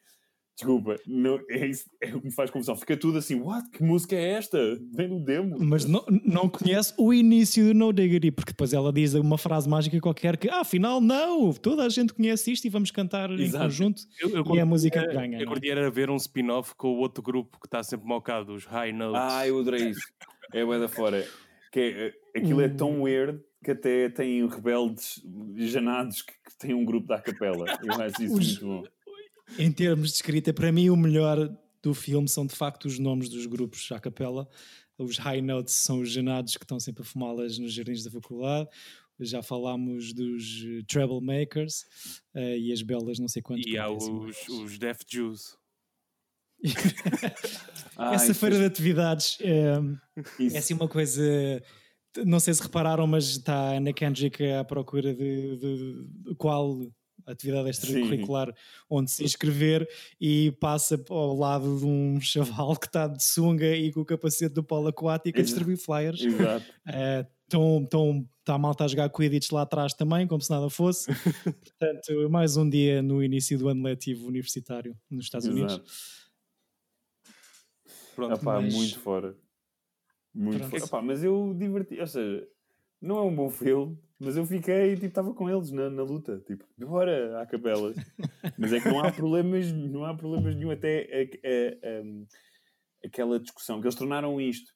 Desculpa, 0.60 0.98
não, 1.08 1.40
é 1.50 1.68
isso 1.68 1.90
é 2.02 2.14
o 2.14 2.20
que 2.20 2.26
me 2.28 2.34
faz 2.34 2.52
confusão. 2.52 2.76
Fica 2.76 2.98
tudo 2.98 3.18
assim, 3.18 3.40
what? 3.40 3.70
Que 3.70 3.82
música 3.82 4.14
é 4.14 4.32
esta? 4.32 4.58
Vem 4.94 5.08
do 5.08 5.18
demo. 5.24 5.56
Mas 5.58 5.86
não, 5.86 6.04
não 6.26 6.50
conhece 6.50 6.94
o 6.98 7.14
início 7.14 7.66
do 7.68 7.74
No 7.74 7.94
Diggity, 7.94 8.30
porque 8.30 8.52
depois 8.52 8.74
ela 8.74 8.92
diz 8.92 9.14
uma 9.14 9.38
frase 9.38 9.70
mágica 9.70 9.98
qualquer 10.02 10.36
que, 10.36 10.50
ah, 10.50 10.60
afinal, 10.60 11.00
não, 11.00 11.54
toda 11.54 11.84
a 11.84 11.90
gente 11.90 12.14
conhece 12.14 12.52
isto 12.52 12.66
e 12.66 12.70
vamos 12.70 12.92
cantar 12.92 13.32
Exato. 13.32 13.64
em 13.64 13.68
conjunto. 13.68 14.02
Eu, 14.20 14.30
eu 14.32 14.44
e 14.54 14.58
é 14.58 14.62
a 14.62 14.66
música 14.66 15.00
que 15.08 15.14
ganha. 15.14 15.40
Eu 15.40 15.48
curti 15.48 15.70
era 15.70 15.90
ver 15.90 16.10
um 16.10 16.18
spin-off 16.18 16.76
com 16.76 16.90
o 16.90 16.98
outro 16.98 17.24
grupo 17.24 17.58
que 17.58 17.66
está 17.68 17.82
sempre 17.82 18.06
mocado, 18.06 18.54
os 18.54 18.66
High 18.66 18.92
Notes. 18.92 19.22
Ah, 19.22 19.48
eu 19.48 19.58
adorei 19.60 19.92
isso. 19.92 20.02
É 20.54 20.66
bué 20.66 20.78
da 20.78 20.90
fora. 20.90 21.26
Que 21.72 22.14
é, 22.36 22.40
aquilo 22.40 22.60
é 22.60 22.68
tão 22.68 23.04
weird 23.04 23.40
que 23.64 23.72
até 23.72 24.10
tem 24.10 24.46
rebeldes 24.48 25.22
janados 25.56 26.22
que, 26.22 26.32
que 26.32 26.58
têm 26.58 26.74
um 26.74 26.84
grupo 26.84 27.08
da 27.08 27.20
capela. 27.22 27.66
Eu 27.84 27.94
acho 28.02 28.24
isso 28.24 28.34
Os- 28.34 28.62
muito 28.62 28.66
bom. 28.66 28.84
Em 29.58 29.72
termos 29.72 30.10
de 30.10 30.16
escrita, 30.16 30.54
para 30.54 30.72
mim 30.72 30.90
o 30.90 30.96
melhor 30.96 31.50
do 31.82 31.94
filme 31.94 32.28
são 32.28 32.46
de 32.46 32.56
facto 32.56 32.86
os 32.86 33.00
nomes 33.00 33.30
dos 33.30 33.46
grupos 33.46 33.90
à 33.92 34.00
capela. 34.00 34.48
Os 34.98 35.18
high 35.18 35.42
notes 35.42 35.74
são 35.74 36.02
os 36.02 36.12
genados 36.12 36.58
que 36.58 36.64
estão 36.66 36.80
sempre 36.80 37.02
a 37.04 37.06
fumá-las 37.06 37.58
nos 37.58 37.74
jardins 37.74 38.04
da 38.04 38.12
faculdade. 38.12 38.70
Já 39.22 39.42
falámos 39.42 40.14
dos 40.14 40.64
eh, 40.66 40.82
Troublemakers 40.88 41.86
eh, 42.34 42.58
e 42.58 42.72
as 42.74 42.82
belas 42.82 43.20
não 43.20 43.28
sei 43.28 43.42
quantos. 43.42 43.66
E 43.66 43.78
há 43.78 43.90
os, 43.90 44.06
os 44.48 44.78
Death 44.78 45.02
Jews. 45.10 45.58
Ah, 47.98 48.14
Essa 48.14 48.34
feira 48.34 48.56
é- 48.56 48.60
de 48.60 48.66
atividades 48.66 49.38
é, 49.42 49.76
é 50.54 50.58
assim 50.58 50.74
uma 50.74 50.88
coisa. 50.88 51.22
Não 52.26 52.40
sei 52.40 52.54
se 52.54 52.62
repararam, 52.62 53.06
mas 53.08 53.26
está 53.30 53.54
a 53.56 53.78
Ana 53.78 53.94
Kendrick 53.94 54.44
à 54.52 54.64
procura 54.64 55.14
de, 55.14 55.58
de- 55.58 56.08
de 56.30 56.36
qual 56.36 56.90
atividade 57.32 57.70
extracurricular 57.70 58.54
onde 58.90 59.12
se 59.12 59.24
inscrever 59.24 59.88
e 60.20 60.52
passa 60.60 61.02
ao 61.10 61.36
lado 61.36 61.80
de 61.80 61.86
um 61.86 62.20
chaval 62.22 62.76
que 62.76 62.88
está 62.88 63.08
de 63.08 63.24
sunga 63.24 63.76
e 63.76 63.92
com 63.92 64.02
o 64.02 64.06
capacete 64.06 64.54
do 64.54 64.64
polo 64.64 64.88
aquático 64.88 65.40
a 65.40 65.42
distribuir 65.44 65.78
flyers. 65.78 66.22
Exato. 66.22 66.66
Eh, 66.88 67.26
Estão 67.50 67.84
tão, 67.84 68.30
tá 68.46 68.54
a 68.54 68.58
malta 68.60 68.84
a 68.84 68.88
jogar 68.88 69.10
Quidditch 69.10 69.52
lá 69.52 69.64
atrás 69.64 69.96
também, 69.96 70.28
como 70.28 70.40
se 70.40 70.52
nada 70.52 70.70
fosse. 70.70 71.08
Portanto, 71.44 72.30
mais 72.30 72.56
um 72.58 72.70
dia 72.70 73.02
no 73.02 73.24
início 73.24 73.58
do 73.58 73.68
ano 73.70 73.82
letivo 73.82 74.28
universitário 74.28 74.96
nos 75.10 75.26
Estados 75.26 75.48
Unidos. 75.48 75.74
Exato. 75.74 75.92
Pronto. 78.16 78.36
Opá, 78.36 78.62
mas- 78.62 78.74
muito 78.76 79.00
fora. 79.00 79.36
Muito 80.34 80.60
Pronto. 80.60 80.70
fora. 80.72 80.86
Opá, 80.86 81.02
mas 81.02 81.24
eu 81.24 81.56
diverti, 81.58 82.00
ou 82.00 82.06
seja, 82.08 82.48
não 83.02 83.18
é 83.18 83.22
um 83.22 83.36
bom 83.36 83.50
filme, 83.50 83.98
mas 84.20 84.36
eu 84.38 84.46
fiquei, 84.46 84.96
tipo, 84.96 85.06
estava 85.08 85.34
com 85.34 85.50
eles 85.50 85.72
na, 85.72 85.90
na 85.90 86.04
luta, 86.04 86.40
tipo, 86.46 86.66
bora 86.78 87.42
à 87.42 87.46
capela. 87.46 87.94
mas 88.58 88.74
é 88.74 88.80
que 88.80 88.90
não 88.90 89.00
há 89.04 89.12
problemas, 89.12 89.72
não 89.72 90.06
há 90.06 90.14
problemas 90.16 90.56
nenhum, 90.56 90.72
até 90.72 91.04
a- 91.12 91.48
a- 91.48 91.90
a- 92.00 93.08
aquela 93.08 93.40
discussão, 93.40 93.80
que 93.80 93.88
eles 93.88 93.96
tornaram 93.96 94.40
isto, 94.42 94.72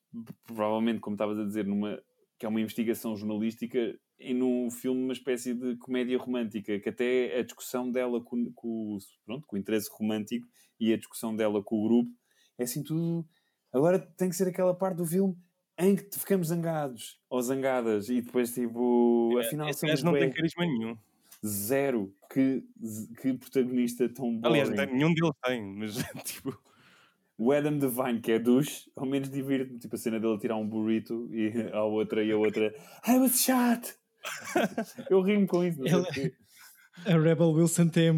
provavelmente, 0.45 0.99
como 0.99 1.15
estavas 1.15 1.38
a 1.38 1.43
dizer, 1.45 1.65
numa, 1.65 2.01
que 2.39 2.45
é 2.45 2.49
uma 2.49 2.62
investigação 2.62 3.15
jornalística, 3.15 3.97
e 4.19 4.34
num 4.34 4.69
filme 4.71 5.03
uma 5.03 5.13
espécie 5.13 5.53
de 5.53 5.75
comédia 5.77 6.17
romântica, 6.17 6.79
que 6.79 6.88
até 6.89 7.38
a 7.39 7.43
discussão 7.43 7.91
dela 7.91 8.23
com, 8.23 8.49
com, 8.53 8.97
pronto, 9.25 9.45
com 9.45 9.56
o 9.56 9.60
interesse 9.60 9.89
romântico 9.91 10.47
e 10.79 10.93
a 10.93 10.97
discussão 10.97 11.36
dela 11.36 11.62
com 11.62 11.75
o 11.77 11.84
grupo, 11.88 12.12
é 12.58 12.63
assim 12.63 12.82
tudo. 12.82 13.27
Agora 13.73 13.99
tem 13.99 14.29
que 14.29 14.36
ser 14.36 14.47
aquela 14.47 14.73
parte 14.73 14.97
do 14.97 15.06
filme 15.06 15.36
em 15.77 15.95
que 15.95 16.19
ficamos 16.19 16.47
zangados 16.47 17.19
ou 17.29 17.41
zangadas 17.41 18.09
e 18.09 18.21
depois, 18.21 18.53
tipo, 18.53 19.38
afinal, 19.39 19.69
Esse 19.69 19.79
somos 19.79 20.03
não 20.03 20.13
tem 20.13 20.31
carisma 20.31 20.65
nenhum. 20.65 20.97
zero. 21.45 22.13
Que, 22.31 22.63
que 23.21 23.33
protagonista 23.33 24.09
tão 24.09 24.39
bom. 24.39 24.47
Aliás, 24.47 24.69
nenhum 24.69 25.13
deles 25.13 25.31
tem, 25.43 25.62
mas 25.75 25.95
tipo. 26.25 26.57
O 27.36 27.51
Adam 27.51 27.77
Devine, 27.77 28.21
que 28.21 28.31
é 28.31 28.39
douche, 28.39 28.89
ao 28.95 29.05
menos 29.05 29.29
divirto-me. 29.29 29.79
Tipo 29.79 29.95
a 29.95 29.97
cena 29.97 30.19
dele 30.19 30.38
tirar 30.38 30.55
um 30.55 30.67
burrito 30.67 31.27
e 31.33 31.51
a 31.73 31.83
outra 31.83 32.23
e 32.23 32.31
a 32.31 32.38
outra. 32.38 32.73
I 33.07 33.17
was 33.17 33.41
shot! 33.41 33.95
Eu 35.09 35.21
rimo 35.21 35.47
com 35.47 35.63
isso, 35.63 35.79
não 35.79 35.88
sei 35.88 36.25
Ela-. 36.25 36.43
A 37.05 37.19
Rebel 37.19 37.51
Wilson 37.51 37.88
tem 37.88 38.12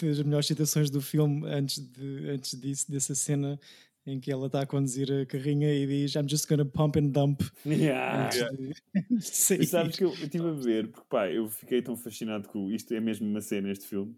das 0.00 0.22
melhores 0.22 0.46
citações 0.46 0.90
do 0.90 1.02
filme 1.02 1.46
antes, 1.46 1.78
de, 1.78 2.30
antes 2.30 2.58
disso, 2.58 2.90
dessa 2.90 3.14
cena 3.14 3.60
em 4.06 4.18
que 4.18 4.32
ela 4.32 4.46
está 4.46 4.62
a 4.62 4.66
conduzir 4.66 5.08
a 5.12 5.26
carrinha 5.26 5.72
e 5.72 5.86
diz 5.86 6.14
I'm 6.14 6.28
just 6.28 6.48
gonna 6.48 6.64
pump 6.64 6.98
and 6.98 7.08
dump 7.08 7.42
Yeah. 7.64 8.28
de. 8.30 8.74
E 9.14 9.66
sabes 9.66 9.96
que 9.96 10.04
eu 10.04 10.12
estive 10.12 10.48
a 10.48 10.52
ver, 10.52 10.90
porque 10.90 11.06
pá, 11.08 11.30
eu 11.30 11.48
fiquei 11.48 11.80
tão 11.82 11.96
fascinado 11.96 12.48
com 12.48 12.70
isto, 12.70 12.92
é 12.94 13.00
mesmo 13.00 13.28
uma 13.28 13.40
cena, 13.40 13.70
este 13.70 13.86
filme. 13.86 14.16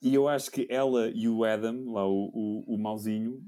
E 0.00 0.14
eu 0.14 0.28
acho 0.28 0.50
que 0.50 0.66
ela 0.68 1.08
e 1.08 1.28
o 1.28 1.44
Adam, 1.44 1.92
lá 1.92 2.06
o, 2.06 2.30
o, 2.34 2.74
o 2.74 2.78
mauzinho 2.78 3.42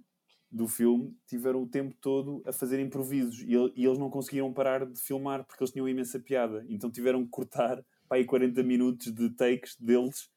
do 0.50 0.68
filme, 0.68 1.12
tiveram 1.26 1.62
o 1.62 1.68
tempo 1.68 1.94
todo 2.00 2.40
a 2.46 2.52
fazer 2.52 2.78
improvisos 2.78 3.40
e, 3.40 3.54
e 3.74 3.84
eles 3.84 3.98
não 3.98 4.08
conseguiram 4.08 4.52
parar 4.52 4.86
de 4.86 5.00
filmar 5.00 5.44
porque 5.44 5.62
eles 5.62 5.72
tinham 5.72 5.88
imensa 5.88 6.20
piada. 6.20 6.64
Então 6.68 6.90
tiveram 6.90 7.24
que 7.24 7.30
cortar 7.30 7.84
pá, 8.08 8.16
aí 8.16 8.24
40 8.24 8.62
minutos 8.62 9.12
de 9.12 9.30
takes 9.30 9.76
deles 9.76 10.30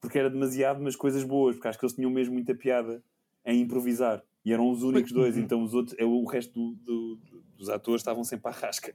porque 0.00 0.18
era 0.18 0.30
demasiado, 0.30 0.80
mas 0.80 0.94
coisas 0.94 1.24
boas, 1.24 1.56
porque 1.56 1.68
acho 1.68 1.78
que 1.78 1.84
eles 1.84 1.96
tinham 1.96 2.10
mesmo 2.10 2.34
muita 2.34 2.54
piada 2.54 3.02
em 3.44 3.60
improvisar. 3.60 4.22
E 4.48 4.52
eram 4.52 4.70
os 4.70 4.82
únicos 4.82 5.12
dois, 5.12 5.36
então 5.36 5.62
os 5.62 5.74
outros, 5.74 5.94
o 6.00 6.24
resto 6.24 6.52
do- 6.54 6.74
do- 6.76 7.18
dos 7.58 7.68
atores 7.68 8.00
estavam 8.00 8.24
sempre 8.24 8.48
à 8.50 8.54
rasca. 8.54 8.94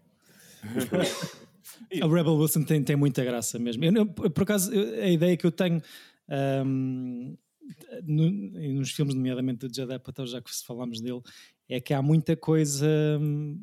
A 2.01 2.07
Rebel 2.07 2.35
Wilson 2.35 2.63
tem, 2.63 2.83
tem 2.83 2.95
muita 2.95 3.23
graça 3.23 3.59
mesmo. 3.59 3.83
Eu, 3.85 4.05
por 4.07 4.43
acaso, 4.43 4.71
a 4.71 5.07
ideia 5.07 5.37
que 5.37 5.45
eu 5.45 5.51
tenho 5.51 5.81
ahm, 6.27 7.35
no- 8.03 8.31
nos 8.73 8.91
filmes, 8.91 9.13
nomeadamente 9.13 9.67
do 9.67 9.73
Judd 9.73 9.93
Apatow, 9.93 10.25
já 10.25 10.41
que 10.41 10.49
falámos 10.65 10.99
dele, 11.01 11.21
é 11.69 11.79
que 11.79 11.93
há 11.93 12.01
muita 12.01 12.35
coisa 12.35 12.87
hum, 13.21 13.61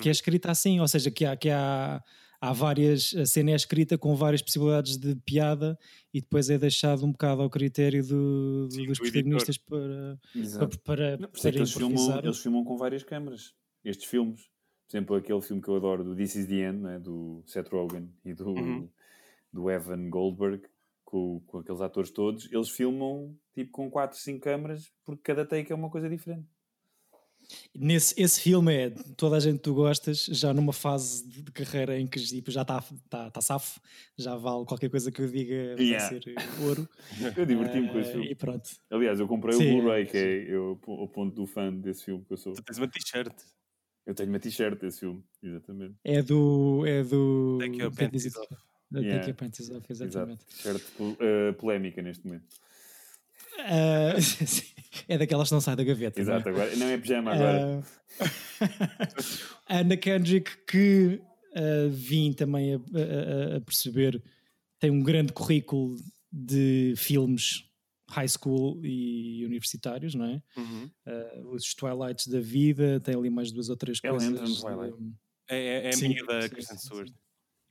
que 0.00 0.08
é 0.08 0.12
escrita 0.12 0.50
assim, 0.50 0.80
ou 0.80 0.88
seja, 0.88 1.10
que 1.10 1.24
há, 1.24 1.36
que 1.36 1.50
há, 1.50 2.02
há 2.48 2.52
várias, 2.52 3.14
a 3.14 3.24
cena 3.26 3.50
é 3.52 3.54
escrita 3.54 3.96
com 3.98 4.14
várias 4.14 4.42
possibilidades 4.42 4.96
de 4.96 5.14
piada 5.16 5.78
e 6.12 6.20
depois 6.20 6.48
é 6.50 6.58
deixado 6.58 7.04
um 7.04 7.12
bocado 7.12 7.42
ao 7.42 7.50
critério 7.50 8.02
do- 8.06 8.68
Sim, 8.70 8.86
dos 8.86 8.98
do 8.98 9.04
editor. 9.04 9.12
protagonistas 9.12 9.58
para, 9.58 10.18
Exato. 10.34 10.78
para, 10.80 10.96
para, 10.96 11.16
Não, 11.18 11.28
é 11.28 11.40
para 11.40 11.48
eles 11.50 11.72
filmam, 11.72 12.18
eles 12.18 12.38
filmam 12.38 12.64
com 12.64 12.76
várias 12.76 13.02
câmaras. 13.02 13.54
Estes 13.84 14.06
filmes. 14.06 14.40
Por 14.88 14.96
exemplo, 14.96 15.16
aquele 15.16 15.40
filme 15.40 15.62
que 15.62 15.68
eu 15.68 15.76
adoro, 15.76 16.04
do 16.04 16.14
This 16.14 16.36
Is 16.36 16.46
The 16.46 16.68
End, 16.70 16.78
né, 16.82 16.98
do 16.98 17.42
Seth 17.46 17.68
Rogen 17.68 18.10
e 18.24 18.32
do, 18.34 18.48
Uhum. 18.50 18.88
do 19.52 19.70
Evan 19.70 20.08
Goldberg, 20.10 20.62
com, 21.04 21.40
com 21.46 21.58
aqueles 21.58 21.80
atores 21.80 22.10
todos, 22.10 22.50
eles 22.52 22.68
filmam 22.70 23.34
tipo 23.54 23.70
com 23.72 23.90
4, 23.90 24.18
5 24.18 24.40
câmaras, 24.40 24.92
porque 25.04 25.22
cada 25.22 25.44
take 25.46 25.72
é 25.72 25.74
uma 25.74 25.88
coisa 25.90 26.08
diferente. 26.08 26.46
Nesse, 27.74 28.14
esse 28.20 28.40
filme 28.40 28.72
é 28.74 28.90
toda 29.16 29.36
a 29.36 29.40
gente 29.40 29.56
que 29.56 29.62
tu 29.64 29.74
gostas, 29.74 30.24
já 30.26 30.52
numa 30.52 30.72
fase 30.72 31.26
de, 31.28 31.42
carreira 31.52 31.98
em 31.98 32.06
que 32.06 32.18
tipo, 32.20 32.50
já 32.50 32.62
está 32.62 32.82
tá, 33.08 33.30
tá 33.30 33.40
safo, 33.40 33.80
já 34.16 34.36
vale 34.36 34.64
qualquer 34.64 34.88
coisa 34.90 35.10
que 35.10 35.20
eu 35.20 35.28
diga 35.28 35.76
vai 35.76 35.84
Yeah. 35.86 36.08
ser 36.08 36.22
eh, 36.28 36.64
ouro. 36.66 36.88
Eu 37.36 37.46
diverti-me 37.46 37.88
com 37.88 37.98
Eh, 37.98 38.00
esse 38.00 38.12
filme. 38.12 38.30
E 38.30 38.34
pronto. 38.34 38.70
Aliás, 38.90 39.20
eu 39.20 39.28
comprei 39.28 39.54
Sim, 39.56 39.70
o 39.78 39.82
Blu-ray, 39.82 40.06
que 40.06 40.16
é 40.16 40.54
eu, 40.54 40.78
o 40.86 41.08
ponto 41.08 41.34
do 41.34 41.46
fã 41.46 41.72
desse 41.72 42.04
filme 42.04 42.24
que 42.24 42.32
eu 42.32 42.36
sou. 42.36 42.52
Tu 42.54 42.62
tens 42.62 42.78
uma 42.78 42.88
t-shirt. 42.88 43.34
Eu 44.06 44.14
tenho 44.14 44.28
uma 44.28 44.38
t-shirt 44.38 44.78
desse 44.80 45.00
filme, 45.00 45.24
exatamente. 45.42 45.94
É 46.04 46.22
do. 46.22 46.84
É 46.86 47.02
do. 47.02 47.58
Take 47.60 47.78
your 47.80 47.92
é 47.92 47.94
panties 47.94 48.36
off. 48.36 48.48
Take 48.92 49.06
Yeah. 49.06 49.26
your 49.26 49.34
panties 49.34 49.70
off, 49.70 49.86
Exato. 49.90 50.04
exatamente. 50.10 50.44
T-shirt 50.46 50.82
eh, 51.20 51.52
polémica 51.52 52.02
neste 52.02 52.24
momento. 52.26 52.46
Ah, 53.58 54.14
sim, 54.20 54.73
é 55.08 55.18
daquelas 55.18 55.48
que 55.48 55.54
não 55.54 55.60
sai 55.60 55.76
da 55.76 55.84
gaveta. 55.84 56.22
não 56.22 56.32
é? 56.32 56.36
Exato, 56.36 56.48
agora, 56.48 56.76
não 56.76 56.86
é 56.86 56.98
pijama 56.98 57.32
agora. 57.32 57.82
Ah, 58.20 58.24
Ana 59.80 59.96
Kendrick, 59.96 60.50
que 60.66 61.20
ah, 61.54 61.88
vim 61.90 62.32
também 62.32 62.74
a, 62.74 62.76
a- 62.76 63.56
a 63.56 63.60
perceber, 63.60 64.22
tem 64.78 64.90
um 64.90 65.02
grande 65.02 65.32
currículo 65.32 65.96
de 66.32 66.94
filmes 66.96 67.64
high 68.10 68.28
school 68.28 68.84
e 68.84 69.44
universitários, 69.46 70.14
não 70.14 70.26
é? 70.26 70.42
Uhum. 70.56 70.90
Ah, 71.06 71.40
os 71.52 71.74
Twilights 71.74 72.26
da 72.26 72.40
vida, 72.40 73.00
tem 73.00 73.14
ali 73.16 73.30
mais 73.30 73.50
duas 73.50 73.68
ou 73.68 73.76
três 73.76 73.98
Ela 74.02 74.18
coisas. 74.18 74.32
entra 74.32 74.48
no 74.48 74.56
Twilight. 74.60 74.98
de- 75.02 75.12
É, 75.48 75.56
é, 75.58 75.88
é 75.88 75.92
Sim, 75.92 76.06
amiga 76.06 76.26
da 76.26 76.48
Kristen 76.48 76.78
Stewart. 76.78 77.10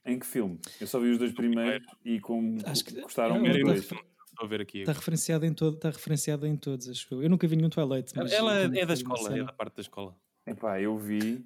Em 0.05 0.19
que 0.19 0.25
filme? 0.25 0.59
Eu 0.81 0.85
só 0.87 0.99
vi 0.99 1.11
os 1.11 1.17
dois 1.17 1.31
primeiros 1.31 1.87
e 2.03 2.19
como 2.19 2.57
Acho 2.65 2.83
que- 2.83 2.99
gostaram 3.01 3.37
é, 3.37 3.39
muito 3.63 3.95
Estou 4.33 4.45
a 4.45 4.49
ver 4.49 4.61
aqui. 4.61 4.79
Está 4.79 4.93
referenciada 4.93 5.45
em 5.45 5.53
todo, 5.53 5.75
está 5.75 5.89
referenciada 5.91 6.47
em 6.47 6.55
todos, 6.57 6.89
acho 6.89 7.07
eu. 7.13 7.23
Eu 7.23 7.29
nunca 7.29 7.47
vi 7.47 7.55
nenhum 7.55 7.69
Twilight. 7.69 8.11
mas 8.15 8.31
Ela 8.31 8.55
é 8.59 8.85
da 8.85 8.93
escola, 8.93 9.37
é 9.37 9.43
da 9.43 9.53
parte 9.53 9.75
da 9.75 9.81
escola. 9.81 10.15
Epá, 10.45 10.81
eu 10.81 10.97
vi 10.97 11.45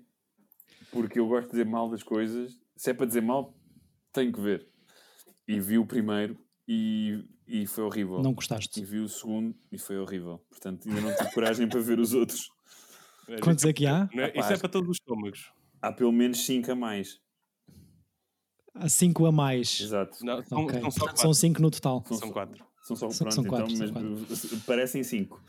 porque 0.91 1.19
eu 1.19 1.27
gosto 1.27 1.47
de 1.47 1.51
dizer 1.51 1.65
mal 1.65 1.89
das 1.89 2.01
coisas. 2.01 2.59
Se 2.75 2.89
é 2.91 2.93
para 2.93 3.05
dizer 3.05 3.21
mal, 3.21 3.53
tenho 4.13 4.31
que 4.31 4.39
ver. 4.39 4.67
E 5.47 5.59
vi 5.59 5.77
o 5.77 5.85
primeiro 5.85 6.37
e, 6.67 7.23
e 7.45 7.67
foi 7.67 7.83
horrível. 7.83 8.21
Não 8.21 8.33
gostaste. 8.33 8.79
E 8.79 8.85
vi 8.85 8.99
o 8.99 9.09
segundo 9.09 9.53
e 9.71 9.77
foi 9.77 9.97
horrível. 9.97 10.41
Portanto, 10.49 10.87
ainda 10.87 11.01
não 11.01 11.15
tive 11.15 11.31
coragem 11.33 11.67
para 11.67 11.81
ver 11.81 11.99
os 11.99 12.13
outros. 12.13 12.49
Quantos 13.41 13.65
é 13.65 13.73
que 13.73 13.85
há? 13.85 14.09
Não 14.13 14.23
é- 14.23 14.27
Rapaz. 14.27 14.45
Isso 14.45 14.53
é 14.53 14.57
para 14.57 14.69
todos 14.69 14.89
os 14.89 14.95
estômagos. 14.97 15.51
Há 15.81 15.91
pelo 15.91 16.11
menos 16.13 16.45
5 16.45 16.71
a 16.71 16.75
mais. 16.75 17.19
Há 18.79 18.87
cinco 18.89 19.25
a 19.25 19.31
mais. 19.31 19.79
Exato. 19.81 20.23
Não, 20.23 20.43
são, 20.43 20.59
Ok. 20.65 20.79
são 20.79 20.91
só 20.91 20.99
Portanto, 20.99 20.99
quatro. 20.99 21.21
São 21.21 21.33
cinco 21.33 21.61
no 21.61 21.71
total. 21.71 22.03
São 22.13 22.31
quatro. 22.31 22.63
São 22.87 22.95
só 22.95 23.09
São- 23.09 23.25
pronto, 23.25 23.35
são 23.35 23.43
quatro, 23.43 23.73
então, 23.73 23.87
são 23.87 24.25
mas 24.29 24.63
parecem 24.65 25.03
5. 25.03 25.41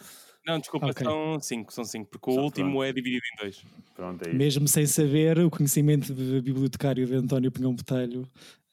Não, 0.46 0.58
desculpa, 0.58 0.86
Ok. 0.86 1.04
são 1.04 1.38
cinco, 1.40 1.72
são 1.72 1.84
cinco, 1.84 2.08
porque 2.10 2.30
o 2.30 2.34
Só 2.34 2.42
último 2.42 2.70
pronto. 2.70 2.84
é 2.84 2.92
dividido 2.92 3.22
em 3.34 3.42
dois. 3.42 3.62
Pronto, 3.94 4.24
é 4.24 4.28
isso. 4.28 4.36
Mesmo 4.38 4.68
sem 4.68 4.86
saber, 4.86 5.38
o 5.40 5.50
conhecimento 5.50 6.14
de 6.14 6.40
bibliotecário 6.40 7.06
de 7.06 7.14
António 7.14 7.52
Pinhão 7.52 7.74
Botelho 7.74 8.26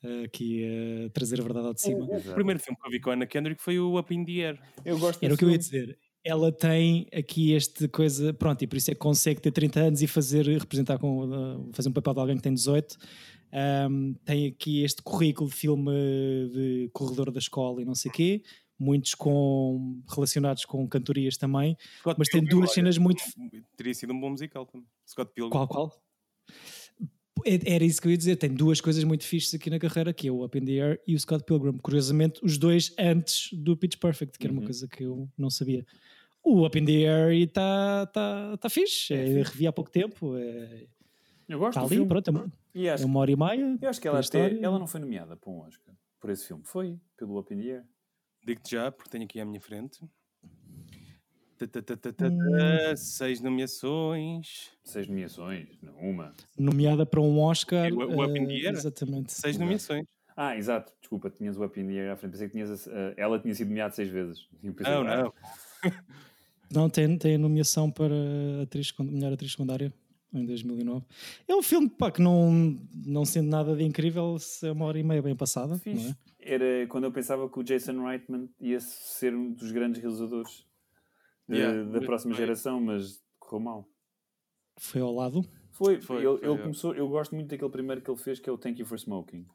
eh, 0.03 0.23
aqui 0.23 0.63
a 1.05 1.09
trazer 1.09 1.39
a 1.41 1.43
verdade 1.43 1.67
ao 1.67 1.73
de 1.73 1.81
cima. 1.81 2.05
O, 2.05 2.17
o 2.17 2.33
primeiro 2.33 2.59
filme 2.61 2.77
que 2.79 2.87
eu 2.87 2.91
vi 2.91 2.99
com 3.01 3.09
a 3.09 3.13
Ana 3.13 3.25
Kendrick 3.25 3.61
foi 3.61 3.77
o 3.79 3.99
Up 3.99 4.13
in 4.15 4.23
the 4.23 4.31
Air. 4.45 4.59
Eu 4.85 4.97
gosto 4.97 5.21
Era 5.23 5.33
o 5.33 5.37
que 5.37 5.43
eu 5.43 5.49
ia 5.49 5.57
dizer. 5.57 5.97
ela 6.23 6.49
tem 6.51 7.07
aqui 7.13 7.51
este 7.51 7.87
coisa, 7.89 8.33
pronto, 8.33 8.61
e 8.63 8.67
por 8.67 8.77
isso 8.77 8.91
é 8.91 8.93
que 8.93 8.99
consegue 9.01 9.41
ter 9.41 9.51
30 9.51 9.79
anos 9.81 10.01
e 10.01 10.07
fazer, 10.07 10.45
representar 10.47 10.97
com, 10.97 11.25
uh, 11.25 11.69
fazer 11.73 11.89
um 11.89 11.93
papel 11.93 12.13
de 12.13 12.19
alguém 12.21 12.37
que 12.37 12.43
tem 12.43 12.53
18. 12.53 12.95
Um, 13.89 14.13
tem 14.25 14.47
aqui 14.47 14.83
este 14.83 15.01
currículo 15.01 15.49
de 15.49 15.55
filme 15.55 15.91
de 16.51 16.89
corredor 16.91 17.31
da 17.31 17.39
escola 17.39 17.81
e 17.81 17.85
não 17.85 17.95
sei 17.95 18.11
o 18.11 18.13
quê, 18.13 18.43
muitos 18.77 19.15
com, 19.15 20.01
relacionados 20.13 20.65
com 20.65 20.85
cantorias 20.89 21.37
também, 21.37 21.77
Scott 21.99 22.17
mas 22.19 22.27
tem 22.27 22.41
Pilgrim, 22.41 22.57
duas 22.57 22.69
olha, 22.71 22.75
cenas 22.75 22.97
muito. 22.97 23.23
Teria 23.77 23.93
sido 23.93 24.11
um 24.11 24.19
bom 24.19 24.31
musical 24.31 24.65
também. 24.65 24.85
Scott 25.07 25.31
Pilgrim. 25.33 25.51
Qual, 25.51 25.67
qual? 25.69 26.01
É- 27.45 27.75
Era 27.75 27.83
isso 27.83 28.01
que 28.01 28.07
eu 28.07 28.11
ia 28.11 28.17
dizer. 28.17 28.35
Tem 28.37 28.53
duas 28.53 28.81
coisas 28.81 29.03
muito 29.03 29.23
fixes 29.25 29.53
aqui 29.53 29.69
na 29.69 29.79
carreira, 29.79 30.13
que 30.13 30.27
é 30.27 30.31
o 30.31 30.43
Up 30.43 30.57
in 30.57 30.65
the 30.65 30.73
Air 30.81 31.01
e 31.07 31.15
o 31.15 31.19
Scott 31.19 31.43
Pilgrim. 31.45 31.77
Curiosamente, 31.77 32.39
os 32.43 32.57
dois 32.57 32.93
antes 32.97 33.53
do 33.53 33.77
Pitch 33.77 33.97
Perfect, 33.97 34.37
que 34.37 34.45
era 34.47 34.51
uma 34.53 34.61
Uhum. 34.61 34.65
coisa 34.67 34.87
que 34.87 35.03
eu 35.03 35.29
não 35.37 35.49
sabia. 35.49 35.85
O 36.43 36.65
Up 36.65 36.77
in 36.77 36.85
the 36.85 37.07
Air 37.07 37.31
está 37.41 38.05
tá, 38.07 38.57
tá 38.57 38.69
fixe. 38.69 39.13
É 39.13 39.39
É, 39.39 39.43
revi 39.43 39.65
há 39.67 39.71
pouco 39.71 39.89
tempo. 39.91 40.35
É, 40.37 40.87
Eu 41.47 41.59
gosto 41.59 41.69
Está 41.77 41.81
do 41.81 41.85
ali, 41.87 41.95
filme. 41.95 42.07
pronto. 42.07 42.27
É 42.27 42.31
uma, 42.31 42.51
E 42.73 42.89
acho, 42.89 43.03
é 43.03 43.05
uma 43.05 43.19
hora 43.19 43.31
e 43.31 43.35
meia. 43.35 43.77
eu 43.81 43.89
acho 43.89 44.01
que 44.01 44.07
ela, 44.07 44.17
até, 44.19 44.25
história. 44.25 44.59
ela 44.65 44.79
não 44.79 44.87
foi 44.87 44.99
nomeada 44.99 45.35
para 45.37 45.49
um 45.51 45.59
Oscar 45.59 45.93
por 46.19 46.29
esse 46.29 46.47
filme. 46.47 46.63
Foi, 46.65 46.99
pelo 47.17 47.39
Up 47.39 47.53
in 47.53 47.59
the 47.61 47.71
Air. 47.71 47.83
Digo-te 48.45 48.71
já, 48.71 48.91
porque 48.91 49.09
tenho 49.09 49.23
aqui 49.25 49.39
à 49.39 49.45
minha 49.45 49.61
frente. 49.61 50.03
Hum. 51.61 52.95
Seis 52.95 53.41
nomeações. 53.41 54.71
Seis 54.83 55.07
nomeações, 55.07 55.67
não 55.81 55.95
uma. 55.97 56.33
Nomeada 56.57 57.05
para 57.05 57.21
um 57.21 57.39
Oscar. 57.39 57.91
O- 57.93 57.97
o 58.17 58.23
Up 58.23 58.37
in 58.39 58.45
the 58.47 58.53
eh, 58.53 58.65
Air? 58.67 58.73
Exatamente. 58.73 59.33
Seis 59.33 59.57
nomeações. 59.57 60.05
Ah, 60.35 60.57
exato. 60.57 60.91
Desculpa, 60.99 61.29
tinhas 61.29 61.57
o 61.57 61.63
Up 61.63 61.79
in 61.79 61.87
the 61.87 61.93
Air 61.93 62.11
à 62.11 62.15
frente. 62.17 62.31
Pensei 62.33 62.47
que 62.47 62.53
tinhas, 62.53 62.87
a- 62.87 62.91
a- 62.91 63.13
ela 63.17 63.39
tinha 63.39 63.53
sido 63.53 63.67
nomeada 63.69 63.93
seis 63.93 64.09
vezes. 64.09 64.47
Pensei, 64.61 64.93
Não, 64.93 65.03
não. 65.03 65.33
Não, 66.71 66.89
tem, 66.89 67.17
tem 67.17 67.35
a 67.35 67.37
nomeação 67.37 67.89
para 67.91 68.13
atriz, 68.63 68.91
melhor 68.99 69.31
atriz 69.31 69.51
secundária 69.51 69.93
em 70.37 70.45
2009. 70.45 71.05
É 71.47 71.55
um 71.55 71.61
filme 71.63 71.89
pá, 71.89 72.11
que 72.11 72.21
não, 72.21 72.77
não 73.05 73.25
sendo 73.25 73.49
nada 73.49 73.75
de 73.75 73.83
incrível, 73.83 74.37
se 74.39 74.67
é 74.67 74.71
uma 74.71 74.85
hora 74.85 74.99
e 74.99 75.03
meia 75.03 75.21
bem 75.21 75.35
passada. 75.35 75.79
É? 75.85 76.53
Era 76.53 76.87
quando 76.87 77.05
eu 77.05 77.11
pensava 77.11 77.49
que 77.49 77.59
o 77.59 77.63
Jason 77.63 78.03
Reitman 78.05 78.49
ia 78.59 78.79
ser 78.79 79.33
um 79.35 79.51
dos 79.51 79.71
grandes 79.71 80.01
realizadores 80.01 80.65
de- 81.47 81.55
Yeah, 81.57 81.83
da 81.91 82.01
próxima 82.01 82.33
geração, 82.35 82.79
mas 82.81 83.23
correu 83.39 83.59
mal. 83.63 83.89
Foi 84.77 85.01
ao 85.01 85.13
lado. 85.13 85.41
Foi, 85.71 86.01
Foi, 86.01 86.17
ele, 86.17 86.25
foi, 86.37 86.47
ele 86.49 86.53
é. 86.59 86.61
começou, 86.61 86.95
eu 86.95 87.07
gosto 87.09 87.35
muito 87.35 87.49
daquele 87.49 87.69
primeiro 87.71 88.01
que 88.01 88.09
ele 88.09 88.17
fez, 88.17 88.39
que 88.39 88.49
é 88.49 88.51
o 88.53 88.57
Thank 88.57 88.79
You 88.79 88.85
for 88.85 88.97
Smoking, 88.97 89.45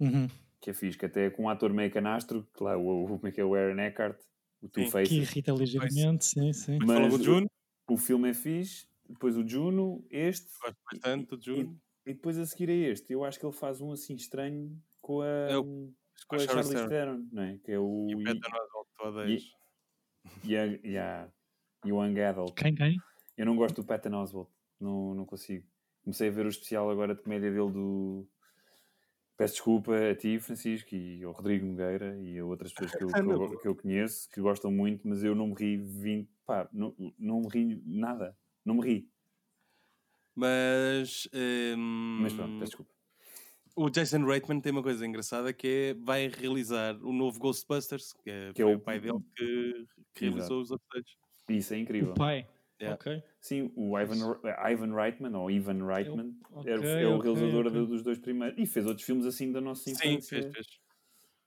Uhum. 0.00 0.26
que 0.60 0.70
é 0.70 0.72
fixe, 0.72 0.96
que 0.98 1.06
até 1.06 1.26
é 1.26 1.30
com 1.30 1.44
um 1.44 1.48
ator 1.48 1.72
meio 1.72 1.90
canastro, 1.90 2.46
que 2.56 2.62
lá, 2.64 2.76
o, 2.76 3.04
o, 3.04 3.06
como 3.18 3.26
é 3.28 3.30
que 3.30 3.40
é 3.40 3.44
o 3.44 3.54
Aaron 3.54 3.78
Eckhart, 3.80 4.18
o 4.62 4.68
Two 4.68 4.84
Que 4.84 4.90
Faces. 4.90 5.12
irrita 5.12 5.52
ligeiramente, 5.52 6.24
sim, 6.24 6.52
sim. 6.52 6.78
Mas 6.84 7.12
Mas 7.12 7.22
Juno. 7.22 7.46
o 7.88 7.96
filme 7.96 8.30
é 8.30 8.34
fixe, 8.34 8.86
depois 9.08 9.36
o 9.36 9.46
Juno, 9.46 10.04
este, 10.10 10.48
Gosto 10.60 10.76
bastante 10.90 11.36
do 11.36 11.42
Juno. 11.42 11.80
e 12.06 12.14
depois 12.14 12.38
a 12.38 12.46
seguir 12.46 12.68
é 12.70 12.74
este. 12.90 13.12
Eu 13.12 13.24
acho 13.24 13.38
que 13.38 13.46
ele 13.46 13.52
faz 13.54 13.80
um 13.80 13.92
assim 13.92 14.14
estranho 14.14 14.76
com 15.00 15.20
a, 15.22 15.26
É 15.26 15.56
o- 15.58 15.92
com 16.28 16.36
a 16.36 16.38
Charlize 16.38 16.72
Theron. 16.74 16.88
Theron, 16.88 17.28
não 17.32 17.42
é? 17.42 17.58
Que 17.58 17.72
é 17.72 17.78
o 17.78 18.06
E 18.08 18.14
o 18.14 18.22
Patton 18.24 18.56
Oswalt, 18.56 18.88
tu 18.96 19.04
odeias. 19.06 19.42
Young, 20.44 20.80
yeah, 20.84 21.28
Young 21.84 22.20
Adult. 22.20 22.54
Quem, 22.54 22.74
quem? 22.74 22.96
Eu 23.36 23.46
não 23.46 23.56
gosto 23.56 23.82
do 23.82 23.86
Patton 23.86 24.14
Oswalt, 24.14 24.48
não, 24.80 25.14
não 25.14 25.26
consigo. 25.26 25.66
Comecei 26.04 26.28
a 26.28 26.32
ver 26.32 26.46
o 26.46 26.48
especial 26.48 26.88
agora 26.90 27.14
de 27.14 27.22
comédia 27.22 27.50
dele 27.50 27.70
do. 27.72 28.28
Peço 29.36 29.54
desculpa 29.54 29.96
a 30.10 30.14
ti, 30.14 30.38
Francisco, 30.38 30.94
e 30.94 31.24
ao 31.24 31.32
Rodrigo 31.32 31.66
Nogueira 31.66 32.16
e 32.20 32.38
a 32.38 32.44
outras 32.44 32.72
pessoas 32.72 32.92
que 32.92 33.02
eu, 33.02 33.08
que 33.48 33.54
eu, 33.56 33.58
que 33.60 33.68
eu 33.68 33.76
conheço 33.76 34.28
que 34.30 34.40
gostam 34.40 34.70
muito, 34.70 35.06
mas 35.08 35.24
eu 35.24 35.34
não 35.34 35.48
me 35.48 35.54
ri 35.54 35.76
20. 35.78 36.30
Pá, 36.46 36.68
não, 36.72 36.94
não 37.18 37.40
me 37.40 37.48
ri 37.48 37.82
nada. 37.84 38.36
Não 38.64 38.74
me 38.76 38.82
ri. 38.82 39.08
Mas, 40.34 41.28
hum, 41.34 42.18
Mas 42.22 42.32
pronto, 42.32 42.58
peço 42.58 42.64
desculpa. 42.70 42.90
o 43.76 43.90
Jason 43.90 44.24
Reitman 44.24 44.60
tem 44.60 44.72
uma 44.72 44.82
coisa 44.82 45.06
engraçada 45.06 45.52
que 45.52 45.66
é 45.68 45.94
vai 45.94 46.28
realizar 46.28 46.96
o 47.02 47.12
novo 47.12 47.38
Ghostbusters, 47.38 48.12
que, 48.14 48.30
é, 48.30 48.52
Que 48.54 48.62
é 48.62 48.64
foi 48.64 48.74
o- 48.74 48.78
o 48.78 48.80
pai 48.80 48.98
dele 49.00 49.18
que, 49.36 49.86
que 50.14 50.24
realizou 50.28 50.60
os 50.62 50.70
outros 50.70 50.88
dois. 50.90 51.58
Isso 51.58 51.74
é 51.74 51.78
incrível. 51.78 52.12
O 52.12 52.14
pai. 52.14 52.48
Yeah. 52.80 52.94
Ok. 52.96 53.22
Sim, 53.40 53.72
o 53.76 53.96
Ivan, 53.98 54.16
Ivan 54.72 54.94
Reitman, 54.94 55.34
ou 55.36 55.50
Ivan 55.50 55.86
Reitman, 55.86 56.34
é, 56.64 56.78
o- 56.78 56.84
é 56.84 57.06
o 57.08 57.18
ok, 57.18 57.34
realizador 57.34 57.70
dos 57.86 58.02
dois 58.02 58.18
primeiros. 58.18 58.58
E 58.58 58.66
fez 58.66 58.86
outros 58.86 59.04
filmes 59.06 59.24
assim 59.26 59.52
da 59.52 59.60
nossa 59.60 59.84
Sim, 59.84 59.92
infância. 59.92 60.42
fez, 60.42 60.52
fez. 60.52 60.66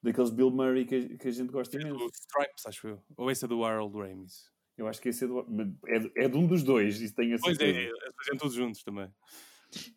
Daqueles 0.01 0.29
Bill 0.29 0.51
Murray 0.51 0.85
que, 0.85 1.17
que 1.17 1.27
a 1.27 1.31
gente 1.31 1.49
gosta 1.51 1.75
imenso. 1.81 1.95
o 2.05 2.07
Stripes, 2.07 2.65
acho 2.67 2.87
eu. 2.87 3.03
Ou 3.17 3.31
esse 3.31 3.43
é 3.43 3.47
do 3.47 3.65
Harold 3.65 3.97
Ramis. 3.97 4.49
Eu 4.77 4.87
acho 4.87 5.01
que 5.01 5.09
esse 5.09 5.23
é, 5.23 5.27
do, 5.27 5.39
é, 5.87 5.99
de- 5.99 6.11
é 6.17 6.27
de 6.27 6.35
um 6.37 6.45
dos 6.45 6.61
dois, 6.63 6.99
isso 6.99 7.15
tenho 7.15 7.35
a 7.35 7.39
Pois 7.39 7.57
é, 7.59 7.65
certeza. 7.65 7.79
eles 7.87 8.15
fazem 8.17 8.37
todos 8.37 8.53
juntos 8.55 8.83
também. 8.83 9.09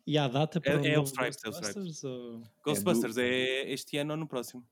E 0.07 0.17
há 0.17 0.27
data 0.27 0.59
para 0.59 0.73
É- 0.73 0.77
o 0.77 0.85
é 0.85 0.99
o 0.99 1.03
Stripes, 1.03 1.39
é 1.43 1.47
o 1.49 1.51
Ghostbusters, 1.51 2.03
ou- 2.03 2.43
Ghostbusters 2.65 3.17
é, 3.17 3.71
este 3.71 3.97
ano 3.97 4.11
ou 4.11 4.17
no 4.17 4.27
próximo? 4.27 4.65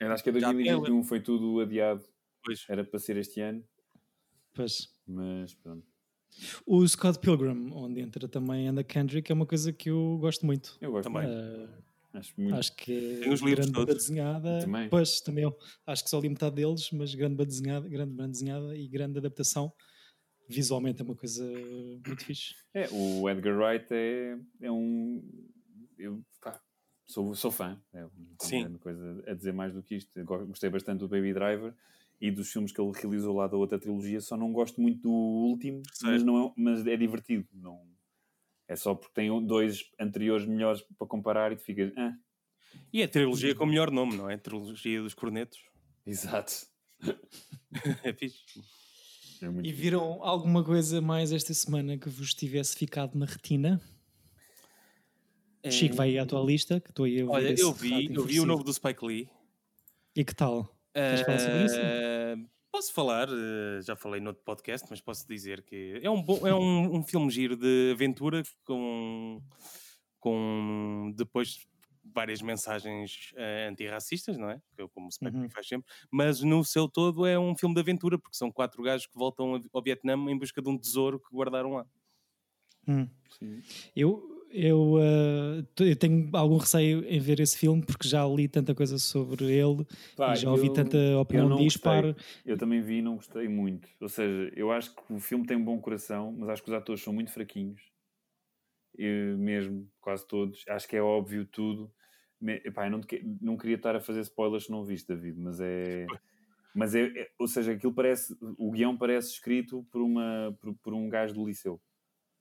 Eu 0.00 0.12
acho 0.12 0.22
que 0.22 0.30
é 0.30 0.32
Já 0.40 0.52
2021, 0.52 1.02
foi 1.04 1.20
tudo 1.20 1.60
adiado. 1.60 2.04
Pois. 2.44 2.64
Era 2.68 2.84
para 2.84 2.98
ser 3.00 3.16
este 3.16 3.40
ano, 3.40 3.64
Pois. 4.54 4.94
mas 5.06 5.54
pronto. 5.54 5.86
O 6.66 6.86
Scott 6.86 7.18
Pilgrim, 7.18 7.70
onde 7.72 8.00
entra 8.00 8.28
também 8.28 8.68
Anna 8.68 8.84
Kendrick, 8.84 9.30
é 9.30 9.34
uma 9.34 9.46
coisa 9.46 9.72
que 9.72 9.90
eu 9.90 10.18
gosto 10.20 10.44
muito. 10.46 10.76
Eu 10.80 10.92
gosto 10.92 11.10
Também. 11.10 11.26
muito. 11.28 11.84
Acho 12.16 12.32
muito. 12.38 12.54
acho 12.56 12.74
que 12.76 12.92
é 12.92 13.20
Tem 13.20 13.32
os 13.32 13.40
livros 13.40 13.66
grande 13.66 13.72
banda 13.72 13.86
todos. 13.86 14.06
desenhada. 14.06 14.58
Também. 14.60 14.88
Pois, 14.88 15.20
também 15.20 15.44
eu. 15.44 15.56
Acho 15.86 16.04
que 16.04 16.10
só 16.10 16.18
li 16.18 16.28
metade 16.28 16.56
deles, 16.56 16.90
mas 16.92 17.14
grande 17.14 17.34
banda 17.34 17.48
desenhada, 17.48 17.88
grande 17.88 18.12
banda 18.12 18.28
desenhada 18.30 18.76
e 18.76 18.88
grande 18.88 19.18
adaptação. 19.18 19.72
Visualmente 20.48 21.02
é 21.02 21.04
uma 21.04 21.16
coisa 21.16 21.44
muito 22.06 22.24
fixe. 22.24 22.54
É, 22.72 22.88
o 22.90 23.28
Edgar 23.28 23.56
Wright 23.58 23.86
é, 23.90 24.38
é 24.62 24.70
um. 24.70 25.22
Eu 25.98 26.22
pá, 26.40 26.60
sou, 27.06 27.34
sou 27.34 27.50
fã. 27.50 27.80
É, 27.92 28.02
não 28.02 28.10
tenho 28.10 28.36
Sim. 28.40 28.62
grande 28.62 28.78
coisa 28.78 29.24
a 29.26 29.34
dizer 29.34 29.52
mais 29.52 29.74
do 29.74 29.82
que 29.82 29.96
isto. 29.96 30.16
Eu 30.18 30.24
Gostei 30.46 30.70
bastante 30.70 31.00
do 31.00 31.08
Baby 31.08 31.34
Driver 31.34 31.74
e 32.20 32.30
dos 32.30 32.50
filmes 32.50 32.72
que 32.72 32.80
ele 32.80 32.92
realizou 32.94 33.34
lá 33.34 33.46
da 33.46 33.56
outra 33.56 33.78
trilogia. 33.78 34.20
Só 34.20 34.36
não 34.36 34.52
gosto 34.52 34.80
muito 34.80 35.02
do 35.02 35.10
último, 35.10 35.82
mas, 36.02 36.22
não 36.22 36.46
é, 36.46 36.52
mas 36.56 36.86
é 36.86 36.96
divertido. 36.96 37.46
Não, 37.52 37.82
é 38.68 38.76
só 38.76 38.94
porque 38.94 39.14
tem 39.14 39.46
dois 39.46 39.90
anteriores 39.98 40.46
melhores 40.46 40.82
para 40.98 41.06
comparar 41.06 41.52
e 41.52 41.56
tu 41.56 41.62
ficas. 41.62 41.92
Ah, 41.96 42.14
E 42.92 43.02
é 43.02 43.04
a 43.04 43.08
trilogia 43.08 43.54
com 43.54 43.64
o 43.64 43.66
melhor 43.66 43.90
nome, 43.90 44.16
não 44.16 44.28
é? 44.28 44.34
A 44.34 44.38
trilogia 44.38 45.02
dos 45.02 45.14
cornetos. 45.14 45.58
exato. 46.06 46.52
É 48.02 48.12
fixe. 48.12 48.38
É 49.42 49.46
E 49.68 49.70
viram 49.70 50.22
alguma 50.22 50.64
coisa 50.64 51.00
mais 51.00 51.30
esta 51.30 51.52
semana 51.52 51.98
que 51.98 52.08
vos 52.08 52.32
tivesse 52.32 52.74
ficado 52.74 53.18
na 53.18 53.26
retina? 53.26 53.80
Chico, 55.68 55.96
vai 55.96 56.10
aí 56.10 56.18
à 56.18 56.24
tua 56.24 56.40
lista, 56.40 56.80
que 56.80 56.90
estou 56.90 57.04
aí 57.04 57.20
a 57.20 57.26
Olha, 57.26 57.54
eu 57.58 57.72
vi, 57.72 58.14
eu 58.14 58.24
vi 58.24 58.40
o 58.40 58.46
novo 58.46 58.62
do 58.64 58.72
Spike 58.72 59.04
Lee. 59.04 59.28
E 60.14 60.24
que 60.24 60.34
tal? 60.34 60.74
Queres 60.94 61.20
falar 61.22 61.38
sobre 61.38 61.64
isso? 61.64 61.76
Posso 62.76 62.92
falar, 62.92 63.26
eh, 63.30 63.80
já 63.80 63.96
falei 63.96 64.20
no 64.20 64.28
outro 64.28 64.44
podcast, 64.44 64.86
mas 64.90 65.00
posso 65.00 65.26
dizer 65.26 65.62
que 65.62 65.98
é 66.02 66.10
um, 66.10 66.22
bom, 66.22 66.46
é 66.46 66.54
um, 66.54 66.96
um 66.96 67.02
filme 67.02 67.30
giro 67.30 67.56
de 67.56 67.92
aventura 67.94 68.42
com, 68.66 69.40
com 70.20 71.10
depois 71.16 71.66
várias 72.04 72.42
mensagens 72.42 73.32
eh, 73.34 73.68
antirracistas, 73.70 74.36
não 74.36 74.50
é? 74.50 74.60
Que 74.76 74.82
é 74.82 74.88
Como 74.88 75.08
o 75.08 75.10
Spike 75.10 75.34
Uhum. 75.34 75.48
Faz 75.48 75.66
sempre, 75.66 75.90
mas 76.10 76.42
no 76.42 76.62
seu 76.62 76.86
todo 76.86 77.24
é 77.24 77.38
um 77.38 77.56
filme 77.56 77.74
de 77.74 77.80
aventura, 77.80 78.18
porque 78.18 78.36
são 78.36 78.52
quatro 78.52 78.82
gajos 78.82 79.06
que 79.06 79.16
voltam 79.16 79.58
ao 79.72 79.82
Vietnã 79.82 80.12
em 80.12 80.38
busca 80.38 80.60
de 80.60 80.68
um 80.68 80.76
tesouro 80.76 81.18
que 81.18 81.34
guardaram 81.34 81.76
lá. 81.76 81.86
Hum. 82.86 83.08
Sim. 83.38 83.62
Eu, 83.96 84.35
eu, 84.56 84.94
uh, 84.94 85.66
eu 85.80 85.96
tenho 85.96 86.28
algum 86.32 86.56
receio 86.56 87.04
em 87.04 87.20
ver 87.20 87.40
esse 87.40 87.56
filme 87.58 87.84
porque 87.84 88.08
já 88.08 88.26
li 88.26 88.48
tanta 88.48 88.74
coisa 88.74 88.98
sobre 88.98 89.52
ele 89.52 89.86
Pá, 90.16 90.32
e 90.32 90.36
já 90.36 90.50
ouvi 90.50 90.66
eu- 90.66 90.72
tanta 90.72 90.96
opinião 91.18 91.54
disparo. 91.56 92.16
Eu 92.44 92.56
também 92.56 92.80
vi 92.80 92.98
e 92.98 93.02
não 93.02 93.16
gostei 93.16 93.48
muito. 93.48 93.88
Ou 94.00 94.08
seja, 94.08 94.50
eu 94.56 94.70
acho 94.72 94.94
que 94.94 95.12
o 95.12 95.20
filme 95.20 95.46
tem 95.46 95.56
um 95.56 95.64
bom 95.64 95.80
coração, 95.80 96.34
mas 96.38 96.48
acho 96.48 96.62
que 96.62 96.70
os 96.70 96.74
atores 96.76 97.02
são 97.02 97.12
muito 97.12 97.30
fraquinhos. 97.30 97.80
Eu 98.96 99.36
mesmo, 99.38 99.88
quase 100.00 100.26
todos. 100.26 100.64
Acho 100.68 100.88
que 100.88 100.96
é 100.96 101.02
óbvio 101.02 101.44
tudo. 101.46 101.92
Epá, 102.64 102.86
eu 102.86 102.90
não, 102.90 103.00
te 103.00 103.22
não 103.40 103.56
queria 103.56 103.76
estar 103.76 103.94
a 103.96 104.00
fazer 104.00 104.20
spoilers 104.20 104.64
se 104.64 104.70
não 104.70 104.84
viste, 104.84 105.08
David, 105.08 105.38
mas 105.38 105.60
é. 105.60 106.06
Mas 106.74 106.94
é, 106.94 107.04
é- 107.06 107.28
ou 107.38 107.48
seja, 107.48 107.72
aquilo 107.72 107.94
parece. 107.94 108.36
O 108.58 108.70
guião 108.70 108.96
parece 108.96 109.32
escrito 109.32 109.86
por, 109.90 110.02
uma, 110.02 110.56
por, 110.60 110.74
por 110.82 110.94
um 110.94 111.08
gajo 111.08 111.34
do 111.34 111.46
liceu. 111.46 111.80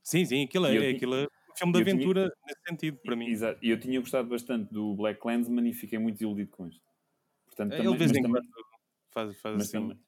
Sim, 0.04 0.24
sim, 0.26 0.44
aquilo 0.46 0.68
é, 0.68 0.78
eu 0.78 0.82
ti- 0.82 0.96
aquilo 0.98 1.16
é 1.16 1.28
filme 1.58 1.74
de 1.74 1.80
eu 1.80 1.84
tinha- 1.86 1.96
aventura 1.96 2.34
nesse 2.46 2.62
sentido, 2.68 2.98
para 3.04 3.16
mim. 3.16 3.28
Exato. 3.28 3.60
E 3.64 3.70
eu 3.70 3.80
tinha 3.80 4.00
gostado 4.00 4.28
bastante 4.30 4.74
do 4.74 4.94
Black 4.96 5.20
Clansman 5.20 5.68
e 5.70 5.74
fiquei 5.74 5.98
muito 6.00 6.16
desiludido 6.16 6.50
com 6.52 6.68
isto. 6.68 6.84
Portanto, 7.46 7.74
Ele 7.74 7.84
de 7.92 7.98
vez 7.98 8.12
mas 8.12 8.18
em 8.18 8.22
também- 8.24 8.42
quando 8.42 8.54
faz, 9.12 9.40
faz 9.42 9.56
mas, 9.58 9.64
assim. 9.68 9.80
também- 9.80 10.00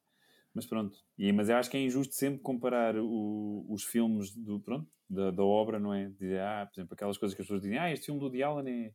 mas 0.54 0.66
pronto. 0.66 0.98
E, 1.18 1.32
mas 1.32 1.50
eu 1.50 1.56
acho 1.58 1.70
que 1.70 1.78
é 1.78 1.82
injusto 1.82 2.14
sempre 2.16 2.42
comparar 2.42 2.96
o- 2.98 3.66
os 3.70 3.84
filmes 3.84 4.34
do, 4.36 4.60
pronto, 4.60 4.90
da, 5.10 5.32
da 5.32 5.44
obra, 5.44 5.80
não 5.80 5.94
é? 5.94 6.10
Dizer, 6.10 6.40
ah, 6.42 6.66
por 6.66 6.80
exemplo, 6.80 6.94
aquelas 6.94 7.18
coisas 7.18 7.36
que 7.36 7.42
as 7.42 7.48
pessoas 7.48 7.62
dizem, 7.62 7.78
ah, 7.78 7.92
este 7.92 8.06
filme 8.08 8.20
do 8.20 8.26
Woody 8.26 8.44
Allen 8.44 8.68
é, 8.70 8.94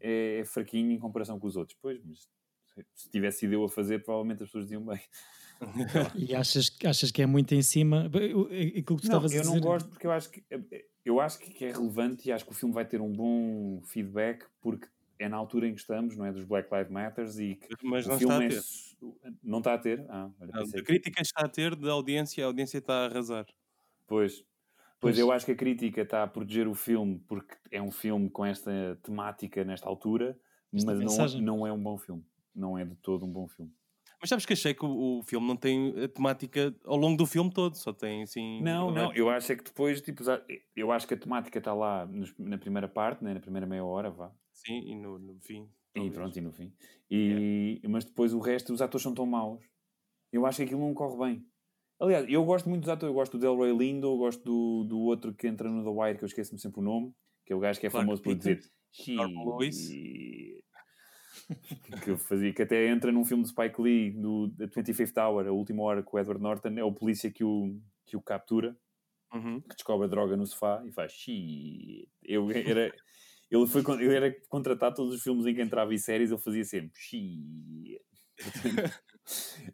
é, 0.00 0.38
é 0.40 0.44
fraquinho 0.44 0.90
em 0.90 0.98
comparação 0.98 1.38
com 1.38 1.46
os 1.46 1.54
outros. 1.56 1.76
Pois, 1.80 2.02
mas 2.04 2.28
se 2.94 3.10
tivesse 3.10 3.40
sido 3.40 3.52
eu 3.52 3.62
a 3.64 3.68
fazer, 3.68 4.02
provavelmente 4.02 4.42
as 4.42 4.48
pessoas 4.48 4.64
diziam 4.64 4.84
bem. 4.84 5.00
E 6.32 6.34
achas, 6.34 6.76
achas 6.84 7.10
que 7.12 7.22
é 7.22 7.26
muito 7.26 7.54
em 7.54 7.62
cima? 7.62 8.06
Aquilo 8.06 8.46
que 8.48 8.82
tu 8.84 8.88
Não, 8.88 8.96
estavas 8.96 9.32
a 9.32 9.36
eu 9.36 9.42
dizer. 9.42 9.54
não 9.54 9.60
gosto 9.60 9.88
porque 9.90 10.06
eu 10.06 10.10
acho 10.10 10.28
que 10.30 10.42
eu 11.04 11.20
acho 11.20 11.38
que 11.38 11.64
é 11.64 11.72
relevante 11.72 12.28
e 12.28 12.32
acho 12.32 12.44
que 12.44 12.52
o 12.52 12.54
filme 12.54 12.74
vai 12.74 12.84
ter 12.84 13.00
um 13.00 13.12
bom 13.12 13.80
feedback 13.86 14.44
porque 14.60 14.86
é 15.18 15.28
na 15.28 15.36
altura 15.36 15.68
em 15.68 15.74
que 15.74 15.80
estamos, 15.80 16.16
não 16.16 16.24
é? 16.26 16.32
Dos 16.32 16.44
Black 16.44 16.68
Lives 16.72 16.90
Matters 16.90 17.38
e 17.38 17.54
que 17.56 17.76
Mas 17.86 18.06
o 18.06 18.10
não 18.10 18.18
filme 18.18 18.34
está 18.34 18.42
a 18.42 18.44
é 18.44 18.48
ter. 18.48 18.62
su- 18.62 19.16
não 19.42 19.58
está 19.58 19.74
a 19.74 19.78
ter. 19.78 20.04
Ah, 20.08 20.30
olha, 20.40 20.52
Não, 20.52 20.62
A 20.62 20.66
que- 20.66 20.82
crítica 20.82 21.22
está 21.22 21.44
a 21.44 21.48
ter 21.48 21.76
da 21.76 21.92
audiência, 21.92 22.42
a 22.44 22.46
audiência 22.48 22.78
está 22.78 22.94
a 22.94 23.04
arrasar. 23.06 23.46
Pois. 24.06 24.44
Pois 25.00 25.18
eu 25.18 25.32
acho 25.32 25.44
que 25.46 25.52
a 25.52 25.56
crítica 25.56 26.02
está 26.02 26.22
a 26.22 26.26
proteger 26.28 26.68
o 26.68 26.74
filme 26.74 27.20
porque 27.26 27.56
é 27.72 27.82
um 27.82 27.90
filme 27.90 28.30
com 28.30 28.44
esta 28.46 28.96
temática 29.02 29.64
nesta 29.64 29.88
altura, 29.88 30.38
Esta 30.72 30.94
mas 30.94 31.34
não, 31.34 31.40
não 31.58 31.66
é 31.66 31.72
um 31.72 31.82
bom 31.82 31.98
filme. 31.98 32.24
Não 32.54 32.78
é 32.78 32.84
de 32.84 32.94
todo 32.96 33.24
um 33.26 33.28
bom 33.32 33.48
filme. 33.48 33.72
Mas 34.22 34.28
sabes 34.28 34.46
que 34.46 34.52
achei 34.52 34.72
que 34.72 34.84
o, 34.84 35.18
o 35.18 35.22
filme 35.24 35.48
não 35.48 35.56
tem 35.56 36.04
a 36.04 36.06
temática 36.06 36.72
ao 36.84 36.96
longo 36.96 37.16
do 37.16 37.26
filme 37.26 37.52
todo, 37.52 37.74
só 37.76 37.92
tem 37.92 38.22
assim. 38.22 38.62
Não, 38.62 38.88
não, 38.92 39.12
eu 39.14 39.28
acho 39.28 39.50
é 39.50 39.56
que 39.56 39.64
depois, 39.64 40.00
tipo, 40.00 40.22
eu 40.76 40.92
acho 40.92 41.08
que 41.08 41.14
a 41.14 41.16
temática 41.16 41.58
está 41.58 41.74
lá 41.74 42.06
nos- 42.06 42.32
na 42.38 42.56
primeira 42.56 42.86
parte, 42.86 43.24
né, 43.24 43.34
na 43.34 43.40
primeira 43.40 43.66
meia 43.66 43.84
hora, 43.84 44.12
vá. 44.12 44.32
Sim, 44.52 44.78
e 44.86 44.94
no, 44.94 45.18
no 45.18 45.40
fim. 45.40 45.68
E 45.92 45.94
talvez. 45.94 46.14
pronto, 46.14 46.38
e 46.38 46.40
no 46.40 46.52
fim. 46.52 46.72
E, 47.10 47.80
Mas 47.88 48.04
depois 48.04 48.32
o 48.32 48.38
resto, 48.38 48.72
os 48.72 48.80
atores 48.80 49.02
são 49.02 49.12
tão 49.12 49.26
maus. 49.26 49.64
Eu 50.32 50.46
acho 50.46 50.58
que 50.58 50.62
aquilo 50.62 50.80
não 50.80 50.94
corre 50.94 51.18
bem. 51.18 51.46
Aliás, 52.00 52.24
eu 52.28 52.44
gosto 52.44 52.68
muito 52.68 52.82
dos 52.82 52.90
atores. 52.90 53.10
Eu 53.10 53.14
gosto 53.14 53.32
do 53.32 53.40
Delroy 53.40 53.76
Lindo, 53.76 54.06
eu 54.06 54.16
gosto 54.16 54.44
do, 54.44 54.84
do 54.84 55.00
outro 55.00 55.34
que 55.34 55.48
entra 55.48 55.68
no 55.68 55.82
The 55.82 55.90
Wire, 55.90 56.18
que 56.18 56.24
eu 56.24 56.28
esqueço-me 56.28 56.60
sempre 56.60 56.78
o 56.78 56.82
nome, 56.84 57.12
que 57.44 57.52
é 57.52 57.56
o 57.56 57.58
gajo 57.58 57.80
que 57.80 57.88
é 57.88 57.90
Clark 57.90 58.06
famoso 58.06 58.22
por 58.22 58.36
Peter, 58.36 58.56
dizer 58.56 59.14
Norman 59.16 59.56
Lewis. 59.58 59.90
Que 62.02 62.10
eu 62.10 62.18
fazia, 62.18 62.52
que 62.52 62.62
até 62.62 62.88
entra 62.88 63.10
num 63.12 63.24
filme 63.24 63.42
de 63.42 63.50
Spike 63.50 63.80
Lee, 63.80 64.10
do 64.10 64.48
The 64.56 64.66
25th 64.66 65.16
Hour, 65.20 65.46
a 65.46 65.52
última 65.52 65.82
hora, 65.82 66.02
com 66.02 66.16
o 66.16 66.20
Edward 66.20 66.42
Norton, 66.42 66.70
é 66.76 66.84
o 66.84 66.92
polícia 66.92 67.30
que 67.30 67.44
o, 67.44 67.78
que 68.06 68.16
o 68.16 68.22
captura 68.22 68.76
Uhum. 69.34 69.60
que 69.62 69.74
descobre 69.74 70.06
a 70.06 70.10
droga 70.10 70.36
no 70.36 70.44
sofá 70.46 70.82
e 70.86 70.92
faz 70.92 71.12
shit. 71.12 72.06
Eu 72.22 72.50
era, 72.50 72.92
ele 73.50 73.66
foi, 73.66 73.82
eu 74.04 74.12
era 74.12 74.30
contratado 74.48 74.96
todos 74.96 75.14
os 75.14 75.22
filmes 75.22 75.46
em 75.46 75.54
que 75.54 75.62
entrava 75.62 75.94
em 75.94 75.98
séries, 75.98 76.30
ele 76.30 76.38
fazia 76.40 76.64
sempre 76.64 76.92
shit. 77.00 77.98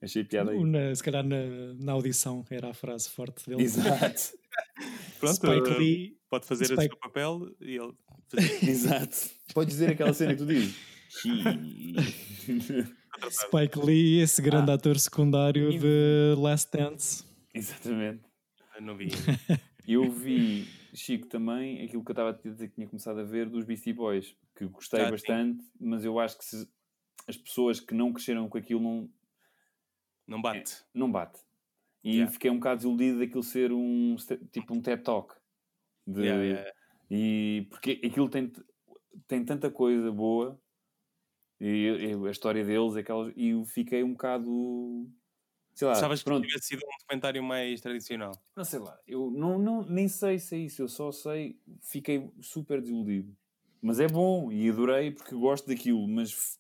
Achei 0.03 0.25
piada 0.25 0.51
aí. 0.53 0.63
Na- 0.65 0.95
se 0.95 1.03
calhar 1.03 1.25
na, 1.25 1.37
na 1.81 1.93
audição 1.93 2.45
era 2.51 2.71
a 2.71 2.75
frase 2.75 3.09
forte 3.11 3.49
dele. 3.49 3.63
Exato, 3.63 4.33
Pronto, 5.19 5.35
Spike 5.35 5.71
eh, 5.71 5.79
Lee, 5.79 6.19
pode 6.29 6.47
fazer 6.47 6.67
Spike- 6.67 6.81
o 6.81 6.83
seu 6.83 6.97
papel 6.99 7.57
e 7.61 7.77
ele. 7.77 7.93
exato. 8.71 9.17
Podes 9.55 9.75
dizer 9.75 9.91
aquela 9.93 10.13
cena 10.13 10.33
que 10.35 10.39
tu 10.43 10.47
dizes? 10.47 10.77
Spike 13.31 13.79
Lee, 13.85 14.21
esse 14.21 14.41
grande 14.43 14.71
Ah. 14.71 14.75
ator 14.75 14.99
secundário 14.99 15.71
E- 15.73 15.79
de 15.79 16.35
Last 16.39 16.71
Dance. 16.77 17.25
Exatamente. 17.53 18.23
Eu 18.77 18.83
não 18.83 18.97
vi. 18.97 19.09
Eu 19.89 20.11
vi, 20.11 20.67
Chico, 20.93 21.27
também 21.29 21.83
aquilo 21.83 22.05
que 22.05 22.11
eu 22.11 22.13
estava 22.13 22.29
a 22.31 22.35
te 22.35 22.43
dizer 22.47 22.69
que 22.69 22.75
tinha 22.75 22.87
começado 22.87 23.21
a 23.21 23.25
ver 23.25 23.49
dos 23.49 23.65
Beastie 23.65 23.95
Boys, 23.95 24.37
que 24.55 24.67
gostei 24.67 25.01
Ah, 25.01 25.07
sim. 25.07 25.11
bastante, 25.13 25.65
mas 25.81 26.05
eu 26.05 26.19
acho 26.19 26.37
que 26.37 26.45
se 26.45 26.69
as 27.27 27.39
pessoas 27.39 27.81
que 27.81 27.95
não 27.95 28.13
cresceram 28.13 28.51
com 28.51 28.59
aquilo 28.59 28.83
não, 28.83 29.11
Não 30.27 30.43
bate. 30.43 30.77
não 30.93 31.11
bate. 31.11 31.41
E 32.05 32.17
Yeah. 32.17 32.31
fiquei 32.31 32.51
um 32.51 32.57
bocado 32.59 32.77
desiludido 32.77 33.19
daquilo 33.21 33.43
ser 33.43 33.73
um 33.73 34.15
tipo 34.53 34.75
um 34.75 34.83
TED 34.83 35.03
Talk. 35.03 35.35
De- 36.07 36.21
Yeah, 36.21 36.43
yeah. 36.45 36.71
E 37.11 37.67
porque 37.71 37.93
aquilo 38.05 38.29
tem, 38.29 38.53
tem 39.27 39.43
tanta 39.47 39.71
coisa 39.71 40.13
boa 40.13 40.61
e, 41.61 41.87
e 42.15 42.29
a 42.29 42.31
história 42.31 42.65
deles, 42.65 42.97
aquelas, 42.97 43.33
e 43.37 43.51
eu 43.51 43.65
fiquei 43.65 44.03
um 44.05 44.13
bocado 44.13 45.09
sei 45.75 45.89
lá, 45.89 46.01
Sabes 46.01 46.23
que 46.25 46.31
pronto, 46.31 46.49
tivesse 46.49 46.69
sido 46.69 46.83
um 46.87 46.99
documentário 47.01 47.43
mais 47.43 47.81
tradicional. 47.83 48.43
não 48.57 48.65
sei 48.65 48.81
lá, 48.81 48.99
eu 49.07 49.31
não, 49.31 49.59
não, 49.59 49.83
nem 49.85 50.09
sei 50.09 50.39
se 50.39 50.57
é 50.57 50.59
isso, 50.59 50.83
eu 50.83 50.89
só 50.89 51.13
sei, 51.13 51.61
fiquei 51.83 52.31
super 52.41 52.81
desiludido. 52.81 53.37
Mas 53.81 54.01
é 54.01 54.09
bom 54.09 54.51
e 54.51 54.69
adorei 54.69 55.13
porque 55.13 55.35
gosto 55.37 55.69
daquilo, 55.69 56.07
mas 56.09 56.59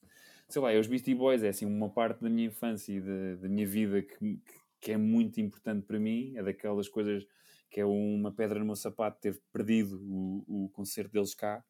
sei 0.49 0.63
lá, 0.63 0.73
os 0.79 0.87
Beastie 0.87 1.15
Boys, 1.15 1.43
é 1.43 1.49
assim 1.49 1.67
uma 1.67 1.91
parte 1.91 2.21
da 2.23 2.31
minha 2.31 2.47
infância 2.47 2.93
e 2.93 3.01
da, 3.01 3.35
da 3.43 3.49
minha 3.49 3.67
vida 3.67 4.01
que, 4.03 4.41
que 4.81 4.93
é 4.93 4.97
muito 4.97 5.41
importante 5.41 5.85
para 5.87 5.99
mim, 5.99 6.35
é 6.37 6.43
daquelas 6.43 6.89
coisas 6.89 7.27
que 7.71 7.81
é 7.81 7.85
uma 7.85 8.33
pedra 8.33 8.59
no 8.61 8.65
meu 8.65 8.77
sapato 8.77 9.21
ter 9.21 9.43
perdido 9.53 10.01
o, 10.03 10.67
o 10.67 10.69
concerto 10.71 11.11
deles 11.13 11.35
cá 11.35 11.65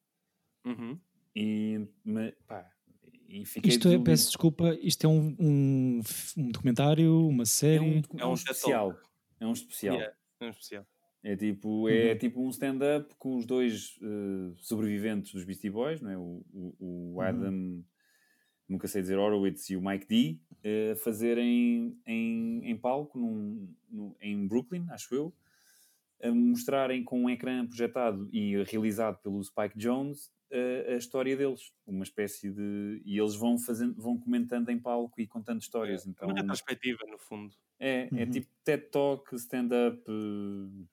Uhum. 0.65 1.01
e, 1.35 1.87
me- 2.03 2.33
pá, 2.47 2.71
Isto 3.63 3.87
é, 3.89 3.99
peço 3.99 4.27
desculpa, 4.27 4.75
isto 4.81 5.05
é 5.05 5.07
um, 5.07 5.35
um, 5.39 6.01
um 6.37 6.51
documentário, 6.51 7.27
uma 7.27 7.43
é 7.43 7.45
série. 7.45 7.79
um, 7.79 7.97
É 8.17 8.21
é 8.21 8.25
um 8.25 8.31
um 8.31 8.35
TED 8.35 8.51
especial. 8.51 8.99
É 9.39 9.45
um 9.45 9.53
especial. 9.53 9.95
Yeah, 9.95 10.15
é 10.41 10.45
um 10.45 10.49
especial. 10.49 10.87
É 11.21 11.35
tipo, 11.35 11.89
é 11.89 12.15
tipo 12.15 12.41
um 12.41 12.49
stand-up 12.49 13.13
com 13.17 13.35
os 13.35 13.45
dois 13.45 13.99
eh, 14.01 14.53
sobreviventes 14.57 15.33
dos 15.33 15.43
Beastie 15.43 15.69
Boys, 15.69 15.99
não 16.01 16.09
é? 16.09 16.17
o, 16.17 16.43
o, 16.53 17.13
o 17.15 17.21
Adam, 17.21 17.83
nunca 18.67 18.87
sei 18.87 19.01
dizer 19.01 19.17
Horowitz, 19.17 19.69
e 19.69 19.75
o 19.75 19.81
Mike 19.81 20.07
D, 20.07 20.39
a 20.91 20.95
fazerem 20.95 21.97
em, 22.05 22.61
em 22.63 22.77
palco 22.77 23.19
num, 23.19 23.67
no- 23.91 24.15
em 24.21 24.47
Brooklyn, 24.47 24.85
acho 24.91 25.13
eu, 25.13 25.33
a 26.23 26.31
mostrarem 26.31 27.03
com 27.03 27.23
um 27.23 27.29
ecrã 27.29 27.65
projetado 27.67 28.29
e 28.31 28.55
realizado 28.63 29.21
pelo 29.21 29.43
Spike 29.43 29.77
Jones 29.77 30.31
a 30.93 30.95
história 30.95 31.35
deles, 31.37 31.71
uma 31.85 32.03
espécie 32.03 32.49
de. 32.49 33.01
E 33.05 33.17
eles 33.19 33.35
vão, 33.35 33.57
fazendo, 33.57 34.01
vão 34.01 34.17
comentando 34.17 34.69
em 34.69 34.79
palco 34.79 35.19
e 35.21 35.27
contando 35.27 35.61
histórias. 35.61 36.05
É 36.05 36.09
então, 36.09 36.27
uma 36.29 36.35
retrospectiva, 36.37 36.99
no 37.09 37.17
fundo. 37.17 37.53
é, 37.79 38.09
é 38.11 38.23
Uhum. 38.25 38.31
tipo 38.31 38.47
TED 38.63 38.83
Talk, 38.91 39.35
stand-up 39.35 40.03
eh, 40.07 40.85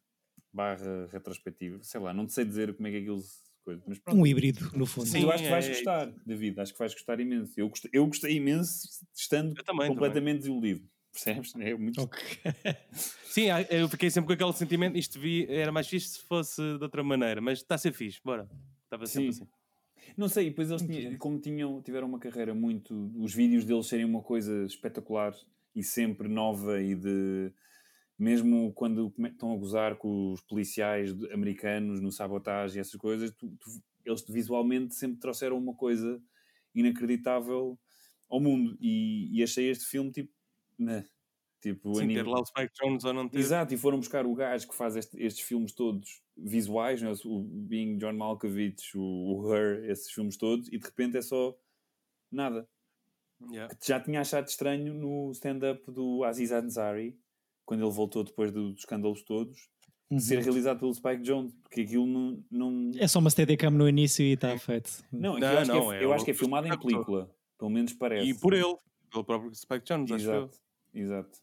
barra 0.53 1.07
retrospectiva. 1.13 1.83
Sei 1.83 2.01
lá, 2.01 2.13
não 2.13 2.29
sei 2.29 2.45
dizer 2.45 2.75
como 2.75 2.87
é 2.89 2.91
que 2.91 2.97
aquilo 2.99 3.23
coisa, 3.65 3.83
mas 3.87 3.99
pronto. 3.99 4.21
Um 4.21 4.27
híbrido, 4.27 4.71
no 4.77 4.87
fundo. 4.87 5.07
Sim, 5.09 5.23
eu 5.23 5.31
acho 5.31 5.43
que 5.43 5.51
vais 5.51 5.65
é- 5.67 5.69
é 5.71 5.75
gostar, 5.75 6.07
David. 6.25 6.61
Acho 6.61 6.73
que 6.73 6.79
vais 6.79 6.93
gostar 6.95 7.19
imenso. 7.21 7.53
Eu 7.59 7.69
gostei, 7.69 7.91
eu 7.93 8.07
gostei 8.07 8.37
imenso 8.37 9.05
estando 9.15 9.59
Eu 9.59 9.65
também. 9.65 9.89
completamente 9.89 10.39
desiludido. 10.39 10.89
Percebes? 11.13 11.55
É 11.57 11.75
muito. 11.75 12.01
Ok. 12.03 12.19
Sim, 13.25 13.51
ah, 13.51 13.63
eu 13.63 13.89
fiquei 13.89 14.11
sempre 14.11 14.27
com 14.29 14.33
aquele 14.35 14.53
sentimento. 14.53 14.97
Isto 14.99 15.19
vi, 15.19 15.47
era 15.49 15.73
mais 15.73 15.89
fixe 15.89 16.11
se 16.11 16.21
fosse 16.21 16.61
de 16.61 16.83
outra 16.83 17.03
maneira, 17.03 17.41
mas 17.41 17.59
está 17.59 17.75
a 17.75 17.79
ser 17.79 17.93
fixe, 17.93 18.21
bora. 18.23 18.47
Estava 18.97 19.07
sempre 19.07 19.33
Sim. 19.33 19.43
assim. 19.43 19.51
Não 20.17 20.29
sei, 20.29 20.51
depois 20.51 20.71
eles 20.71 20.83
tinham- 20.83 21.19
como 21.19 21.39
tinham, 21.41 21.83
tiveram 21.83 22.07
uma 22.09 22.19
carreira 22.19 22.55
muito. 22.55 23.11
Os 23.17 23.35
vídeos 23.35 23.65
deles 23.65 23.87
serem 23.87 24.05
uma 24.05 24.23
coisa 24.23 24.65
espetacular 24.65 25.35
e 25.75 25.83
sempre 25.83 26.29
nova 26.29 26.81
e 26.81 26.95
de. 26.95 27.53
Mesmo 28.19 28.73
quando 28.73 29.13
estão 29.19 29.53
a 29.53 29.57
gozar 29.57 29.97
com 29.97 30.33
os 30.33 30.41
policiais 30.41 31.13
americanos 31.33 32.01
no 32.01 32.11
sabotagem 32.11 32.79
e 32.79 32.81
essas 32.81 32.95
coisas, 32.99 33.31
tu- 33.33 33.49
tu- 33.61 33.83
eles 34.07 34.25
visualmente 34.27 34.95
sempre 34.95 35.19
trouxeram 35.19 35.59
uma 35.59 35.75
coisa 35.75 36.19
inacreditável 36.75 37.79
ao 38.29 38.41
mundo. 38.41 38.77
E, 38.81 39.29
e 39.39 39.43
achei 39.43 39.69
este 39.71 39.85
filme 39.87 40.11
tipo. 40.13 40.33
né, 40.79 41.05
tipo 41.61 41.95
Sim, 41.95 42.07
nível- 42.07 42.25
ter 42.25 42.31
lá 42.31 42.41
o 42.41 42.45
Spike 42.47 42.73
Jones 42.81 43.05
ou 43.05 43.13
não 43.13 43.29
ter. 43.29 43.39
Exato, 43.39 43.75
e 43.75 43.77
foram 43.77 43.99
buscar 43.99 44.27
o 44.27 44.35
gajo 44.35 44.69
que 44.69 44.75
faz 44.75 44.97
este- 44.97 45.21
estes 45.23 45.45
filmes 45.47 45.73
todos 45.73 46.23
visuais, 46.37 47.01
não 47.03 47.11
é? 47.11 47.15
o 47.25 47.43
Being 47.43 47.97
John 47.99 48.13
Malkovich, 48.13 48.97
o, 48.97 49.03
o 49.43 49.55
Her, 49.55 49.89
esses 49.91 50.11
filmes 50.11 50.37
todos, 50.37 50.69
e 50.69 50.79
de 50.79 50.85
repente 50.85 51.17
é 51.17 51.23
só 51.23 51.57
nada. 52.31 52.69
Yeah. 53.51 53.75
Que 53.75 53.89
já 53.89 54.01
tinha 54.01 54.21
achado 54.21 54.47
estranho 54.49 54.95
no 54.95 55.31
stand-up 55.33 55.91
do 55.91 56.25
Aziz 56.25 56.53
Ansari, 56.53 57.19
quando 57.65 57.83
ele 57.85 57.93
voltou 57.93 58.25
depois 58.25 58.51
do- 58.53 58.71
dos 58.73 58.81
escândalos 58.81 59.23
todos, 59.23 59.69
Uhum. 60.11 60.19
de 60.19 60.23
ser 60.23 60.41
realizado 60.43 60.79
pelo 60.79 60.95
Spike 60.95 61.23
Jones, 61.23 61.53
porque 61.63 61.81
aquilo 61.81 62.07
não. 62.07 62.43
Não, 62.51 62.91
É 62.97 63.09
só 63.09 63.19
uma 63.19 63.29
steadicam 63.29 63.71
no 63.73 63.89
início 63.89 64.25
e 64.25 64.33
está 64.35 64.57
feito. 64.59 65.05
não, 65.13 65.39
Não, 65.39 65.53
eu 65.53 65.59
acho, 65.59 65.73
não, 65.73 65.89
que, 65.89 65.95
é, 65.95 65.99
é 66.01 66.05
eu 66.05 66.13
acho 66.13 66.25
que 66.25 66.31
é 66.31 66.35
filmado 66.35 66.67
em 66.69 66.79
película, 66.79 67.31
pelo 67.59 67.71
menos 67.71 67.93
parece. 67.93 68.31
E 68.31 68.35
por 68.35 68.55
ele, 68.55 68.77
pelo 69.11 69.25
próprio 69.25 69.55
Spike 69.55 69.85
Jones, 69.85 70.11
acho 70.13 70.25
eu. 70.25 70.35
Exato, 70.45 70.59
exato. 70.95 71.39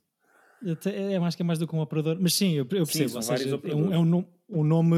É 0.85 1.19
mais 1.19 1.35
que 1.35 1.41
é 1.41 1.45
mais 1.45 1.59
do 1.59 1.67
que 1.67 1.75
um 1.75 1.79
operador. 1.79 2.17
Mas 2.19 2.33
sim, 2.33 2.53
eu, 2.53 2.65
eu 2.71 2.85
Sim, 2.85 2.99
percebo. 2.99 3.09
são 3.09 3.33
ou 3.33 3.37
seja, 3.37 3.59
é, 3.63 3.75
um, 3.75 3.93
é 3.93 3.97
um 3.99 4.25
um 4.49 4.63
nome 4.63 4.95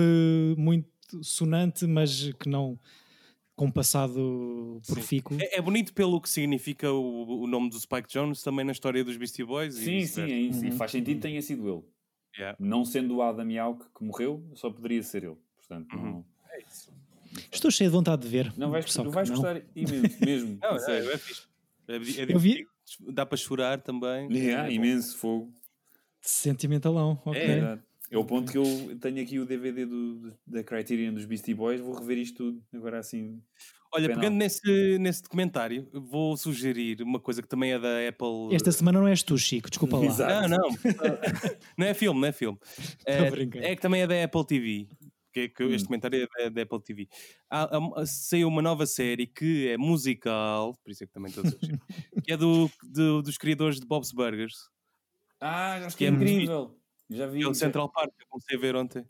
muito 0.57 0.89
sonante, 1.23 1.85
mas 1.87 2.31
que 2.39 2.49
não 2.49 2.77
com 3.55 3.71
passado 3.71 4.81
profícuo. 4.85 5.37
É, 5.39 5.57
é 5.57 5.61
bonito 5.61 5.93
pelo 5.93 6.19
que 6.19 6.29
significa 6.29 6.91
o, 6.91 7.43
o 7.43 7.47
nome 7.47 7.69
do 7.69 7.79
Spike 7.79 8.09
Jones 8.09 8.41
também 8.43 8.65
na 8.65 8.73
história 8.73 9.03
dos 9.03 9.15
Beastie 9.17 9.45
Boys. 9.45 9.75
e 9.77 9.79
Sim, 9.79 9.85
sim, 9.85 9.99
vice-versa. 9.99 10.33
é 10.33 10.37
isso. 10.39 10.65
E 10.65 10.69
Uhum. 10.71 10.77
faz 10.77 10.91
sentido 10.91 11.15
que 11.15 11.21
tenha 11.21 11.41
sido 11.41 11.69
ele. 11.69 11.81
Yeah. 12.37 12.57
Não 12.59 12.83
sendo 12.83 13.15
o 13.15 13.21
Adam 13.21 13.49
Yauch 13.49 13.81
que 13.97 14.03
morreu, 14.03 14.43
só 14.55 14.69
poderia 14.69 15.01
ser 15.03 15.23
ele. 15.23 15.37
Portanto, 15.57 15.95
Uhum. 15.95 16.03
não, 16.03 16.25
Estou 17.51 17.71
cheio 17.71 17.89
de 17.89 17.95
vontade 17.95 18.21
de 18.23 18.27
ver. 18.29 18.53
não 18.57 18.71
vais, 18.71 18.85
tu 18.85 19.03
que 19.03 19.09
vais 19.09 19.29
não. 19.29 19.35
gostar 19.37 19.61
imenso, 19.75 20.17
mesmo. 20.25 20.57
Não, 20.61 20.71
não, 20.73 20.79
sério. 20.79 21.11
é 21.11 21.17
fixe. 21.17 21.43
É, 21.87 21.95
é 21.95 22.33
Eu 22.35 22.39
vi-. 22.39 22.65
Dá 23.13 23.25
para 23.25 23.37
chorar 23.37 23.81
também. 23.81 24.31
Yeah, 24.31 24.63
É 24.63 24.67
bom. 24.67 24.73
imenso 24.73 25.17
fogo. 25.17 25.53
Sentimentalão, 26.21 27.21
ok. 27.25 27.41
É, 27.41 27.47
Verdade. 27.47 27.81
É 28.11 28.17
o 28.17 28.23
ponto 28.23 28.51
que 28.51 28.57
eu 28.57 28.97
tenho 28.99 29.21
aqui 29.21 29.39
o 29.39 29.45
DVD 29.45 29.85
do, 29.85 30.31
da 30.45 30.63
Criterion 30.63 31.13
dos 31.13 31.25
Beastie 31.25 31.55
Boys, 31.55 31.81
vou 31.81 31.95
rever 31.95 32.17
isto 32.19 32.37
tudo 32.37 32.63
agora 32.73 32.99
assim. 32.99 33.41
Olha, 33.91 34.07
Penal. 34.07 34.21
pegando 34.21 34.37
nesse, 34.37 34.97
nesse 34.99 35.23
documentário, 35.23 35.87
vou 35.91 36.35
sugerir 36.35 37.01
uma 37.01 37.19
coisa 37.19 37.41
que 37.41 37.47
também 37.47 37.71
é 37.71 37.79
da 37.79 38.07
Apple. 38.07 38.53
Esta 38.53 38.71
semana 38.71 38.99
não 38.99 39.07
és 39.07 39.23
tu, 39.23 39.37
Chico, 39.37 39.69
desculpa 39.69 39.97
lá. 39.97 40.05
Exato. 40.05 40.49
Não, 40.49 40.57
não. 40.57 40.69
não 41.77 41.87
é 41.87 41.93
filme, 41.93 42.19
não 42.19 42.27
é 42.27 42.31
filme. 42.31 42.59
É, 43.05 43.71
é 43.71 43.75
que 43.75 43.81
também 43.81 44.01
é 44.01 44.07
da 44.07 44.23
Apple 44.23 44.45
TV. 44.45 44.89
Que, 45.35 45.41
é 45.41 45.49
que 45.49 45.65
Hum. 45.65 45.73
este 45.73 45.85
comentário 45.87 46.25
é 46.39 46.43
da, 46.45 46.49
da 46.49 46.61
Apple 46.61 46.81
TV. 46.81 47.09
Há, 47.49 47.77
há- 47.77 48.05
saiu 48.05 48.47
uma 48.47 48.61
nova 48.61 48.85
série 48.85 49.27
que 49.27 49.67
é 49.67 49.77
musical, 49.77 50.73
por 50.81 50.89
isso 50.91 51.03
é 51.03 51.07
que 51.07 51.11
também 51.11 51.27
estou 51.29 51.43
a 51.45 51.49
sugerir, 51.51 51.77
que 52.23 52.31
é 52.31 52.37
do, 52.37 52.71
do- 52.81 53.21
dos 53.21 53.37
criadores 53.37 53.77
de 53.81 53.85
Bob's 53.85 54.13
Burgers, 54.13 54.69
Ah, 55.41 55.73
acho 55.85 55.97
Que 55.97 55.97
que 55.97 56.05
é 56.05 56.07
é 56.07 56.11
incrível. 56.11 56.79
Já 57.09 57.27
vi. 57.27 57.43
é 57.43 57.47
o. 57.49 57.53
Central 57.53 57.89
Park, 57.91 58.11
que 58.17 58.23
eu 58.23 58.27
comecei 58.29 58.57
a 58.57 58.59
ver 58.61 58.77
ontem. 58.77 59.05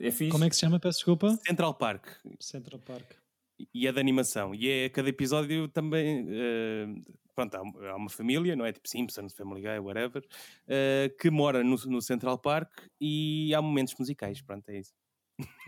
É 0.00 0.10
fixe. 0.10 0.30
Como 0.30 0.44
é 0.44 0.48
que 0.48 0.54
se 0.54 0.62
chama? 0.62 0.80
Peço 0.80 0.98
desculpa. 1.00 1.36
Central 1.46 1.74
Park. 1.74 2.06
Central 2.40 2.80
Park. 2.80 3.04
e 3.74 3.86
é 3.86 3.92
de 3.92 4.00
animação. 4.00 4.54
E 4.54 4.66
é 4.68 4.88
cada 4.88 5.10
episódio 5.10 5.68
também. 5.68 6.26
eh, 6.30 6.86
pronto, 7.34 7.54
há, 7.54 7.60
há 7.90 7.96
uma 7.96 8.08
família, 8.08 8.56
não 8.56 8.64
é? 8.64 8.72
Tipo 8.72 8.88
Simpsons, 8.88 9.34
Family 9.34 9.60
Guy, 9.60 9.78
whatever, 9.78 10.24
eh, 10.66 11.14
que 11.20 11.28
mora 11.30 11.62
no, 11.62 11.76
no 11.76 12.00
Central 12.00 12.38
Park 12.38 12.70
e 12.98 13.54
há 13.54 13.60
momentos 13.60 13.94
musicais. 13.98 14.40
Pronto, 14.40 14.68
é 14.70 14.78
isso. 14.78 14.92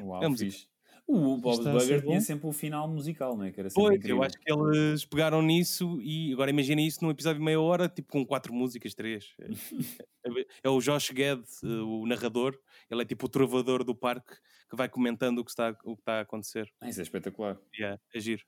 Uau, 0.00 0.22
É 0.22 0.28
música. 0.28 0.50
fixe. 0.50 0.68
O 1.08 1.36
Bob 1.36 1.62
Burger 1.62 2.02
tinha 2.02 2.20
sempre 2.20 2.48
um 2.48 2.52
final 2.52 2.88
musical, 2.88 3.36
não 3.36 3.44
é? 3.44 3.52
Que 3.52 3.60
era 3.60 3.70
sempre 3.70 3.80
Pois, 3.84 3.96
incrível. 3.96 4.16
eu 4.16 4.22
acho 4.24 4.36
que 4.40 4.52
eles 4.52 5.04
pegaram 5.04 5.40
nisso 5.40 6.00
e 6.02 6.32
agora 6.32 6.50
imaginem 6.50 6.84
isso 6.84 6.98
num 7.04 7.10
episódio 7.10 7.38
de 7.38 7.44
meia 7.44 7.60
hora, 7.60 7.88
tipo 7.88 8.10
com 8.10 8.26
quatro 8.26 8.52
músicas, 8.52 8.92
três. 8.92 9.26
É, 9.40 10.46
é 10.64 10.68
o 10.68 10.80
Josh 10.80 11.10
Gad, 11.12 11.44
eh, 11.62 11.66
o 11.66 12.04
narrador, 12.06 12.58
ele 12.90 13.02
é 13.02 13.04
tipo 13.04 13.26
o 13.26 13.28
trovador 13.28 13.84
do 13.84 13.94
parque 13.94 14.34
que 14.68 14.74
vai 14.76 14.88
comentando 14.88 15.38
o 15.38 15.44
que 15.44 15.50
está, 15.52 15.70
o 15.84 15.94
que 15.94 16.02
está 16.02 16.14
a 16.18 16.20
acontecer. 16.22 16.68
Ah, 16.80 16.88
isso 16.88 16.98
é 16.98 17.04
espetacular. 17.04 17.56
Yeah, 17.78 18.00
é 18.12 18.18
giro. 18.18 18.42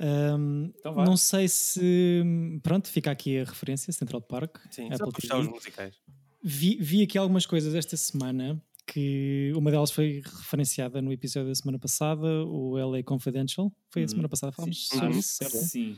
Ahm, 0.00 0.72
Então 0.78 0.94
não 1.04 1.16
sei 1.16 1.48
se. 1.48 2.22
Pronto, 2.62 2.88
fica 2.88 3.10
aqui 3.10 3.38
a 3.38 3.44
referência, 3.44 3.92
Central 3.92 4.20
Park. 4.22 4.58
Sim, 4.70 4.88
só 4.96 5.04
Apple 5.04 5.12
puxar 5.12 5.36
TV. 5.36 5.46
os 5.46 5.54
musicais. 5.54 5.96
Vi, 6.42 6.76
vi 6.80 7.02
aqui 7.02 7.18
algumas 7.18 7.46
coisas 7.46 7.74
esta 7.74 7.96
semana 7.96 8.60
que 8.92 9.52
uma 9.54 9.70
delas 9.70 9.90
foi 9.90 10.22
referenciada 10.24 11.00
no 11.02 11.12
episódio 11.12 11.48
da 11.48 11.54
semana 11.54 11.78
passada, 11.78 12.26
o 12.46 12.76
LA 12.78 13.02
Confidential. 13.02 13.70
Foi 13.90 14.02
a 14.02 14.04
Uhum. 14.04 14.08
semana 14.08 14.28
passada, 14.28 14.52
falámos 14.52 14.88
Sim. 14.88 14.96
sobre 14.98 15.06
Ah, 15.14 15.18
isso, 15.18 15.34
certo? 15.36 15.56
Sim, 15.56 15.96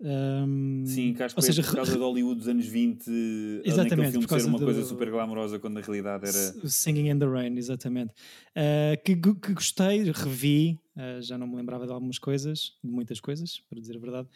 Ahm, 0.00 0.84
sim, 0.86 1.12
que 1.12 1.22
acho 1.24 1.34
que 1.34 1.42
seja, 1.42 1.60
por 1.60 1.74
causa 1.74 1.98
do 1.98 2.04
Hollywood 2.04 2.38
dos 2.38 2.46
anos 2.46 2.66
20, 2.66 3.10
ali 3.10 3.68
Exatamente, 3.68 4.12
filme 4.12 4.24
por 4.26 4.28
causa 4.28 4.44
ser 4.44 4.48
uma 4.48 4.58
do- 4.58 4.64
coisa 4.64 4.84
super 4.84 5.10
glamourosa 5.10 5.58
quando 5.58 5.74
na 5.74 5.80
realidade 5.80 6.24
era. 6.24 6.68
Singing 6.68 7.08
in 7.10 7.18
the 7.18 7.26
Rain, 7.26 7.56
exatamente. 7.58 8.12
Uh, 8.54 9.02
que, 9.04 9.16
que 9.16 9.52
gostei, 9.54 10.04
revi, 10.12 10.78
uh, 10.96 11.20
já 11.20 11.36
não 11.36 11.48
me 11.48 11.56
lembrava 11.56 11.84
de 11.84 11.92
algumas 11.92 12.16
coisas, 12.20 12.78
de 12.84 12.92
muitas 12.92 13.18
coisas, 13.18 13.58
para 13.68 13.80
dizer 13.80 13.96
a 13.96 13.98
verdade. 13.98 14.28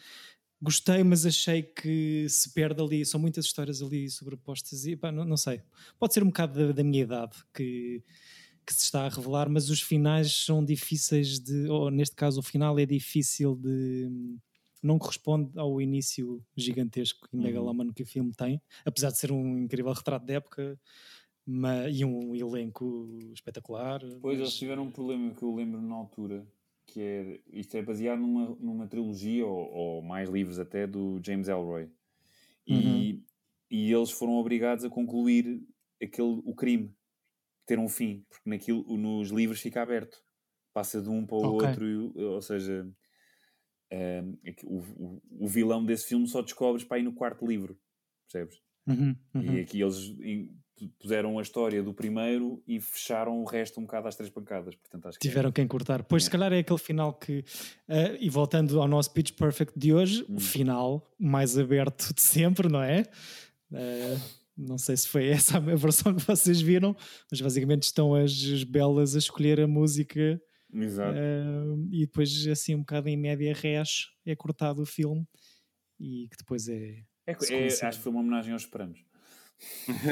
Gostei, 0.63 1.03
mas 1.03 1.25
achei 1.25 1.61
que 1.61 2.25
se 2.29 2.49
perde 2.53 2.81
ali, 2.81 3.05
são 3.05 3.19
muitas 3.19 3.43
histórias 3.45 3.81
ali 3.81 4.09
sobrepostas 4.09 4.85
e 4.85 4.95
pá, 4.95 5.11
não, 5.11 5.25
não 5.25 5.35
sei. 5.35 5.61
Pode 5.99 6.13
ser 6.13 6.23
um 6.23 6.27
bocado 6.27 6.67
da, 6.67 6.71
da 6.71 6.83
minha 6.83 7.03
idade 7.03 7.35
que, 7.53 8.01
que 8.65 8.73
se 8.73 8.83
está 8.83 9.05
a 9.05 9.09
revelar, 9.09 9.49
mas 9.49 9.69
os 9.69 9.81
finais 9.81 10.31
são 10.45 10.63
difíceis 10.63 11.37
de, 11.37 11.67
ou 11.67 11.91
neste 11.91 12.15
caso 12.15 12.39
o 12.39 12.43
final 12.43 12.79
é 12.79 12.85
difícil 12.85 13.55
de. 13.57 14.09
Não 14.81 14.97
corresponde 14.99 15.57
ao 15.59 15.81
início 15.81 16.41
gigantesco 16.55 17.27
e 17.33 17.35
Uhum. 17.37 17.43
megalómano 17.43 17.93
que 17.93 18.03
o 18.03 18.05
filme 18.05 18.31
tem, 18.33 18.61
apesar 18.85 19.11
de 19.11 19.17
ser 19.17 19.31
um 19.33 19.57
incrível 19.57 19.91
retrato 19.93 20.25
de 20.25 20.33
época, 20.33 20.79
e 21.91 22.05
um 22.05 22.33
elenco 22.35 23.09
espetacular. 23.33 23.99
Pois 24.21 24.37
mas- 24.39 24.47
eles 24.47 24.53
tiveram 24.55 24.83
um 24.83 24.91
problema 24.91 25.33
que 25.33 25.43
eu 25.43 25.53
lembro 25.53 25.81
na 25.81 25.95
altura, 25.95 26.45
que 26.93 27.01
é 27.01 27.41
isto 27.47 27.75
é 27.77 27.81
baseado 27.81 28.19
numa, 28.19 28.55
numa 28.59 28.87
trilogia, 28.87 29.45
ou, 29.45 29.71
ou 29.71 30.01
mais 30.01 30.29
livros 30.29 30.59
até, 30.59 30.87
do 30.87 31.21
James 31.25 31.47
Elroy. 31.47 31.89
E, 32.67 33.09
Uhum. 33.09 33.23
e 33.71 33.91
eles 33.93 34.11
foram 34.11 34.33
obrigados 34.35 34.85
a 34.85 34.89
concluir 34.89 35.61
aquele, 36.01 36.41
o 36.45 36.55
crime, 36.55 36.95
ter 37.65 37.79
um 37.79 37.89
fim, 37.89 38.25
porque 38.29 38.49
naquilo, 38.49 38.85
nos 38.97 39.29
livros 39.31 39.61
fica 39.61 39.81
aberto. 39.83 40.23
Passa 40.73 41.01
de 41.01 41.09
um 41.09 41.25
para 41.25 41.37
o 41.37 41.41
Ok. 41.41 41.63
outro, 41.63 41.85
ou 42.17 42.41
seja, 42.41 42.87
ehm, 43.91 44.37
é 44.45 44.55
o, 44.63 44.79
o, 44.79 45.21
o 45.45 45.47
vilão 45.47 45.85
desse 45.85 46.07
filme 46.07 46.27
só 46.27 46.41
descobres 46.41 46.83
para 46.85 46.99
ir 46.99 47.03
no 47.03 47.13
quarto 47.13 47.45
livro, 47.45 47.79
percebes? 48.27 48.61
Uhum, 48.87 49.19
uhum. 49.33 49.57
E 49.57 49.59
aqui 49.59 49.81
eles 49.81 49.97
puseram 50.99 51.37
a 51.39 51.41
história 51.41 51.81
do 51.83 51.93
primeiro 51.93 52.61
e 52.67 52.79
fecharam 52.79 53.41
o 53.41 53.45
resto 53.45 53.79
um 53.79 53.83
bocado 53.83 54.07
às 54.07 54.15
três 54.15 54.29
pancadas. 54.31 54.75
Portanto, 54.75 55.07
acho 55.07 55.19
que 55.19 55.27
é- 55.27 55.29
Tiveram 55.29 55.51
quem 55.51 55.67
cortar. 55.67 56.03
Pois, 56.03 56.23
É. 56.23 56.25
se 56.25 56.31
calhar 56.31 56.51
é 56.53 56.59
aquele 56.59 56.79
final 56.79 57.13
que. 57.13 57.43
eh, 57.87 58.17
e 58.19 58.29
voltando 58.29 58.81
ao 58.81 58.87
nosso 58.87 59.11
Pitch 59.13 59.31
Perfect 59.33 59.77
de 59.77 59.93
hoje, 59.93 60.25
Hum. 60.29 60.35
o 60.35 60.39
final 60.39 61.11
mais 61.19 61.57
aberto 61.57 62.13
de 62.13 62.21
sempre, 62.21 62.67
não 62.69 62.81
é? 62.81 63.03
Eh, 63.73 64.17
não 64.57 64.77
sei 64.77 64.95
se 64.97 65.07
foi 65.07 65.27
essa 65.29 65.57
a 65.57 65.59
versão 65.59 66.13
que 66.15 66.21
vocês 66.23 66.61
viram, 66.61 66.95
mas 67.31 67.41
basicamente 67.41 67.83
estão 67.83 68.13
as, 68.15 68.31
as 68.31 68.63
belas 68.63 69.15
a 69.15 69.19
escolher 69.19 69.59
a 69.59 69.67
música 69.67 70.39
Exato. 70.73 71.17
eh, 71.17 71.75
e 71.91 72.01
depois, 72.05 72.47
assim, 72.47 72.75
um 72.75 72.79
bocado 72.79 73.09
em 73.09 73.17
média 73.17 73.53
res, 73.53 74.09
é 74.25 74.35
cortado 74.35 74.81
o 74.81 74.85
filme 74.85 75.25
e 75.99 76.27
que 76.29 76.37
depois 76.37 76.67
é. 76.67 77.03
É, 77.25 77.31
é- 77.31 77.67
acho 77.67 77.97
que 77.97 78.03
foi 78.03 78.11
uma 78.11 78.19
homenagem 78.21 78.51
aos 78.53 78.63
Sopranos. 78.63 78.99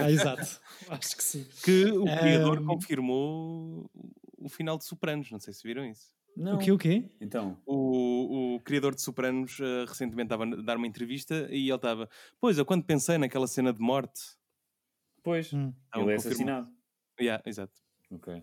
Ah, 0.02 0.10
exato. 0.12 0.60
Acho 0.90 1.16
que 1.18 1.24
sim. 1.24 1.46
Que 1.64 1.86
o 1.86 2.04
criador 2.06 2.58
Ahm. 2.60 2.66
confirmou 2.66 3.90
o 4.38 4.50
final 4.50 4.78
de 4.78 4.86
Sopranos, 4.86 5.30
não 5.32 5.40
sei 5.40 5.54
se 5.54 5.64
viram 5.64 5.86
isso. 5.86 6.12
Não. 6.36 6.56
O 6.56 6.60
que 6.60 6.72
o 6.72 6.78
quê? 6.78 7.10
Então, 7.20 7.58
O, 7.66 8.56
o 8.56 8.60
criador 8.62 8.96
de 8.96 9.02
Sopranos 9.02 9.58
eh, 9.60 9.86
recentemente 9.88 10.28
estava 10.28 10.46
a 10.46 10.56
dar 10.62 10.78
uma 10.78 10.88
entrevista 10.88 11.48
e 11.52 11.68
ele 11.68 11.76
estava, 11.76 12.10
pois, 12.40 12.58
eu 12.58 12.66
quando 12.66 12.84
pensei 12.86 13.18
naquela 13.18 13.48
cena 13.48 13.74
de 13.74 13.82
morte. 13.82 14.22
pois, 15.24 15.52
Hum. 15.54 15.74
Então, 15.90 16.04
ele 16.04 16.14
é 16.14 16.16
confirmou. 16.16 16.18
assassinado. 16.18 16.70
Yeah, 17.20 17.44
exato. 17.46 17.74
Ok. 18.12 18.42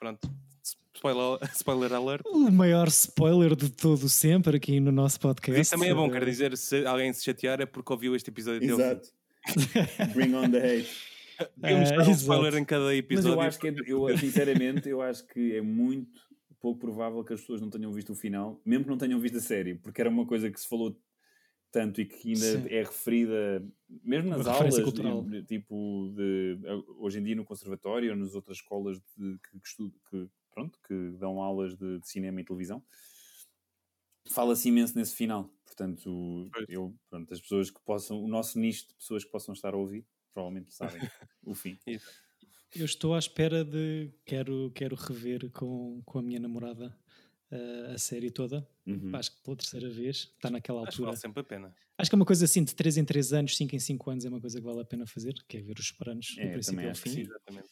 Pronto. 0.00 0.28
Spoiler, 0.94 1.38
spoiler 1.54 1.92
alert. 1.92 2.26
O 2.26 2.50
maior 2.50 2.88
spoiler 2.88 3.54
de 3.54 3.70
todo 3.70 4.08
sempre 4.08 4.56
aqui 4.56 4.80
no 4.80 4.90
nosso 4.90 5.20
podcast. 5.20 5.60
Isso 5.60 5.70
também 5.70 5.90
é 5.90 5.94
bom, 5.94 6.08
Eh, 6.08 6.10
quer 6.10 6.24
dizer, 6.24 6.56
se 6.56 6.84
alguém 6.84 7.12
se 7.12 7.24
chatear 7.24 7.60
é 7.60 7.66
porque 7.66 7.92
ouviu 7.92 8.16
este 8.16 8.30
episódio. 8.30 8.68
Exato. 8.68 9.08
Bring 10.14 10.34
on 10.34 10.50
the 10.50 10.58
hate. 10.58 10.88
Eh, 11.62 11.96
dar 11.96 12.08
um 12.08 12.12
spoiler 12.12 12.54
em 12.56 12.64
cada 12.64 12.86
Mas 12.86 12.96
episódio. 12.96 13.34
eu 13.34 13.40
acho 13.40 13.60
que, 13.60 13.68
é, 13.68 13.74
eu, 13.86 14.18
sinceramente, 14.18 14.88
eu 14.88 15.00
acho 15.00 15.24
que 15.24 15.54
é 15.54 15.60
muito 15.60 16.20
pouco 16.58 16.80
provável 16.80 17.22
que 17.22 17.32
as 17.32 17.40
pessoas 17.40 17.60
não 17.60 17.70
tenham 17.70 17.92
visto 17.92 18.10
o 18.10 18.16
final, 18.16 18.60
mesmo 18.66 18.82
que 18.82 18.90
não 18.90 18.98
tenham 18.98 19.20
visto 19.20 19.38
a 19.38 19.40
série, 19.40 19.76
porque 19.76 20.00
era 20.00 20.10
uma 20.10 20.26
coisa 20.26 20.50
que 20.50 20.58
se 20.58 20.66
falou 20.66 21.00
tanto 21.70 22.00
e 22.00 22.06
que 22.06 22.30
ainda 22.30 22.40
Sim. 22.40 22.66
é 22.68 22.82
referida, 22.82 23.64
mesmo 24.02 24.30
nas 24.30 24.46
Uma 24.46 24.52
aulas, 24.52 24.74
de- 25.30 25.42
tipo, 25.44 26.12
de, 26.16 26.58
hoje 26.98 27.20
em 27.20 27.22
dia 27.22 27.36
no 27.36 27.44
conservatório 27.44 28.10
ou 28.10 28.16
nas 28.16 28.34
outras 28.34 28.56
escolas 28.56 28.98
de, 29.16 29.38
que, 29.38 29.60
que, 30.10 30.28
pronto, 30.52 30.76
que 30.88 31.10
dão 31.18 31.40
aulas 31.40 31.76
de, 31.76 32.00
de 32.00 32.08
cinema 32.08 32.40
e 32.40 32.44
televisão, 32.44 32.82
fala-se 34.32 34.68
imenso 34.68 34.96
nesse 34.96 35.14
final. 35.14 35.50
Portanto, 35.64 36.50
eu, 36.68 36.94
pronto, 37.08 37.32
as 37.32 37.40
pessoas 37.40 37.70
que 37.70 37.80
possam, 37.84 38.22
o 38.22 38.28
nosso 38.28 38.58
nicho 38.58 38.88
de 38.88 38.94
pessoas 38.94 39.24
que 39.24 39.30
possam 39.30 39.52
estar 39.52 39.74
a 39.74 39.76
ouvir, 39.76 40.06
provavelmente 40.32 40.74
sabem 40.74 41.00
o 41.44 41.54
fim. 41.54 41.78
Eu 42.74 42.84
estou 42.84 43.14
à 43.14 43.18
espera 43.18 43.64
de. 43.64 44.12
Quero, 44.26 44.70
quero 44.74 44.94
rever 44.94 45.50
com, 45.52 46.02
com 46.04 46.18
a 46.18 46.22
minha 46.22 46.38
namorada 46.38 46.94
eh, 47.50 47.92
a 47.94 47.98
série 47.98 48.30
toda. 48.30 48.68
Uhum. 48.86 49.10
Acho 49.16 49.34
que 49.36 49.42
pela 49.42 49.56
terceira 49.56 49.88
vez. 49.88 50.16
Está 50.34 50.50
naquela 50.50 50.80
Acho 50.82 50.88
que 50.88 50.92
altura. 50.96 51.06
vale 51.06 51.16
sempre 51.20 51.40
a 51.40 51.44
pena. 51.44 51.74
Acho 51.96 52.10
que 52.10 52.14
é 52.14 52.18
uma 52.18 52.26
coisa 52.26 52.44
assim 52.44 52.62
de 52.62 52.74
3 52.74 52.98
em 52.98 53.04
3 53.06 53.32
anos, 53.32 53.56
5 53.56 53.74
em 53.74 53.78
5 53.80 54.10
anos 54.10 54.24
é 54.24 54.28
uma 54.28 54.40
coisa 54.40 54.58
que 54.60 54.66
vale 54.66 54.80
a 54.82 54.84
pena 54.84 55.06
fazer, 55.06 55.34
que 55.48 55.56
é 55.56 55.62
ver 55.62 55.78
os 55.78 55.88
Sopranos 55.88 56.38
do 56.40 56.40
É, 56.42 56.52
princípio 56.52 56.62
também 56.62 56.88
ao 56.88 56.94
fim. 56.94 57.10
sim. 57.10 57.20
Exatamente. 57.22 57.68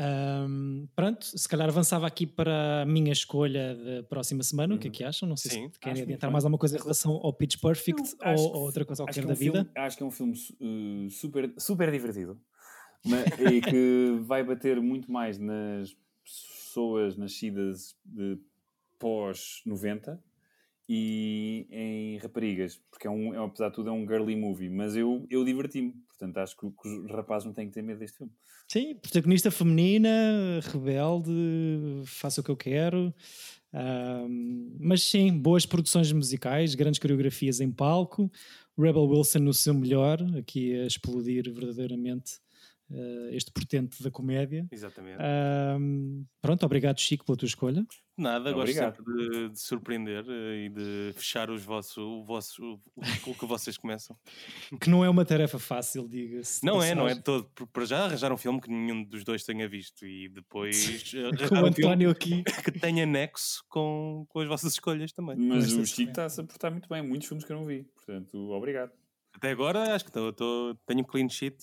Ahm, 0.00 0.86
pronto, 0.94 1.24
se 1.24 1.48
calhar 1.48 1.68
avançava 1.68 2.06
aqui 2.06 2.24
para 2.24 2.82
a 2.82 2.86
minha 2.86 3.10
escolha 3.12 3.74
da 3.74 4.02
próxima 4.04 4.44
semana. 4.44 4.76
O 4.76 4.78
que 4.78 4.86
é 4.86 4.90
que 4.90 5.02
acham? 5.02 5.28
Não 5.28 5.36
sei 5.36 5.50
Sim, 5.50 5.70
se 5.72 5.78
querem 5.80 6.02
adiantar 6.02 6.30
mais 6.30 6.44
alguma 6.44 6.58
coisa 6.58 6.76
em 6.76 6.80
relação 6.80 7.12
ao 7.14 7.32
Pitch 7.32 7.60
Perfect 7.60 8.14
Não, 8.24 8.34
ou, 8.36 8.54
ou 8.54 8.60
outra 8.62 8.84
coisa 8.84 9.02
qualquer 9.02 9.20
que 9.20 9.26
é 9.26 9.26
da 9.26 9.32
um 9.32 9.36
filme- 9.36 9.58
vida. 9.64 9.72
acho 9.76 9.96
que 9.96 10.02
é 10.04 10.06
um 10.06 10.10
filme 10.10 10.34
uh, 10.60 11.10
super, 11.10 11.52
super 11.58 11.90
divertido 11.90 12.40
ma- 13.04 13.24
e 13.42 13.60
que 13.62 14.18
vai 14.22 14.44
bater 14.44 14.80
muito 14.80 15.10
mais 15.10 15.36
nas 15.38 15.96
pessoas 16.24 17.16
nascidas 17.16 17.96
de 18.04 18.38
pós-90 19.00 20.18
e 20.88 21.66
em 21.70 22.18
raparigas, 22.18 22.76
porque 22.90 23.06
é 23.06 23.10
um, 23.10 23.34
é, 23.34 23.44
apesar 23.44 23.68
de 23.68 23.74
tudo 23.74 23.90
é 23.90 23.92
um 23.92 24.06
girly 24.06 24.34
movie, 24.36 24.70
mas 24.70 24.96
eu, 24.96 25.26
eu 25.28 25.44
diverti-me, 25.44 25.94
portanto 26.18 26.38
acho 26.38 26.56
que, 26.56 26.66
os 26.66 27.10
rapazes 27.10 27.46
não 27.46 27.52
têm 27.52 27.68
que 27.68 27.74
ter 27.74 27.82
medo 27.82 28.00
deste 28.00 28.18
filme. 28.18 28.32
Sim, 28.66 28.96
protagonista 28.96 29.50
feminina, 29.50 30.60
rebelde, 30.72 31.30
faço 32.04 32.40
o 32.40 32.44
que 32.44 32.50
eu 32.50 32.56
quero. 32.56 33.14
Mas 34.80 35.04
sim, 35.04 35.32
boas 35.38 35.64
produções 35.64 36.10
musicais, 36.12 36.74
grandes 36.74 36.98
coreografias 36.98 37.60
em 37.60 37.70
palco. 37.70 38.30
Rebel 38.76 39.04
Wilson 39.04 39.40
no 39.40 39.54
seu 39.54 39.74
melhor, 39.74 40.20
aqui 40.36 40.74
a 40.80 40.86
explodir 40.86 41.52
verdadeiramente 41.52 42.40
uh, 42.90 43.28
este 43.30 43.50
portento 43.52 44.02
da 44.02 44.10
comédia. 44.10 44.66
Exatamente. 44.70 45.18
Um, 45.78 46.24
pronto, 46.40 46.64
obrigado, 46.64 46.98
Chico, 47.00 47.24
pela 47.24 47.36
tua 47.36 47.46
escolha. 47.46 47.86
Nada, 48.18 48.50
gosto 48.50 48.74
sempre 48.74 49.04
de, 49.04 49.48
de 49.50 49.60
surpreender 49.60 50.24
eh, 50.28 50.64
e 50.64 50.68
de 50.68 51.12
fechar 51.14 51.50
os 51.50 51.62
vossos, 51.62 51.96
o, 51.98 52.24
vosso, 52.24 52.60
o, 52.96 53.30
o 53.30 53.34
que 53.34 53.46
vocês 53.46 53.76
começam. 53.76 54.18
Que 54.80 54.90
não 54.90 55.04
é 55.04 55.08
uma 55.08 55.24
tarefa 55.24 55.56
fácil, 55.60 56.08
diga-se. 56.08 56.64
Não 56.64 56.82
é, 56.82 56.96
não 56.96 57.06
é 57.06 57.14
de 57.14 57.22
todo. 57.22 57.48
Para 57.72 57.84
já 57.84 58.04
arranjar 58.04 58.32
um 58.32 58.36
filme 58.36 58.60
que 58.60 58.68
nenhum 58.68 59.04
dos 59.04 59.22
dois 59.22 59.44
tenha 59.44 59.68
visto 59.68 60.04
e 60.04 60.28
depois 60.28 61.12
Com 61.48 61.54
arranjar 61.54 61.62
o 61.62 61.64
um 61.64 61.66
António 61.68 62.10
aqui. 62.10 62.42
que 62.64 62.72
tenha 62.72 63.06
nexo 63.06 63.64
com, 63.68 64.26
com 64.28 64.40
as 64.40 64.48
vossas 64.48 64.72
escolhas 64.72 65.12
também. 65.12 65.36
Mas 65.36 65.72
o 65.72 65.86
Chico 65.86 66.10
está-se 66.10 66.40
a 66.40 66.44
portar 66.44 66.72
muito 66.72 66.88
bem. 66.88 67.02
Muitos 67.02 67.28
filmes 67.28 67.44
que 67.44 67.52
eu 67.52 67.56
não 67.56 67.64
vi. 67.64 67.84
Portanto, 67.94 68.36
obrigado. 68.50 68.90
Até 69.32 69.50
agora 69.50 69.94
acho 69.94 70.04
que 70.04 70.10
tô, 70.10 70.32
tô- 70.32 70.76
tenho 70.86 71.00
um 71.00 71.04
clean 71.04 71.28
sheet. 71.28 71.56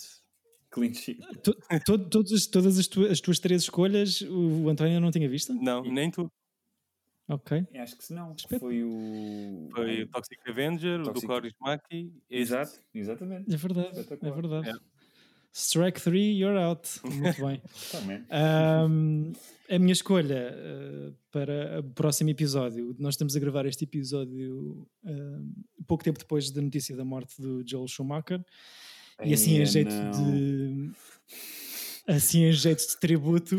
Clean 0.76 0.93
sheet. 0.93 1.21
To- 1.41 1.55
to- 1.86 2.09
todas 2.09 2.47
todas 2.47 2.78
as, 2.78 2.86
tuas, 2.88 3.11
as 3.11 3.21
tuas 3.21 3.39
três 3.39 3.61
escolhas, 3.63 4.19
o 4.21 4.67
António 4.69 4.99
não 4.99 5.09
tinha 5.09 5.30
visto? 5.30 5.53
Não, 5.53 5.82
nem 5.84 6.11
tu. 6.11 6.30
Ok. 7.30 7.65
Acho 7.76 7.97
que 7.97 8.03
se 8.03 8.13
não. 8.13 8.36
Foi 8.59 8.84
o. 8.84 9.69
Foi 9.73 10.03
o 10.03 10.07
Toxic 10.09 10.38
Avenger, 10.49 10.99
o 10.99 11.03
do 11.03 11.09
Toxic- 11.13 11.28
Coris 11.28 11.53
Maki. 11.61 12.11
Exato, 12.30 12.80
exatamente. 12.93 13.51
É 13.53 13.57
verdade, 13.57 14.05
é 14.21 14.32
verdade. 14.32 14.69
É. 14.69 14.73
Strike 15.53 16.01
3, 16.01 16.38
you're 16.38 16.59
out. 16.59 16.88
Muito 17.05 17.45
bem. 17.45 17.61
Também. 17.89 18.26
Ahm, 18.30 19.32
a 19.69 19.80
minha 19.80 19.93
escolha 19.93 20.51
eh, 20.53 21.13
para 21.32 21.80
o 21.80 21.84
próximo 21.93 22.30
episódio, 22.30 22.93
nós 22.99 23.13
estamos 23.13 23.36
a 23.38 23.39
gravar 23.39 23.65
este 23.65 23.86
episódio 23.86 24.86
ahm, 25.05 25.49
pouco 25.88 26.03
tempo 26.03 26.19
depois 26.19 26.51
da 26.51 26.61
notícia 26.61 26.93
da 26.97 27.05
morte 27.05 27.41
do 27.41 27.63
Joel 27.65 27.88
Schumacher, 27.88 28.43
e 29.24 29.34
assim 29.34 29.51
em 29.51 29.55
Eia, 29.57 29.66
jeito 29.66 29.91
não. 29.93 30.11
de 30.11 30.91
assim 32.07 32.43
em 32.45 32.51
jeito 32.51 32.88
de 32.88 32.97
tributo. 32.99 33.57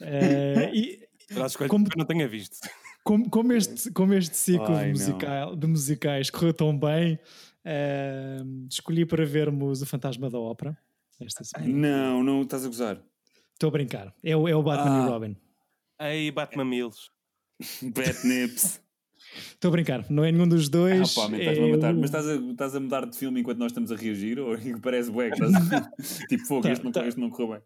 eh, 0.00 0.70
e 0.74 1.08
a 1.38 1.68
Como- 1.68 1.88
que 1.88 1.96
eu 1.96 1.98
não 1.98 2.06
tenha 2.06 2.26
visto. 2.28 2.56
como, 3.04 3.28
como 3.30 3.52
este, 3.52 3.90
como 3.92 4.12
este 4.14 4.36
ciclo 4.36 4.74
Ai, 4.74 4.86
de, 4.86 4.90
musical, 4.92 5.56
de 5.56 5.66
musicais 5.66 6.30
correu 6.30 6.52
tão 6.52 6.76
bem, 6.78 7.18
ahm, 7.64 8.66
escolhi 8.70 9.06
para 9.06 9.24
vermos 9.24 9.80
o 9.82 9.86
Fantasma 9.86 10.28
da 10.28 10.38
Ópera 10.38 10.76
esta 11.20 11.42
semana. 11.44 11.72
Não, 11.72 12.22
não 12.22 12.42
estás 12.42 12.64
a 12.64 12.68
gozar. 12.68 13.00
Estou 13.54 13.68
a 13.68 13.70
brincar. 13.72 14.12
É 14.24 14.36
o, 14.36 14.48
é 14.48 14.54
o 14.56 14.62
Batman 14.62 15.04
Ah. 15.04 15.06
e 15.06 15.08
Robin. 15.10 15.36
Ei, 16.00 16.30
Batman 16.32 16.64
Mills. 16.64 16.98
Batnips. 17.94 18.80
Estou 19.36 19.68
a 19.68 19.72
brincar, 19.72 20.10
não 20.10 20.24
é 20.24 20.30
nenhum 20.32 20.46
dos 20.48 20.66
Ah, 20.68 20.70
dois. 20.70 21.14
pá, 21.14 21.28
man, 21.28 21.36
é 21.36 21.40
estás-me 21.40 21.64
a 21.64 21.76
matar. 21.76 21.94
o- 21.94 21.96
Mas 21.96 22.04
estás 22.10 22.26
a, 22.28 22.34
estás 22.36 22.74
a 22.76 22.80
mudar 22.80 23.06
de 23.06 23.16
filme 23.16 23.40
enquanto 23.40 23.58
nós 23.58 23.70
estamos 23.72 23.90
a 23.92 23.96
reagir? 23.96 24.38
Ou 24.38 24.56
parece 24.82 25.10
bué 25.10 25.30
que 25.30 25.42
estás 25.42 25.72
a... 25.72 26.26
Tipo, 26.28 26.46
fogo, 26.46 26.62
Tá, 26.62 26.72
este, 26.72 26.84
não, 26.84 26.92
tá. 26.92 27.06
este 27.06 27.20
não 27.20 27.30
correu 27.30 27.52
bem. 27.52 27.60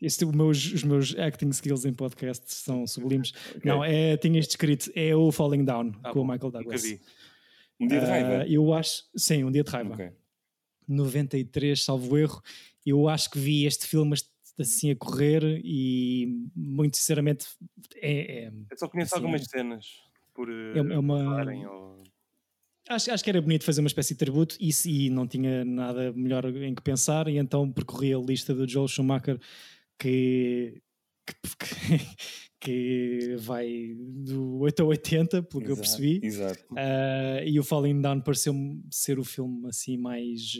Este, 0.00 0.24
o 0.24 0.32
meus, 0.34 0.72
os 0.72 0.84
meus 0.84 1.18
acting 1.18 1.48
skills 1.50 1.84
em 1.84 1.92
podcast 1.92 2.44
são 2.54 2.86
sublimes. 2.86 3.32
Não, 3.64 3.84
é, 3.84 4.16
tinha 4.16 4.38
este 4.38 4.50
escrito, 4.50 4.90
é 4.94 5.14
o 5.16 5.32
Falling 5.32 5.64
Down, 5.64 5.92
Ah, 6.04 6.12
com 6.12 6.20
o 6.20 6.24
bom, 6.24 6.32
Michael 6.32 6.52
Nunca 6.52 6.58
Douglas. 6.60 6.82
vi. 6.82 7.00
Um 7.80 7.86
dia 7.88 7.98
de 8.00 8.06
Ah, 8.06 8.08
raiva. 8.08 8.46
eu 8.48 8.72
acho, 8.72 9.02
sim, 9.16 9.42
um 9.44 9.50
dia 9.50 9.64
de 9.64 9.70
raiva. 9.70 9.94
Ok. 9.94 10.10
93, 10.86 11.82
salvo 11.82 12.16
erro. 12.16 12.40
Eu 12.86 13.08
acho 13.08 13.30
que 13.30 13.38
vi 13.38 13.64
este 13.66 13.86
filme 13.86 14.14
assim 14.58 14.90
a 14.90 14.96
correr 14.96 15.42
e, 15.64 16.26
muito 16.56 16.96
sinceramente, 16.96 17.46
é, 17.96 18.44
é- 18.46 18.52
Eu 18.70 18.78
só 18.78 18.88
conheço 18.88 19.14
Assim, 19.14 19.22
algumas 19.24 19.44
cenas 19.46 19.86
por 20.38 20.48
É- 20.50 20.78
é 20.78 20.98
uma- 21.00 21.18
falarem 21.24 21.66
ou- 21.66 22.00
acho, 22.88 23.10
acho 23.10 23.24
que 23.24 23.30
era 23.30 23.42
bonito 23.42 23.64
fazer 23.64 23.80
uma 23.80 23.88
espécie 23.88 24.14
de 24.14 24.18
tributo 24.18 24.56
e, 24.60 24.70
e 24.86 25.10
não 25.10 25.26
tinha 25.26 25.64
nada 25.64 26.12
melhor 26.12 26.44
em 26.46 26.74
que 26.76 26.80
pensar, 26.82 27.26
e 27.26 27.38
então 27.38 27.72
percorri 27.72 28.14
a 28.14 28.18
lista 28.18 28.54
do 28.54 28.68
Joel 28.68 28.86
Schumacher 28.86 29.40
que, 29.98 30.80
que, 31.26 31.34
que 32.60 33.36
vai 33.40 33.96
do 33.98 34.58
8 34.60 34.80
a 34.82 34.86
80, 34.86 35.42
pelo 35.42 35.64
que 35.64 35.70
eu 35.72 35.76
percebi. 35.76 36.20
Exato. 36.22 36.64
Uh, 36.72 37.42
e 37.44 37.58
o 37.58 37.64
Falling 37.64 38.00
Down 38.00 38.20
pareceu-me 38.20 38.80
ser 38.92 39.18
o 39.18 39.24
filme 39.24 39.68
assim 39.68 39.96
mais 39.96 40.52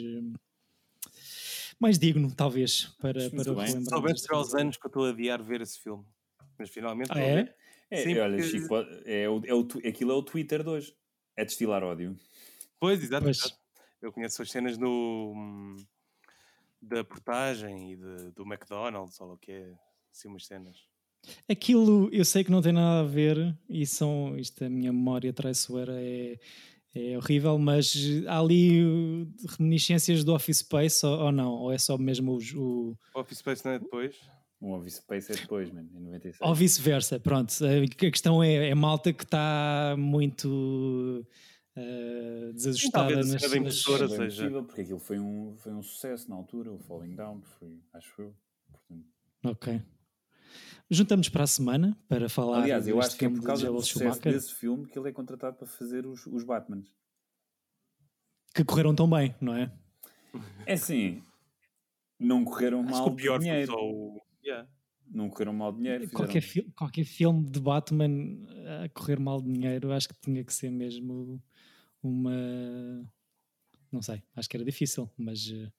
mais 1.80 1.96
digno, 2.00 2.34
talvez, 2.34 2.86
para, 3.00 3.20
Muito 3.30 3.44
para 3.54 3.54
bem. 3.54 3.66
relembrar. 3.74 4.00
Aos 4.32 4.52
anos 4.54 4.76
que 4.76 4.84
eu 4.86 4.88
estou 4.88 5.04
a 5.04 5.10
adiar 5.10 5.40
ver 5.40 5.60
esse 5.60 5.78
filme. 5.80 6.04
Mas 6.58 6.68
finalmente 6.70 7.10
Ah, 7.12 7.20
é? 7.20 7.34
ver. 7.44 7.54
É, 7.90 8.02
Sim, 8.02 8.18
olha, 8.18 8.36
porque- 8.36 8.50
Chico, 8.50 8.74
é 9.06 9.28
o, 9.28 9.40
é 9.46 9.54
o, 9.54 9.66
aquilo 9.88 10.12
é 10.12 10.14
o 10.14 10.22
Twitter 10.22 10.62
de 10.62 10.68
hoje. 10.68 10.94
É 11.36 11.44
destilar 11.44 11.82
ódio. 11.82 12.16
Pois, 12.78 13.02
exato, 13.02 13.24
Pois. 13.24 13.40
Eu 14.00 14.12
conheço 14.12 14.40
as 14.42 14.50
cenas 14.50 14.76
do, 14.78 15.32
hum, 15.34 15.76
da 16.80 17.02
portagem 17.02 17.92
e 17.92 17.96
de- 17.96 18.30
do 18.32 18.42
McDonald's, 18.44 19.18
ou 19.20 19.32
o 19.32 19.38
que 19.38 19.50
é, 19.52 19.74
assim 20.12 20.28
umas 20.28 20.46
cenas. 20.46 20.76
Aquilo 21.50 22.08
eu 22.12 22.24
sei 22.24 22.44
que 22.44 22.50
não 22.50 22.62
tem 22.62 22.72
nada 22.72 23.00
a 23.00 23.10
ver, 23.10 23.56
e 23.68 23.84
são, 23.84 24.38
isto 24.38 24.64
a 24.64 24.68
minha 24.70 24.92
memória 24.92 25.32
traiçoeira 25.32 25.94
é, 26.00 26.38
é 26.94 27.16
horrível, 27.18 27.58
mas 27.58 27.92
há 28.28 28.38
ali 28.38 28.84
uh, 28.84 29.26
reminiscências 29.58 30.22
do 30.22 30.32
Office 30.32 30.58
Space 30.58 31.04
ou, 31.04 31.18
ou 31.24 31.32
não? 31.32 31.50
Ou 31.50 31.72
é 31.72 31.78
só 31.78 31.98
mesmo 31.98 32.36
os- 32.36 32.54
o. 32.54 32.96
Office 33.16 33.38
Space 33.38 33.64
não 33.64 33.72
é 33.72 33.78
depois? 33.80 34.16
Um 34.60 34.72
Office 34.72 34.94
Space 34.96 35.30
é 35.32 35.36
depois, 35.36 35.70
mano, 35.70 35.88
em 35.94 36.00
96. 36.00 36.36
Ou 36.40 36.54
vice-versa, 36.54 37.20
pronto. 37.20 37.52
A 37.64 37.86
questão 38.10 38.42
é, 38.42 38.68
é 38.70 38.74
malta 38.74 39.12
que 39.12 39.22
está 39.22 39.94
muito 39.96 41.24
uh, 41.76 42.52
desajustada 42.52 43.14
talvez 43.14 43.34
a 43.52 43.56
impressora 43.56 44.08
seja- 44.08 44.24
possível, 44.24 44.64
porque 44.64 44.80
aquilo 44.80 44.98
foi 44.98 45.18
um, 45.20 45.54
foi 45.58 45.72
um 45.72 45.82
sucesso 45.82 46.28
na 46.28 46.34
altura, 46.34 46.72
o 46.72 46.78
Falling 46.78 47.14
Down, 47.14 47.40
foi, 47.42 47.78
acho 47.92 48.20
eu. 48.20 48.34
Portanto, 48.70 49.06
Ok. 49.44 49.80
Juntamos 50.90 51.28
para 51.28 51.44
a 51.44 51.46
semana 51.46 51.96
para 52.08 52.28
falar. 52.28 52.62
aliás, 52.62 52.88
eu 52.88 52.98
acho 52.98 53.16
que 53.16 53.26
é 53.26 53.28
por 53.28 53.40
de 53.40 53.46
causa 53.46 53.66
do 53.70 53.80
sucesso 53.80 53.98
Schumacher, 53.98 54.32
desse 54.32 54.54
filme 54.54 54.86
que 54.86 54.98
ele 54.98 55.08
é 55.10 55.12
contratado 55.12 55.56
para 55.56 55.66
fazer 55.68 56.06
os, 56.06 56.26
os 56.26 56.42
Batmans. 56.42 56.88
que 58.54 58.64
correram 58.64 58.94
tão 58.94 59.08
bem, 59.08 59.34
não 59.40 59.54
é? 59.54 59.70
É 60.66 60.72
assim, 60.72 61.22
não 62.18 62.44
correram 62.44 62.80
Acho 62.80 62.88
que 62.88 62.94
mal 62.98 63.08
o 63.08 63.14
pior 63.16 63.40
foi 63.40 63.66
só 63.66 63.76
o. 63.76 64.20
Yeah. 64.48 64.68
Não 65.10 65.30
correram 65.30 65.52
mal 65.54 65.72
de 65.72 65.78
dinheiro. 65.78 66.00
fizeram- 66.04 66.18
Qualquer, 66.24 66.40
fi- 66.42 66.70
qualquer 66.76 67.04
filme 67.04 67.48
de 67.50 67.60
Batman 67.60 68.08
a 68.84 68.88
correr 68.90 69.18
mal 69.18 69.40
de 69.40 69.50
dinheiro, 69.52 69.90
acho 69.92 70.08
que 70.08 70.14
tinha 70.20 70.44
que 70.44 70.52
ser 70.52 70.70
mesmo 70.70 71.42
uma. 72.02 72.30
Não 73.90 74.02
sei, 74.02 74.22
acho 74.36 74.48
que 74.48 74.56
era 74.56 74.64
difícil, 74.64 75.10
mas 75.16 75.50
eh, 75.50 75.72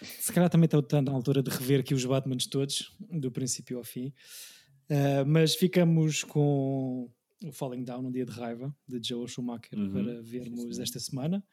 se 0.00 0.32
calhar 0.32 0.48
também 0.48 0.66
está 0.66 1.02
na 1.02 1.10
altura 1.10 1.42
de 1.42 1.50
rever 1.50 1.80
aqui 1.80 1.92
os 1.92 2.04
Batmans 2.04 2.46
todos, 2.46 2.92
do 3.10 3.32
princípio 3.32 3.78
ao 3.78 3.84
fim. 3.84 4.12
Ah, 4.88 5.24
mas 5.26 5.54
ficamos 5.56 6.22
com 6.22 7.10
o 7.44 7.50
Falling 7.50 7.82
Down, 7.82 8.06
um 8.06 8.12
dia 8.12 8.24
de 8.24 8.30
raiva, 8.30 8.72
de 8.86 9.00
Joe 9.08 9.26
Schumacher, 9.26 9.76
Uhum, 9.76 9.92
para 9.92 10.22
vermos 10.22 10.78
esta 10.78 11.00
semana. 11.00 11.44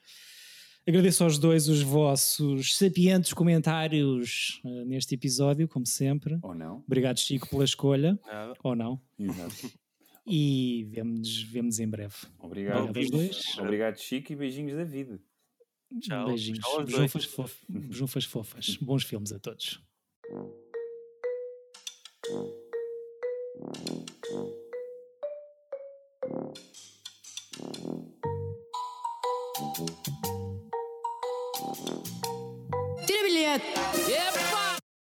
Agradeço 0.88 1.24
aos 1.24 1.38
dois 1.38 1.68
os 1.68 1.82
vossos 1.82 2.76
sapientes 2.76 3.34
comentários 3.34 4.60
ah, 4.66 4.86
neste 4.86 5.14
episódio, 5.14 5.68
como 5.68 5.86
sempre. 5.86 6.40
Ou 6.42 6.56
não? 6.56 6.84
Obrigado, 6.88 7.20
Chico, 7.20 7.48
pela 7.48 7.64
escolha, 7.64 8.20
Nada. 8.26 8.54
ou 8.64 8.76
não. 8.76 9.02
Exato. 9.18 9.72
E 10.32 10.84
vemos, 10.92 11.42
vemos 11.42 11.80
em 11.80 11.88
breve. 11.88 12.14
Obrigado. 12.38 12.90
Obrigado 12.90 13.12
dois. 13.12 13.58
Obrigado, 13.58 13.98
Chico, 13.98 14.32
e 14.32 14.36
beijinhos 14.36 14.76
da 14.76 14.84
vida. 14.84 15.20
Tchau. 16.00 16.28
Beijinhos. 16.28 16.60
Tchau 16.60 16.82
aos 16.82 16.92
dois. 16.92 17.12
Junfas, 17.12 17.26
fof... 17.26 17.56
Junfas 17.90 18.26
fofas. 18.26 18.78
Bons 18.78 19.04
filmes 19.04 19.32
a 19.34 19.40
todos. 19.40 19.82
Tira 27.50 28.09
it. 33.56 33.62
Yeah. 34.08 34.39